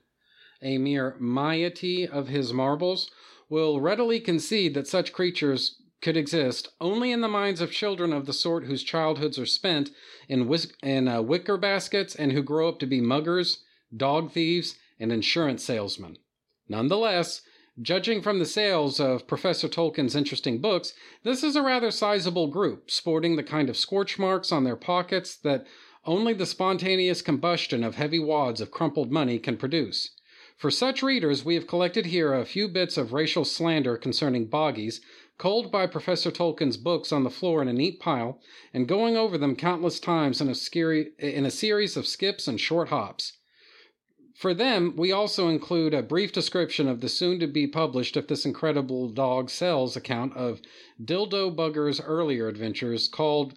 a 0.63 0.79
mere 0.79 1.15
moiety 1.19 2.07
of 2.07 2.27
his 2.27 2.53
marbles, 2.53 3.11
will 3.49 3.79
readily 3.79 4.19
concede 4.19 4.73
that 4.73 4.87
such 4.87 5.13
creatures 5.13 5.79
could 6.03 6.17
exist 6.17 6.67
only 6.81 7.11
in 7.11 7.21
the 7.21 7.27
minds 7.29 7.61
of 7.61 7.71
children 7.71 8.11
of 8.11 8.25
the 8.25 8.33
sort 8.33 8.65
whose 8.65 8.83
childhoods 8.83 9.39
are 9.39 9.45
spent 9.45 9.89
in, 10.27 10.47
whisk- 10.47 10.77
in 10.83 11.07
uh, 11.07 11.21
wicker 11.21 11.57
baskets 11.57 12.13
and 12.13 12.33
who 12.33 12.43
grow 12.43 12.67
up 12.67 12.77
to 12.77 12.85
be 12.85 13.01
muggers, 13.01 13.63
dog 13.95 14.31
thieves, 14.31 14.75
and 14.99 15.11
insurance 15.11 15.63
salesmen. 15.63 16.17
Nonetheless, 16.67 17.41
judging 17.81 18.21
from 18.21 18.37
the 18.37 18.45
sales 18.45 18.99
of 18.99 19.27
Professor 19.27 19.69
Tolkien's 19.69 20.15
interesting 20.15 20.59
books, 20.59 20.93
this 21.23 21.41
is 21.41 21.55
a 21.55 21.63
rather 21.63 21.89
sizable 21.89 22.47
group, 22.47 22.91
sporting 22.91 23.37
the 23.37 23.43
kind 23.43 23.69
of 23.69 23.77
scorch 23.77 24.19
marks 24.19 24.51
on 24.51 24.65
their 24.65 24.75
pockets 24.75 25.37
that 25.37 25.65
only 26.05 26.33
the 26.33 26.45
spontaneous 26.45 27.21
combustion 27.21 27.81
of 27.81 27.95
heavy 27.95 28.19
wads 28.19 28.59
of 28.59 28.71
crumpled 28.71 29.09
money 29.09 29.39
can 29.39 29.55
produce. 29.55 30.09
For 30.57 30.69
such 30.69 31.01
readers, 31.01 31.43
we 31.43 31.55
have 31.55 31.67
collected 31.67 32.05
here 32.05 32.33
a 32.33 32.45
few 32.45 32.67
bits 32.67 32.95
of 32.95 33.11
racial 33.11 33.43
slander 33.43 33.97
concerning 33.97 34.45
boggies, 34.45 35.01
culled 35.37 35.71
by 35.71 35.87
Professor 35.87 36.31
Tolkien's 36.31 36.77
books 36.77 37.11
on 37.11 37.23
the 37.23 37.29
floor 37.29 37.61
in 37.61 37.67
a 37.67 37.73
neat 37.73 37.99
pile, 37.99 38.39
and 38.73 38.87
going 38.87 39.17
over 39.17 39.37
them 39.37 39.55
countless 39.55 39.99
times 39.99 40.39
in 40.39 40.49
a, 40.49 40.55
scary, 40.55 41.11
in 41.17 41.45
a 41.45 41.51
series 41.51 41.97
of 41.97 42.07
skips 42.07 42.47
and 42.47 42.59
short 42.59 42.89
hops. 42.89 43.39
For 44.35 44.53
them, 44.53 44.95
we 44.97 45.11
also 45.11 45.47
include 45.47 45.93
a 45.93 46.01
brief 46.01 46.31
description 46.31 46.87
of 46.87 47.01
the 47.01 47.07
soon 47.07 47.39
to 47.39 47.47
be 47.47 47.67
published 47.67 48.17
If 48.17 48.27
This 48.27 48.45
Incredible 48.45 49.09
Dog 49.09 49.49
Sells 49.49 49.95
account 49.95 50.35
of 50.35 50.59
Dildo 51.01 51.55
Bugger's 51.55 52.01
earlier 52.01 52.47
adventures, 52.47 53.07
called, 53.07 53.53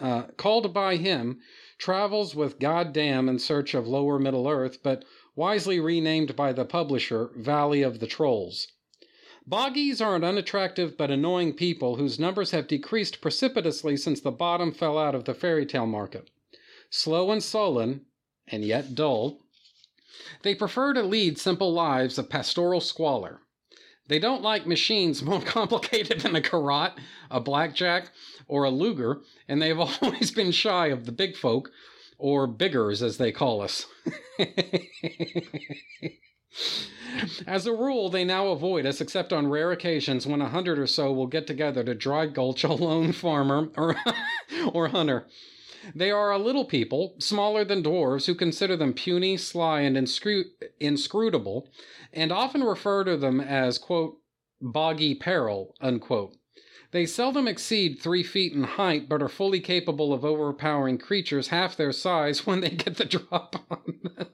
uh, 0.00 0.22
called 0.36 0.72
by 0.72 0.96
him 0.96 1.40
Travels 1.78 2.34
with 2.34 2.58
Goddamn 2.58 3.28
in 3.28 3.38
Search 3.38 3.74
of 3.74 3.88
Lower 3.88 4.18
Middle 4.18 4.48
Earth, 4.48 4.82
but 4.82 5.04
wisely 5.34 5.80
renamed 5.80 6.36
by 6.36 6.52
the 6.52 6.64
publisher 6.64 7.30
Valley 7.36 7.82
of 7.82 7.98
the 8.00 8.06
Trolls. 8.06 8.68
Boggies 9.50 10.00
are 10.00 10.14
an 10.14 10.22
unattractive 10.22 10.96
but 10.96 11.10
annoying 11.10 11.52
people 11.54 11.96
whose 11.96 12.20
numbers 12.20 12.52
have 12.52 12.68
decreased 12.68 13.20
precipitously 13.20 13.96
since 13.96 14.20
the 14.20 14.30
bottom 14.30 14.70
fell 14.70 14.96
out 14.96 15.12
of 15.12 15.24
the 15.24 15.34
fairy 15.34 15.66
tale 15.66 15.86
market. 15.88 16.30
Slow 16.88 17.32
and 17.32 17.42
sullen, 17.42 18.06
and 18.46 18.64
yet 18.64 18.94
dull, 18.94 19.40
they 20.42 20.54
prefer 20.54 20.92
to 20.92 21.02
lead 21.02 21.36
simple 21.36 21.72
lives 21.72 22.16
of 22.16 22.30
pastoral 22.30 22.80
squalor. 22.80 23.40
They 24.06 24.20
don't 24.20 24.40
like 24.40 24.68
machines 24.68 25.20
more 25.24 25.40
complicated 25.40 26.20
than 26.20 26.36
a 26.36 26.40
garrote, 26.40 26.92
a 27.28 27.40
blackjack, 27.40 28.12
or 28.46 28.62
a 28.62 28.70
Luger, 28.70 29.20
and 29.48 29.60
they 29.60 29.66
have 29.66 29.80
always 30.00 30.30
been 30.30 30.52
shy 30.52 30.86
of 30.86 31.06
the 31.06 31.12
big 31.12 31.36
folk, 31.36 31.72
or 32.18 32.46
biggers 32.46 33.02
as 33.02 33.16
they 33.16 33.32
call 33.32 33.62
us. 33.62 33.86
As 37.46 37.66
a 37.66 37.72
rule, 37.72 38.08
they 38.08 38.24
now 38.24 38.48
avoid 38.48 38.86
us 38.86 39.00
except 39.00 39.32
on 39.32 39.48
rare 39.48 39.72
occasions 39.72 40.26
when 40.26 40.40
a 40.40 40.48
hundred 40.48 40.78
or 40.78 40.86
so 40.86 41.12
will 41.12 41.26
get 41.26 41.46
together 41.46 41.82
to 41.84 41.94
dry 41.94 42.26
gulch 42.26 42.64
a 42.64 42.72
lone 42.72 43.12
farmer 43.12 43.70
or, 43.76 43.96
or 44.72 44.88
hunter. 44.88 45.26
They 45.94 46.10
are 46.10 46.30
a 46.30 46.38
little 46.38 46.64
people, 46.64 47.16
smaller 47.18 47.64
than 47.64 47.82
dwarves, 47.82 48.26
who 48.26 48.34
consider 48.34 48.76
them 48.76 48.92
puny, 48.92 49.36
sly, 49.36 49.80
and 49.80 49.96
inscru- 49.96 50.50
inscrutable, 50.78 51.68
and 52.12 52.30
often 52.30 52.62
refer 52.62 53.04
to 53.04 53.16
them 53.16 53.40
as, 53.40 53.78
quote, 53.78 54.18
boggy 54.60 55.14
peril, 55.14 55.74
unquote. 55.80 56.36
They 56.92 57.06
seldom 57.06 57.48
exceed 57.48 57.98
three 57.98 58.22
feet 58.22 58.52
in 58.52 58.64
height, 58.64 59.08
but 59.08 59.22
are 59.22 59.28
fully 59.28 59.60
capable 59.60 60.12
of 60.12 60.24
overpowering 60.24 60.98
creatures 60.98 61.48
half 61.48 61.76
their 61.76 61.92
size 61.92 62.46
when 62.46 62.60
they 62.60 62.70
get 62.70 62.96
the 62.96 63.04
drop 63.06 63.56
on 63.70 64.00
them. 64.02 64.26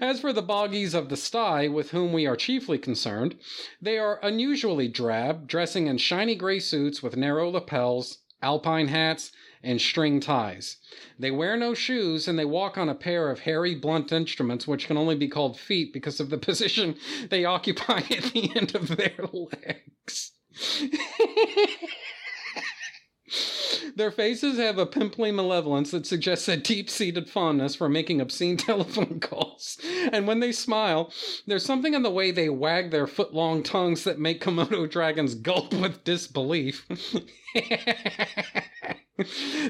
As 0.00 0.20
for 0.20 0.32
the 0.32 0.42
boggies 0.42 0.94
of 0.94 1.08
the 1.08 1.16
sty, 1.16 1.66
with 1.66 1.90
whom 1.90 2.12
we 2.12 2.26
are 2.26 2.36
chiefly 2.36 2.78
concerned, 2.78 3.36
they 3.82 3.98
are 3.98 4.20
unusually 4.22 4.86
drab, 4.86 5.48
dressing 5.48 5.88
in 5.88 5.98
shiny 5.98 6.36
gray 6.36 6.60
suits 6.60 7.02
with 7.02 7.16
narrow 7.16 7.50
lapels, 7.50 8.18
alpine 8.40 8.88
hats, 8.88 9.32
and 9.64 9.80
string 9.80 10.20
ties. 10.20 10.76
They 11.18 11.32
wear 11.32 11.56
no 11.56 11.74
shoes 11.74 12.28
and 12.28 12.38
they 12.38 12.44
walk 12.44 12.78
on 12.78 12.88
a 12.88 12.94
pair 12.94 13.30
of 13.30 13.40
hairy, 13.40 13.74
blunt 13.74 14.12
instruments 14.12 14.68
which 14.68 14.86
can 14.86 14.96
only 14.96 15.16
be 15.16 15.28
called 15.28 15.58
feet 15.58 15.92
because 15.92 16.20
of 16.20 16.30
the 16.30 16.38
position 16.48 16.96
they 17.28 17.44
occupy 17.44 17.98
at 17.98 18.32
the 18.32 18.52
end 18.54 18.76
of 18.76 18.96
their 18.96 19.16
legs. 19.32 20.32
Their 23.96 24.10
faces 24.10 24.58
have 24.58 24.78
a 24.78 24.86
pimply 24.86 25.32
malevolence 25.32 25.90
that 25.90 26.06
suggests 26.06 26.48
a 26.48 26.56
deep 26.56 26.88
seated 26.88 27.28
fondness 27.28 27.74
for 27.74 27.88
making 27.88 28.20
obscene 28.20 28.56
telephone 28.56 29.20
calls. 29.20 29.78
And 30.12 30.26
when 30.26 30.40
they 30.40 30.52
smile, 30.52 31.12
there's 31.46 31.64
something 31.64 31.94
in 31.94 32.02
the 32.02 32.10
way 32.10 32.30
they 32.30 32.48
wag 32.48 32.90
their 32.90 33.06
foot 33.06 33.34
long 33.34 33.62
tongues 33.62 34.04
that 34.04 34.18
make 34.18 34.40
Komodo 34.40 34.88
dragons 34.88 35.34
gulp 35.34 35.72
with 35.72 36.04
disbelief. 36.04 36.86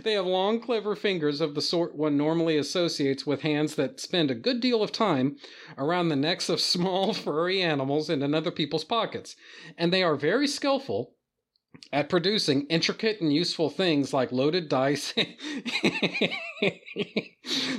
they 0.02 0.12
have 0.12 0.26
long, 0.26 0.60
clever 0.60 0.96
fingers 0.96 1.40
of 1.40 1.54
the 1.54 1.62
sort 1.62 1.94
one 1.94 2.16
normally 2.16 2.58
associates 2.58 3.26
with 3.26 3.42
hands 3.42 3.76
that 3.76 4.00
spend 4.00 4.30
a 4.30 4.34
good 4.34 4.60
deal 4.60 4.82
of 4.82 4.92
time 4.92 5.36
around 5.78 6.08
the 6.08 6.16
necks 6.16 6.48
of 6.48 6.60
small, 6.60 7.14
furry 7.14 7.62
animals 7.62 8.10
and 8.10 8.22
in 8.22 8.34
other 8.34 8.50
people's 8.50 8.84
pockets. 8.84 9.36
And 9.78 9.92
they 9.92 10.02
are 10.02 10.16
very 10.16 10.48
skillful 10.48 11.15
at 11.92 12.08
producing 12.08 12.66
intricate 12.66 13.20
and 13.20 13.32
useful 13.32 13.70
things 13.70 14.12
like 14.12 14.32
loaded 14.32 14.68
dice 14.68 15.14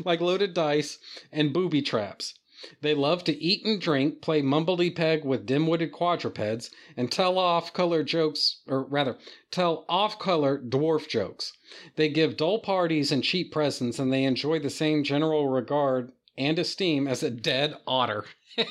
like 0.06 0.22
loaded 0.22 0.54
dice 0.54 1.00
and 1.32 1.54
booby 1.54 1.82
traps. 1.82 2.38
They 2.82 2.95
love 2.95 3.24
to 3.26 3.38
eat 3.38 3.64
and 3.66 3.80
drink, 3.80 4.20
play 4.20 4.41
mumbledy 4.41 4.95
peg 4.95 5.24
with 5.24 5.45
dim-witted 5.45 5.91
quadrupeds, 5.91 6.72
and 6.98 7.12
tell 7.12 7.38
off-color 7.38 8.04
jokes, 8.04 8.62
or 8.68 8.84
rather, 8.84 9.18
tell 9.52 9.86
off-color 9.88 10.60
dwarf 10.68 11.08
jokes. 11.08 11.54
They 11.98 12.10
give 12.10 12.36
dull 12.36 12.58
parties 12.60 13.12
and 13.12 13.24
cheap 13.24 13.52
presents, 13.52 14.00
and 14.00 14.12
they 14.12 14.24
enjoy 14.24 14.58
the 14.58 14.72
same 14.72 15.04
general 15.04 15.48
regard 15.48 16.12
and 16.36 16.58
esteem 16.58 17.08
as 17.08 17.22
a 17.22 17.30
dead 17.30 17.76
otter. 17.86 18.26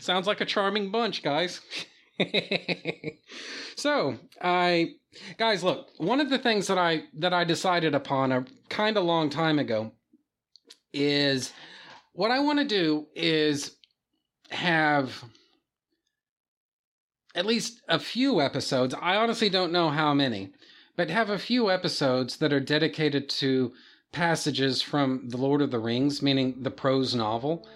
Sounds 0.00 0.26
like 0.26 0.40
a 0.40 0.44
charming 0.44 0.90
bunch, 0.90 1.22
guys. 1.22 1.60
so 3.76 4.16
I 4.40 4.94
guys 5.36 5.64
look 5.64 5.88
one 5.96 6.20
of 6.20 6.30
the 6.30 6.38
things 6.38 6.68
that 6.68 6.78
I 6.78 7.04
that 7.18 7.32
I 7.32 7.44
decided 7.44 7.94
upon 7.94 8.32
a 8.32 8.44
kind 8.68 8.96
of 8.96 9.04
long 9.04 9.30
time 9.30 9.58
ago 9.58 9.92
is 10.92 11.52
what 12.12 12.30
I 12.30 12.38
want 12.38 12.60
to 12.60 12.64
do 12.64 13.06
is 13.16 13.76
have 14.50 15.24
at 17.34 17.46
least 17.46 17.82
a 17.88 17.98
few 17.98 18.40
episodes. 18.40 18.94
I 19.00 19.16
honestly 19.16 19.48
don't 19.48 19.72
know 19.72 19.90
how 19.90 20.14
many, 20.14 20.52
but 20.96 21.10
have 21.10 21.30
a 21.30 21.38
few 21.38 21.70
episodes 21.70 22.36
that 22.36 22.52
are 22.52 22.60
dedicated 22.60 23.28
to 23.30 23.72
passages 24.12 24.80
from 24.80 25.28
The 25.28 25.36
Lord 25.36 25.60
of 25.60 25.72
the 25.72 25.80
Rings, 25.80 26.22
meaning 26.22 26.62
the 26.62 26.70
prose 26.70 27.14
novel. 27.14 27.66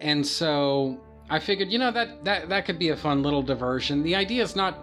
And 0.00 0.26
so 0.26 1.00
I 1.28 1.38
figured, 1.38 1.70
you 1.70 1.78
know, 1.78 1.90
that 1.90 2.24
that 2.24 2.48
that 2.48 2.66
could 2.66 2.78
be 2.78 2.90
a 2.90 2.96
fun 2.96 3.22
little 3.22 3.42
diversion. 3.42 4.02
The 4.02 4.14
idea 4.14 4.42
is 4.42 4.54
not 4.54 4.78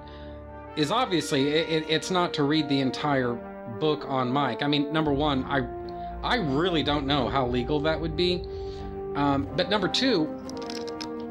is 0.75 0.91
obviously 0.91 1.49
it, 1.49 1.85
it's 1.89 2.11
not 2.11 2.33
to 2.35 2.43
read 2.43 2.67
the 2.67 2.79
entire 2.79 3.33
book 3.79 4.05
on 4.07 4.31
mic. 4.31 4.61
I 4.61 4.67
mean, 4.67 4.91
number 4.91 5.13
one, 5.13 5.43
I 5.45 5.67
I 6.23 6.35
really 6.35 6.83
don't 6.83 7.05
know 7.05 7.29
how 7.29 7.47
legal 7.47 7.79
that 7.81 7.99
would 7.99 8.15
be. 8.15 8.43
Um, 9.15 9.47
but 9.55 9.69
number 9.69 9.87
two, 9.87 10.27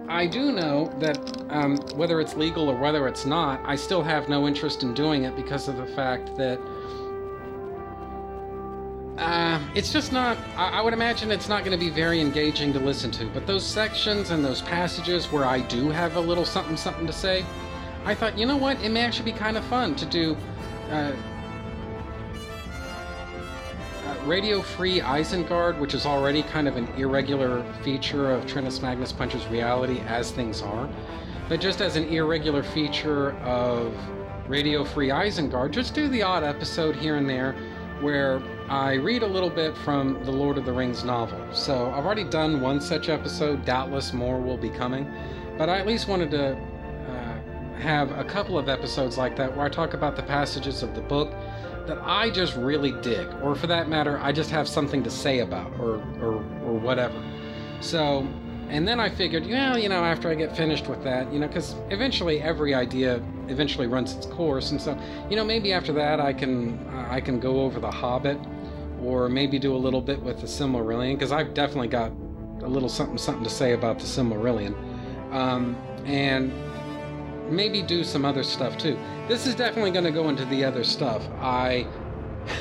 I 0.08 0.26
do 0.26 0.52
know 0.52 0.92
that 1.00 1.18
um, 1.50 1.76
whether 1.96 2.20
it's 2.20 2.36
legal 2.36 2.68
or 2.68 2.76
whether 2.76 3.08
it's 3.08 3.26
not, 3.26 3.60
I 3.64 3.76
still 3.76 4.02
have 4.02 4.28
no 4.28 4.46
interest 4.46 4.82
in 4.82 4.94
doing 4.94 5.24
it 5.24 5.34
because 5.34 5.68
of 5.68 5.76
the 5.76 5.86
fact 5.86 6.36
that 6.36 6.60
it's 9.74 9.90
just 9.90 10.12
not, 10.12 10.36
I, 10.56 10.82
would 10.82 10.92
imagine 10.92 11.30
it's 11.30 11.48
not 11.48 11.64
going 11.64 11.78
to 11.78 11.82
be 11.82 11.90
very 11.90 12.20
engaging 12.20 12.74
to 12.74 12.78
listen 12.78 13.10
to. 13.12 13.26
But 13.26 13.46
those 13.46 13.64
sections 13.64 14.30
and 14.30 14.44
those 14.44 14.60
passages 14.60 15.32
where 15.32 15.46
I 15.46 15.60
do 15.60 15.88
have 15.88 16.16
a 16.16 16.20
little 16.20 16.44
something, 16.44 16.76
something 16.76 17.06
to 17.06 17.12
say, 17.12 17.44
I 18.04 18.14
thought, 18.14 18.36
you 18.36 18.44
know 18.44 18.56
what, 18.56 18.82
it 18.82 18.90
may 18.90 19.00
actually 19.00 19.32
be 19.32 19.38
kind 19.38 19.56
of 19.56 19.64
fun 19.64 19.94
to 19.94 20.04
do 20.04 20.36
uh, 20.90 21.12
uh, 24.04 24.16
Radio 24.26 24.60
Free 24.60 25.00
Isengard, 25.00 25.78
which 25.78 25.94
is 25.94 26.04
already 26.04 26.42
kind 26.42 26.68
of 26.68 26.76
an 26.76 26.86
irregular 26.98 27.64
feature 27.82 28.30
of 28.30 28.44
Trentus 28.44 28.82
Magnus 28.82 29.12
Punch's 29.12 29.46
reality 29.46 30.00
as 30.00 30.32
things 30.32 30.60
are. 30.60 30.86
But 31.48 31.60
just 31.62 31.80
as 31.80 31.96
an 31.96 32.08
irregular 32.08 32.62
feature 32.62 33.32
of 33.38 33.94
Radio 34.48 34.84
Free 34.84 35.08
Isengard, 35.08 35.70
just 35.70 35.94
do 35.94 36.08
the 36.08 36.22
odd 36.22 36.44
episode 36.44 36.94
here 36.94 37.16
and 37.16 37.28
there 37.28 37.56
where 38.02 38.42
I 38.68 38.94
read 38.94 39.22
a 39.22 39.26
little 39.26 39.50
bit 39.50 39.76
from 39.78 40.22
the 40.24 40.32
Lord 40.32 40.58
of 40.58 40.64
the 40.64 40.72
Rings 40.72 41.04
novel. 41.04 41.40
So 41.52 41.90
I've 41.90 42.04
already 42.04 42.24
done 42.24 42.60
one 42.60 42.80
such 42.80 43.08
episode, 43.08 43.64
doubtless 43.64 44.12
more 44.12 44.40
will 44.40 44.56
be 44.56 44.70
coming, 44.70 45.10
but 45.56 45.68
I 45.68 45.78
at 45.78 45.86
least 45.86 46.08
wanted 46.08 46.30
to 46.32 46.56
uh, 46.56 47.78
have 47.78 48.10
a 48.18 48.24
couple 48.24 48.58
of 48.58 48.68
episodes 48.68 49.16
like 49.16 49.36
that 49.36 49.56
where 49.56 49.64
I 49.64 49.68
talk 49.68 49.94
about 49.94 50.16
the 50.16 50.22
passages 50.22 50.82
of 50.82 50.94
the 50.94 51.00
book 51.00 51.32
that 51.86 51.98
I 52.02 52.30
just 52.30 52.56
really 52.56 52.92
dig, 53.02 53.26
or 53.42 53.54
for 53.54 53.66
that 53.66 53.88
matter, 53.88 54.18
I 54.18 54.32
just 54.32 54.50
have 54.50 54.68
something 54.68 55.02
to 55.02 55.10
say 55.10 55.40
about, 55.40 55.72
or, 55.80 55.96
or, 56.20 56.34
or 56.64 56.74
whatever. 56.78 57.20
So, 57.80 58.26
and 58.72 58.88
then 58.88 58.98
I 58.98 59.10
figured, 59.10 59.46
well, 59.46 59.76
you 59.76 59.90
know, 59.90 60.02
after 60.02 60.30
I 60.30 60.34
get 60.34 60.56
finished 60.56 60.88
with 60.88 61.04
that, 61.04 61.30
you 61.30 61.38
know, 61.38 61.46
because 61.46 61.76
eventually 61.90 62.40
every 62.40 62.72
idea 62.72 63.22
eventually 63.48 63.86
runs 63.86 64.16
its 64.16 64.24
course, 64.24 64.70
and 64.70 64.80
so, 64.80 64.98
you 65.28 65.36
know, 65.36 65.44
maybe 65.44 65.74
after 65.74 65.92
that 65.92 66.20
I 66.20 66.32
can 66.32 66.78
uh, 66.88 67.06
I 67.10 67.20
can 67.20 67.38
go 67.38 67.60
over 67.60 67.80
the 67.80 67.90
Hobbit, 67.90 68.38
or 69.02 69.28
maybe 69.28 69.58
do 69.58 69.74
a 69.74 69.76
little 69.76 70.00
bit 70.00 70.22
with 70.22 70.40
the 70.40 70.46
Silmarillion, 70.46 71.14
because 71.16 71.32
I've 71.32 71.52
definitely 71.52 71.88
got 71.88 72.12
a 72.62 72.66
little 72.66 72.88
something 72.88 73.18
something 73.18 73.44
to 73.44 73.50
say 73.50 73.74
about 73.74 73.98
the 73.98 74.06
Silmarillion, 74.06 74.74
um, 75.34 75.76
and 76.06 76.50
maybe 77.50 77.82
do 77.82 78.02
some 78.02 78.24
other 78.24 78.42
stuff 78.42 78.78
too. 78.78 78.98
This 79.28 79.46
is 79.46 79.54
definitely 79.54 79.90
going 79.90 80.06
to 80.06 80.10
go 80.10 80.30
into 80.30 80.46
the 80.46 80.64
other 80.64 80.82
stuff. 80.82 81.22
I 81.42 81.86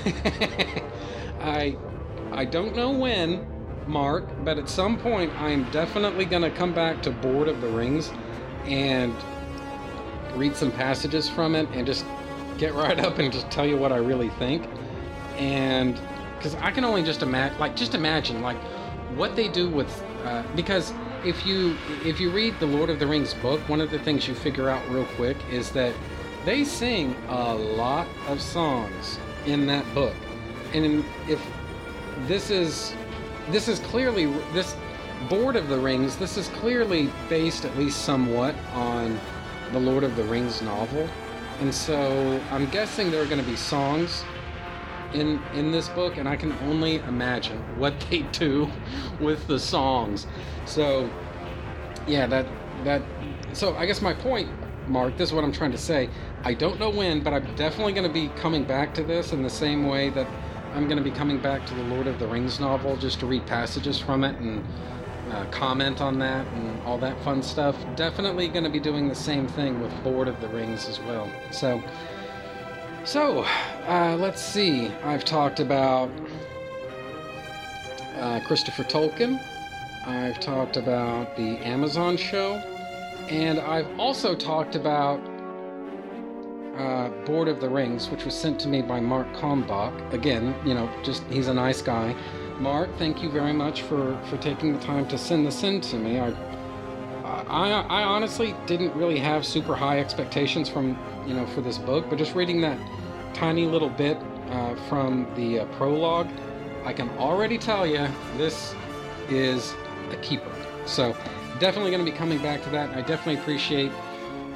I 1.40 1.78
I 2.34 2.44
don't 2.44 2.76
know 2.76 2.92
when, 2.92 3.48
Mark, 3.88 4.26
but 4.44 4.58
at 4.58 4.70
some 4.70 4.98
point 4.98 5.32
I 5.40 5.50
am 5.50 5.70
definitely 5.72 6.26
going 6.26 6.44
to 6.44 6.52
come 6.52 6.74
back 6.74 7.02
to 7.04 7.12
Bored 7.12 7.48
of 7.48 7.62
the 7.62 7.68
Rings 7.68 8.12
and 8.66 9.16
read 10.36 10.56
some 10.56 10.72
passages 10.72 11.28
from 11.30 11.56
it 11.56 11.68
and 11.74 11.86
just 11.86 12.06
get 12.58 12.74
right 12.74 13.00
up 13.00 13.20
and 13.20 13.32
just 13.32 13.50
tell 13.50 13.66
you 13.66 13.78
what 13.78 13.92
I 13.92 13.98
really 13.98 14.30
think. 14.30 14.68
And 15.38 16.00
because 16.38 16.56
I 16.56 16.72
can 16.72 16.84
only 16.84 17.04
just 17.04 17.22
imagine, 17.22 17.60
like, 17.60 17.76
just 17.76 17.96
imagine, 17.96 18.42
like, 18.42 18.58
what 19.16 19.36
they 19.36 19.48
do 19.48 19.70
with, 19.70 20.04
uh, 20.24 20.44
because 20.56 20.94
if 21.24 21.46
you 21.46 21.76
if 22.04 22.20
you 22.20 22.32
read 22.32 22.60
the 22.60 22.66
Lord 22.66 22.90
of 22.90 23.00
the 23.00 23.06
Rings 23.06 23.34
book, 23.36 23.60
one 23.70 23.82
of 23.82 23.92
the 23.92 24.00
things 24.00 24.28
you 24.28 24.34
figure 24.34 24.70
out 24.70 24.88
real 24.90 25.06
quick 25.16 25.38
is 25.52 25.72
that 25.72 25.94
they 26.46 26.64
sing 26.64 27.16
a 27.28 27.54
lot 27.54 28.08
of 28.28 28.42
songs 28.42 29.20
in 29.46 29.68
that 29.68 29.86
book, 29.94 30.16
and 30.74 31.04
if 31.28 31.46
this 32.28 32.50
is 32.50 32.94
this 33.52 33.68
is 33.68 33.80
clearly 33.80 34.26
this 34.54 34.76
Bored 35.30 35.56
of 35.56 35.68
the 35.68 35.78
Rings, 35.78 36.18
this 36.18 36.36
is 36.36 36.48
clearly 36.48 37.12
based 37.30 37.64
at 37.64 37.78
least 37.78 38.04
somewhat 38.04 38.56
on 38.74 39.20
the 39.72 39.80
Lord 39.80 40.04
of 40.04 40.16
the 40.16 40.24
Rings 40.24 40.62
novel. 40.62 41.08
And 41.60 41.74
so 41.74 42.42
I'm 42.50 42.66
guessing 42.72 43.12
there 43.12 43.22
are 43.22 43.28
going 43.28 43.42
to 43.42 43.48
be 43.50 43.56
songs 43.56 44.24
in 45.14 45.42
in 45.54 45.72
this 45.72 45.90
book 45.90 46.18
and 46.18 46.28
I 46.28 46.38
can 46.38 46.54
only 46.64 46.96
imagine 46.96 47.58
what 47.78 47.94
they 48.10 48.20
do 48.32 48.70
with 49.20 49.46
the 49.48 49.60
songs. 49.60 50.26
So 50.66 51.10
yeah, 52.08 52.26
that 52.28 52.48
that 52.84 53.02
so 53.54 53.76
I 53.76 53.86
guess 53.86 54.02
my 54.02 54.14
point 54.14 54.50
Mark, 54.88 55.16
this 55.18 55.30
is 55.30 55.34
what 55.34 55.44
I'm 55.44 55.52
trying 55.52 55.72
to 55.72 55.78
say. 55.78 56.10
I 56.44 56.54
don't 56.54 56.80
know 56.80 56.90
when, 56.90 57.22
but 57.22 57.34
I'm 57.34 57.56
definitely 57.56 57.94
going 57.94 58.08
to 58.08 58.14
be 58.14 58.30
coming 58.30 58.64
back 58.64 58.94
to 58.96 59.04
this 59.04 59.32
in 59.32 59.44
the 59.44 59.50
same 59.50 59.86
way 59.86 60.10
that 60.10 60.28
I'm 60.74 60.86
going 60.86 60.98
to 60.98 61.04
be 61.04 61.12
coming 61.12 61.38
back 61.38 61.66
to 61.68 61.76
the 61.76 61.84
Lord 61.84 62.08
of 62.08 62.18
the 62.18 62.28
Rings 62.28 62.60
novel 62.60 62.96
just 62.96 63.20
to 63.20 63.26
read 63.26 63.46
passages 63.46 64.00
from 64.00 64.24
it 64.24 64.36
and 64.38 64.66
uh, 65.32 65.46
comment 65.52 66.02
on 66.02 66.18
that 66.20 66.48
and 66.48 66.82
all 66.84 66.98
that 67.00 67.22
fun 67.24 67.44
stuff. 67.44 67.76
Definitely 67.96 68.48
going 68.48 68.64
to 68.64 68.70
be 68.70 68.80
doing 68.80 69.08
the 69.08 69.16
same 69.16 69.48
thing 69.48 69.82
with 69.82 69.92
Lord 70.06 70.28
of 70.28 70.40
the 70.40 70.48
Rings 70.48 70.88
as 70.88 71.00
well. 71.02 71.30
So, 71.52 71.84
so 73.04 73.44
uh, 73.88 74.16
let's 74.20 74.42
see. 74.42 74.88
I've 75.04 75.26
talked 75.26 75.60
about 75.60 76.10
uh, 78.18 78.40
Christopher 78.46 78.84
Tolkien. 78.84 79.42
I've 80.06 80.40
talked 80.40 80.78
about 80.78 81.36
the 81.36 81.58
Amazon 81.58 82.18
show, 82.18 82.56
and 83.30 83.60
I've 83.60 83.88
also 84.00 84.36
talked 84.36 84.76
about 84.76 85.20
uh, 86.78 87.10
Bored 87.26 87.48
of 87.48 87.60
the 87.60 87.70
Rings, 87.70 88.10
which 88.10 88.26
was 88.26 88.34
sent 88.34 88.60
to 88.62 88.68
me 88.68 88.82
by 88.82 89.00
Mark 89.00 89.32
Kalmbach. 89.34 90.14
Again, 90.14 90.56
you 90.66 90.74
know, 90.74 90.90
just 91.04 91.24
he's 91.26 91.48
a 91.48 91.54
nice 91.54 91.82
guy. 91.82 92.16
Mark, 92.60 92.90
thank 92.98 93.24
you 93.24 93.30
very 93.30 93.54
much 93.54 93.82
for, 93.82 94.20
for 94.30 94.38
taking 94.38 94.74
the 94.74 94.80
time 94.80 95.08
to 95.08 95.18
send 95.18 95.46
this 95.46 95.64
in 95.64 95.82
to 95.82 95.98
me. 95.98 96.20
I, 96.20 96.30
I, 97.24 97.72
I 97.72 98.04
honestly 98.04 98.56
didn't 98.68 98.96
really 98.96 99.18
have 99.18 99.46
super 99.46 99.76
high 99.76 100.00
expectations 100.00 100.70
from, 100.70 100.98
you 101.26 101.34
know, 101.34 101.46
for 101.48 101.62
this 101.62 101.78
book, 101.78 102.06
but 102.10 102.18
just 102.18 102.36
reading 102.36 102.62
that 102.62 102.78
tiny 103.34 103.66
little 103.66 103.90
bit 103.90 104.18
uh, 104.50 104.76
from 104.88 105.28
the 105.36 105.62
uh, 105.62 105.66
prologue, 105.78 106.28
I 106.86 106.94
can 106.94 107.10
already 107.18 107.58
tell 107.58 107.86
you 107.88 108.08
this 108.38 108.76
is 109.30 109.74
a 110.12 110.18
keeper. 110.18 110.52
So 110.86 111.16
definitely 111.60 111.92
going 111.92 112.06
to 112.06 112.12
be 112.12 112.18
coming 112.18 112.40
back 112.40 112.64
to 112.64 112.70
that. 112.72 112.90
I 112.92 113.02
definitely 113.02 113.42
appreciate 113.42 113.92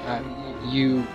uh, 0.06 0.22
you 0.66 1.06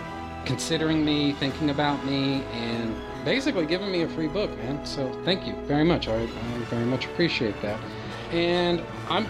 considering 0.45 1.03
me, 1.05 1.33
thinking 1.33 1.69
about 1.69 2.03
me, 2.05 2.43
and 2.53 2.95
basically 3.23 3.65
giving 3.65 3.91
me 3.91 4.01
a 4.01 4.07
free 4.09 4.27
book, 4.27 4.55
man. 4.57 4.85
So 4.85 5.11
thank 5.23 5.45
you 5.45 5.53
very 5.65 5.83
much. 5.83 6.07
I, 6.07 6.23
I 6.23 6.27
very 6.69 6.85
much 6.85 7.05
appreciate 7.05 7.59
that. 7.61 7.79
And 8.31 8.83
I'm 9.09 9.27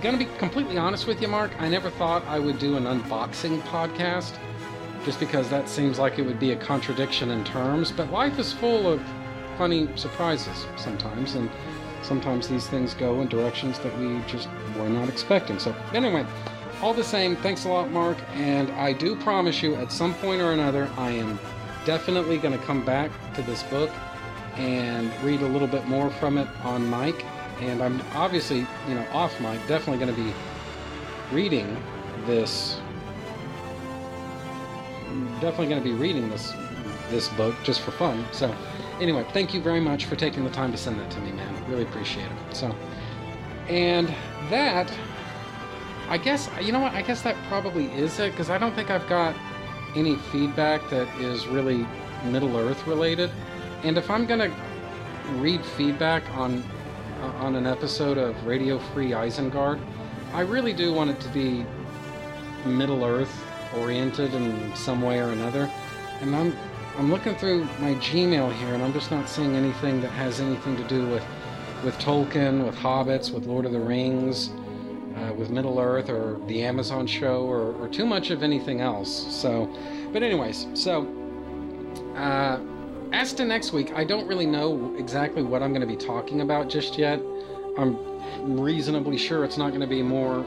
going 0.00 0.18
to 0.18 0.24
be 0.24 0.30
completely 0.38 0.78
honest 0.78 1.06
with 1.06 1.20
you, 1.20 1.28
Mark. 1.28 1.50
I 1.60 1.68
never 1.68 1.90
thought 1.90 2.24
I 2.26 2.38
would 2.38 2.58
do 2.58 2.76
an 2.76 2.84
unboxing 2.84 3.60
podcast 3.62 4.38
just 5.04 5.20
because 5.20 5.48
that 5.50 5.68
seems 5.68 5.98
like 5.98 6.18
it 6.18 6.22
would 6.22 6.40
be 6.40 6.52
a 6.52 6.56
contradiction 6.56 7.30
in 7.30 7.44
terms. 7.44 7.92
But 7.92 8.10
life 8.10 8.38
is 8.38 8.52
full 8.52 8.90
of 8.90 9.02
funny 9.58 9.88
surprises 9.96 10.66
sometimes, 10.76 11.34
and 11.34 11.50
sometimes 12.02 12.48
these 12.48 12.66
things 12.66 12.94
go 12.94 13.20
in 13.20 13.28
directions 13.28 13.78
that 13.80 13.96
we 13.98 14.20
just 14.26 14.48
were 14.76 14.88
not 14.88 15.08
expecting. 15.08 15.58
So, 15.58 15.74
anyway, 15.92 16.26
all 16.84 16.92
the 16.92 17.02
same, 17.02 17.34
thanks 17.36 17.64
a 17.64 17.68
lot, 17.68 17.90
Mark. 17.90 18.18
And 18.34 18.70
I 18.72 18.92
do 18.92 19.16
promise 19.16 19.62
you, 19.62 19.74
at 19.76 19.90
some 19.90 20.12
point 20.16 20.42
or 20.42 20.52
another, 20.52 20.90
I 20.98 21.12
am 21.12 21.40
definitely 21.86 22.36
going 22.36 22.56
to 22.56 22.62
come 22.66 22.84
back 22.84 23.10
to 23.32 23.40
this 23.40 23.62
book 23.62 23.90
and 24.56 25.10
read 25.24 25.40
a 25.40 25.48
little 25.48 25.66
bit 25.66 25.86
more 25.86 26.10
from 26.10 26.36
it 26.36 26.46
on 26.62 26.88
mic. 26.90 27.24
And 27.60 27.82
I'm 27.82 28.02
obviously, 28.12 28.66
you 28.86 28.94
know, 28.94 29.06
off 29.12 29.40
mic, 29.40 29.66
definitely 29.66 30.04
going 30.04 30.14
to 30.14 30.22
be 30.22 30.34
reading 31.32 31.74
this. 32.26 32.78
Definitely 35.40 35.68
going 35.68 35.82
to 35.82 35.88
be 35.88 35.94
reading 35.94 36.28
this 36.28 36.52
this 37.08 37.28
book 37.28 37.54
just 37.62 37.80
for 37.80 37.92
fun. 37.92 38.26
So, 38.32 38.54
anyway, 39.00 39.24
thank 39.32 39.54
you 39.54 39.62
very 39.62 39.80
much 39.80 40.04
for 40.04 40.16
taking 40.16 40.44
the 40.44 40.50
time 40.50 40.70
to 40.72 40.76
send 40.76 41.00
that 41.00 41.10
to 41.12 41.20
me, 41.20 41.32
man. 41.32 41.70
Really 41.70 41.84
appreciate 41.84 42.26
it. 42.26 42.54
So, 42.54 42.76
and 43.68 44.08
that 44.50 44.92
I 46.08 46.18
guess 46.18 46.50
you 46.60 46.72
know 46.72 46.80
what? 46.80 46.92
I 46.92 47.02
guess 47.02 47.22
that 47.22 47.36
probably 47.48 47.86
is 47.92 48.18
it 48.18 48.32
because 48.32 48.50
I 48.50 48.58
don't 48.58 48.74
think 48.74 48.90
I've 48.90 49.08
got 49.08 49.34
any 49.96 50.16
feedback 50.16 50.88
that 50.90 51.08
is 51.20 51.46
really 51.46 51.86
Middle 52.24 52.56
Earth 52.56 52.86
related. 52.86 53.30
And 53.82 53.96
if 53.96 54.10
I'm 54.10 54.26
gonna 54.26 54.54
read 55.36 55.64
feedback 55.64 56.28
on 56.36 56.62
uh, 57.22 57.26
on 57.38 57.54
an 57.56 57.66
episode 57.66 58.18
of 58.18 58.46
Radio 58.46 58.78
Free 58.78 59.10
Isengard, 59.10 59.80
I 60.32 60.40
really 60.40 60.72
do 60.72 60.92
want 60.92 61.10
it 61.10 61.20
to 61.20 61.28
be 61.28 61.64
Middle 62.66 63.04
Earth 63.04 63.42
oriented 63.78 64.34
in 64.34 64.74
some 64.76 65.00
way 65.00 65.20
or 65.20 65.30
another. 65.30 65.70
And 66.20 66.36
I'm 66.36 66.54
I'm 66.98 67.10
looking 67.10 67.34
through 67.34 67.64
my 67.80 67.94
Gmail 67.94 68.52
here, 68.52 68.74
and 68.74 68.82
I'm 68.82 68.92
just 68.92 69.10
not 69.10 69.28
seeing 69.28 69.56
anything 69.56 70.00
that 70.02 70.10
has 70.10 70.40
anything 70.40 70.76
to 70.76 70.84
do 70.84 71.08
with 71.08 71.24
with 71.82 71.98
Tolkien, 71.98 72.64
with 72.64 72.76
hobbits, 72.76 73.30
with 73.30 73.46
Lord 73.46 73.64
of 73.64 73.72
the 73.72 73.80
Rings 73.80 74.50
uh, 75.16 75.32
with 75.34 75.50
Middle 75.50 75.78
Earth 75.78 76.08
or 76.08 76.40
the 76.46 76.62
Amazon 76.62 77.06
show 77.06 77.44
or, 77.44 77.72
or, 77.74 77.88
too 77.88 78.04
much 78.04 78.30
of 78.30 78.42
anything 78.42 78.80
else. 78.80 79.26
So, 79.32 79.68
but 80.12 80.22
anyways, 80.22 80.66
so 80.74 81.06
uh, 82.16 82.58
as 83.12 83.32
to 83.34 83.44
next 83.44 83.72
week, 83.72 83.92
I 83.94 84.04
don't 84.04 84.26
really 84.26 84.46
know 84.46 84.94
exactly 84.98 85.42
what 85.42 85.62
I'm 85.62 85.70
going 85.70 85.86
to 85.86 85.86
be 85.86 85.96
talking 85.96 86.40
about 86.40 86.68
just 86.68 86.98
yet. 86.98 87.20
I'm 87.78 87.96
reasonably 88.60 89.16
sure 89.16 89.44
it's 89.44 89.56
not 89.56 89.68
going 89.68 89.80
to 89.80 89.86
be 89.86 90.02
more 90.02 90.44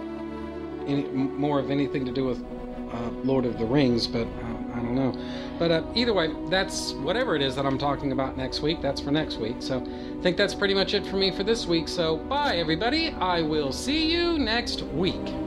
any, 0.85 1.03
more 1.03 1.59
of 1.59 1.69
anything 1.69 2.05
to 2.05 2.11
do 2.11 2.25
with 2.25 2.43
uh, 2.91 3.09
Lord 3.23 3.45
of 3.45 3.57
the 3.57 3.65
Rings, 3.65 4.07
but 4.07 4.25
uh, 4.25 4.56
I 4.77 4.81
don't 4.81 4.95
know. 4.95 5.13
But 5.57 5.71
uh, 5.71 5.83
either 5.95 6.13
way, 6.13 6.33
that's 6.49 6.93
whatever 6.93 7.35
it 7.35 7.41
is 7.41 7.55
that 7.55 7.65
I'm 7.65 7.77
talking 7.77 8.11
about 8.11 8.37
next 8.37 8.61
week. 8.61 8.81
That's 8.81 9.01
for 9.01 9.11
next 9.11 9.37
week. 9.37 9.57
So 9.59 9.79
I 9.79 10.21
think 10.21 10.37
that's 10.37 10.53
pretty 10.53 10.73
much 10.73 10.93
it 10.93 11.05
for 11.05 11.17
me 11.17 11.31
for 11.31 11.43
this 11.43 11.65
week. 11.65 11.87
So 11.87 12.17
bye, 12.17 12.57
everybody. 12.57 13.09
I 13.09 13.41
will 13.41 13.71
see 13.71 14.11
you 14.11 14.37
next 14.37 14.83
week. 14.83 15.46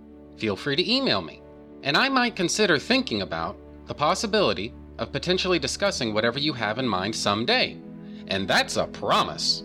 Feel 0.37 0.55
free 0.55 0.75
to 0.75 0.91
email 0.91 1.21
me, 1.21 1.41
and 1.83 1.95
I 1.95 2.09
might 2.09 2.35
consider 2.35 2.77
thinking 2.77 3.21
about 3.21 3.57
the 3.87 3.93
possibility 3.93 4.73
of 4.97 5.11
potentially 5.11 5.59
discussing 5.59 6.13
whatever 6.13 6.39
you 6.39 6.53
have 6.53 6.79
in 6.79 6.87
mind 6.87 7.15
someday. 7.15 7.77
And 8.27 8.47
that's 8.47 8.77
a 8.77 8.85
promise. 8.85 9.63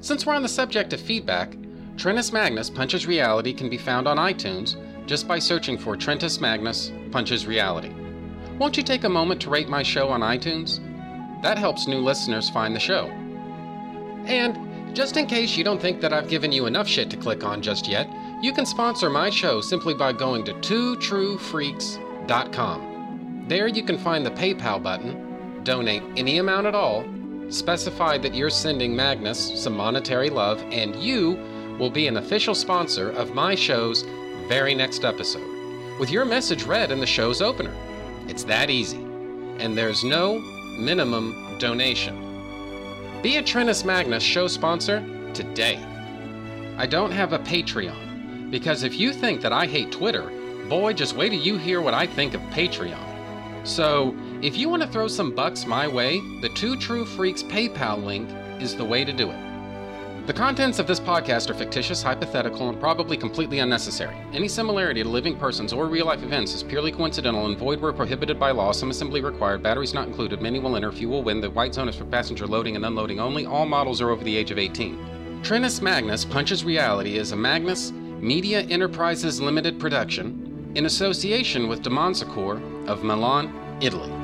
Since 0.00 0.24
we're 0.24 0.34
on 0.34 0.42
the 0.42 0.48
subject 0.48 0.92
of 0.92 1.00
feedback, 1.00 1.56
Trentus 1.96 2.32
Magnus 2.32 2.70
Punches 2.70 3.06
Reality 3.06 3.52
can 3.52 3.68
be 3.68 3.76
found 3.76 4.06
on 4.06 4.16
iTunes 4.16 4.76
just 5.06 5.26
by 5.26 5.38
searching 5.38 5.76
for 5.76 5.96
Trentus 5.96 6.40
Magnus 6.40 6.92
Punches 7.10 7.46
Reality. 7.46 7.92
Won't 8.58 8.76
you 8.76 8.82
take 8.82 9.04
a 9.04 9.08
moment 9.08 9.40
to 9.42 9.50
rate 9.50 9.68
my 9.68 9.82
show 9.82 10.08
on 10.08 10.20
iTunes? 10.20 10.80
That 11.42 11.58
helps 11.58 11.88
new 11.88 11.98
listeners 11.98 12.50
find 12.50 12.74
the 12.74 12.80
show. 12.80 13.06
And 14.26 14.94
just 14.94 15.16
in 15.16 15.26
case 15.26 15.56
you 15.56 15.64
don't 15.64 15.80
think 15.80 16.00
that 16.00 16.12
I've 16.12 16.28
given 16.28 16.52
you 16.52 16.66
enough 16.66 16.86
shit 16.86 17.10
to 17.10 17.16
click 17.16 17.44
on 17.44 17.62
just 17.62 17.88
yet, 17.88 18.08
you 18.40 18.52
can 18.52 18.64
sponsor 18.64 19.10
my 19.10 19.30
show 19.30 19.60
simply 19.60 19.94
by 19.94 20.12
going 20.12 20.44
to 20.44 20.54
twotruefreaks.com. 20.54 23.44
There 23.48 23.66
you 23.66 23.82
can 23.82 23.98
find 23.98 24.24
the 24.24 24.30
PayPal 24.30 24.82
button, 24.82 25.62
donate 25.64 26.02
any 26.16 26.38
amount 26.38 26.66
at 26.66 26.74
all, 26.74 27.04
specify 27.48 28.18
that 28.18 28.34
you're 28.34 28.50
sending 28.50 28.94
Magnus 28.94 29.60
some 29.60 29.76
monetary 29.76 30.30
love, 30.30 30.62
and 30.70 30.94
you 30.96 31.32
will 31.78 31.90
be 31.90 32.06
an 32.06 32.18
official 32.18 32.54
sponsor 32.54 33.10
of 33.10 33.34
my 33.34 33.54
show's 33.54 34.04
very 34.48 34.74
next 34.74 35.04
episode, 35.04 35.98
with 35.98 36.10
your 36.10 36.24
message 36.24 36.64
read 36.64 36.90
in 36.90 37.00
the 37.00 37.06
show's 37.06 37.42
opener. 37.42 37.74
It's 38.28 38.44
that 38.44 38.70
easy. 38.70 39.04
And 39.58 39.76
there's 39.76 40.04
no 40.04 40.38
minimum 40.78 41.56
donation. 41.58 42.16
Be 43.22 43.38
a 43.38 43.42
Trentus 43.42 43.84
Magnus 43.84 44.22
show 44.22 44.46
sponsor 44.46 45.04
today. 45.34 45.84
I 46.76 46.86
don't 46.86 47.10
have 47.10 47.32
a 47.32 47.40
Patreon, 47.40 48.07
because 48.50 48.82
if 48.82 48.98
you 48.98 49.12
think 49.12 49.40
that 49.42 49.52
I 49.52 49.66
hate 49.66 49.92
Twitter, 49.92 50.30
boy, 50.68 50.92
just 50.92 51.16
wait 51.16 51.30
till 51.30 51.40
you 51.40 51.56
hear 51.56 51.80
what 51.80 51.94
I 51.94 52.06
think 52.06 52.34
of 52.34 52.40
Patreon. 52.52 52.98
So, 53.66 54.16
if 54.40 54.56
you 54.56 54.68
want 54.68 54.82
to 54.82 54.88
throw 54.88 55.08
some 55.08 55.34
bucks 55.34 55.66
my 55.66 55.86
way, 55.88 56.20
the 56.40 56.48
Two 56.50 56.76
True 56.76 57.04
Freaks 57.04 57.42
PayPal 57.42 58.02
link 58.02 58.30
is 58.60 58.76
the 58.76 58.84
way 58.84 59.04
to 59.04 59.12
do 59.12 59.30
it. 59.30 59.48
The 60.26 60.34
contents 60.34 60.78
of 60.78 60.86
this 60.86 61.00
podcast 61.00 61.48
are 61.48 61.54
fictitious, 61.54 62.02
hypothetical, 62.02 62.68
and 62.68 62.78
probably 62.78 63.16
completely 63.16 63.60
unnecessary. 63.60 64.14
Any 64.34 64.46
similarity 64.46 65.02
to 65.02 65.08
living 65.08 65.38
persons 65.38 65.72
or 65.72 65.86
real 65.86 66.04
life 66.04 66.22
events 66.22 66.54
is 66.54 66.62
purely 66.62 66.92
coincidental 66.92 67.46
and 67.46 67.56
void 67.56 67.80
where 67.80 67.94
prohibited 67.94 68.38
by 68.38 68.50
law. 68.50 68.72
Some 68.72 68.90
assembly 68.90 69.22
required, 69.22 69.62
batteries 69.62 69.94
not 69.94 70.06
included, 70.06 70.42
many 70.42 70.58
will 70.58 70.76
enter, 70.76 70.92
few 70.92 71.08
will 71.08 71.22
win. 71.22 71.40
The 71.40 71.48
white 71.50 71.72
zone 71.72 71.88
is 71.88 71.96
for 71.96 72.04
passenger 72.04 72.46
loading 72.46 72.76
and 72.76 72.84
unloading 72.84 73.20
only. 73.20 73.46
All 73.46 73.64
models 73.64 74.02
are 74.02 74.10
over 74.10 74.22
the 74.22 74.36
age 74.36 74.50
of 74.50 74.58
18. 74.58 75.42
Trentus 75.42 75.80
Magnus 75.80 76.26
Punches 76.26 76.62
Reality 76.62 77.16
is 77.16 77.32
a 77.32 77.36
Magnus 77.36 77.90
Media 78.20 78.62
Enterprises 78.62 79.40
Limited 79.40 79.78
production 79.78 80.72
in 80.74 80.86
association 80.86 81.68
with 81.68 81.82
Demonsecore 81.82 82.88
of 82.88 83.04
Milan, 83.04 83.78
Italy. 83.80 84.17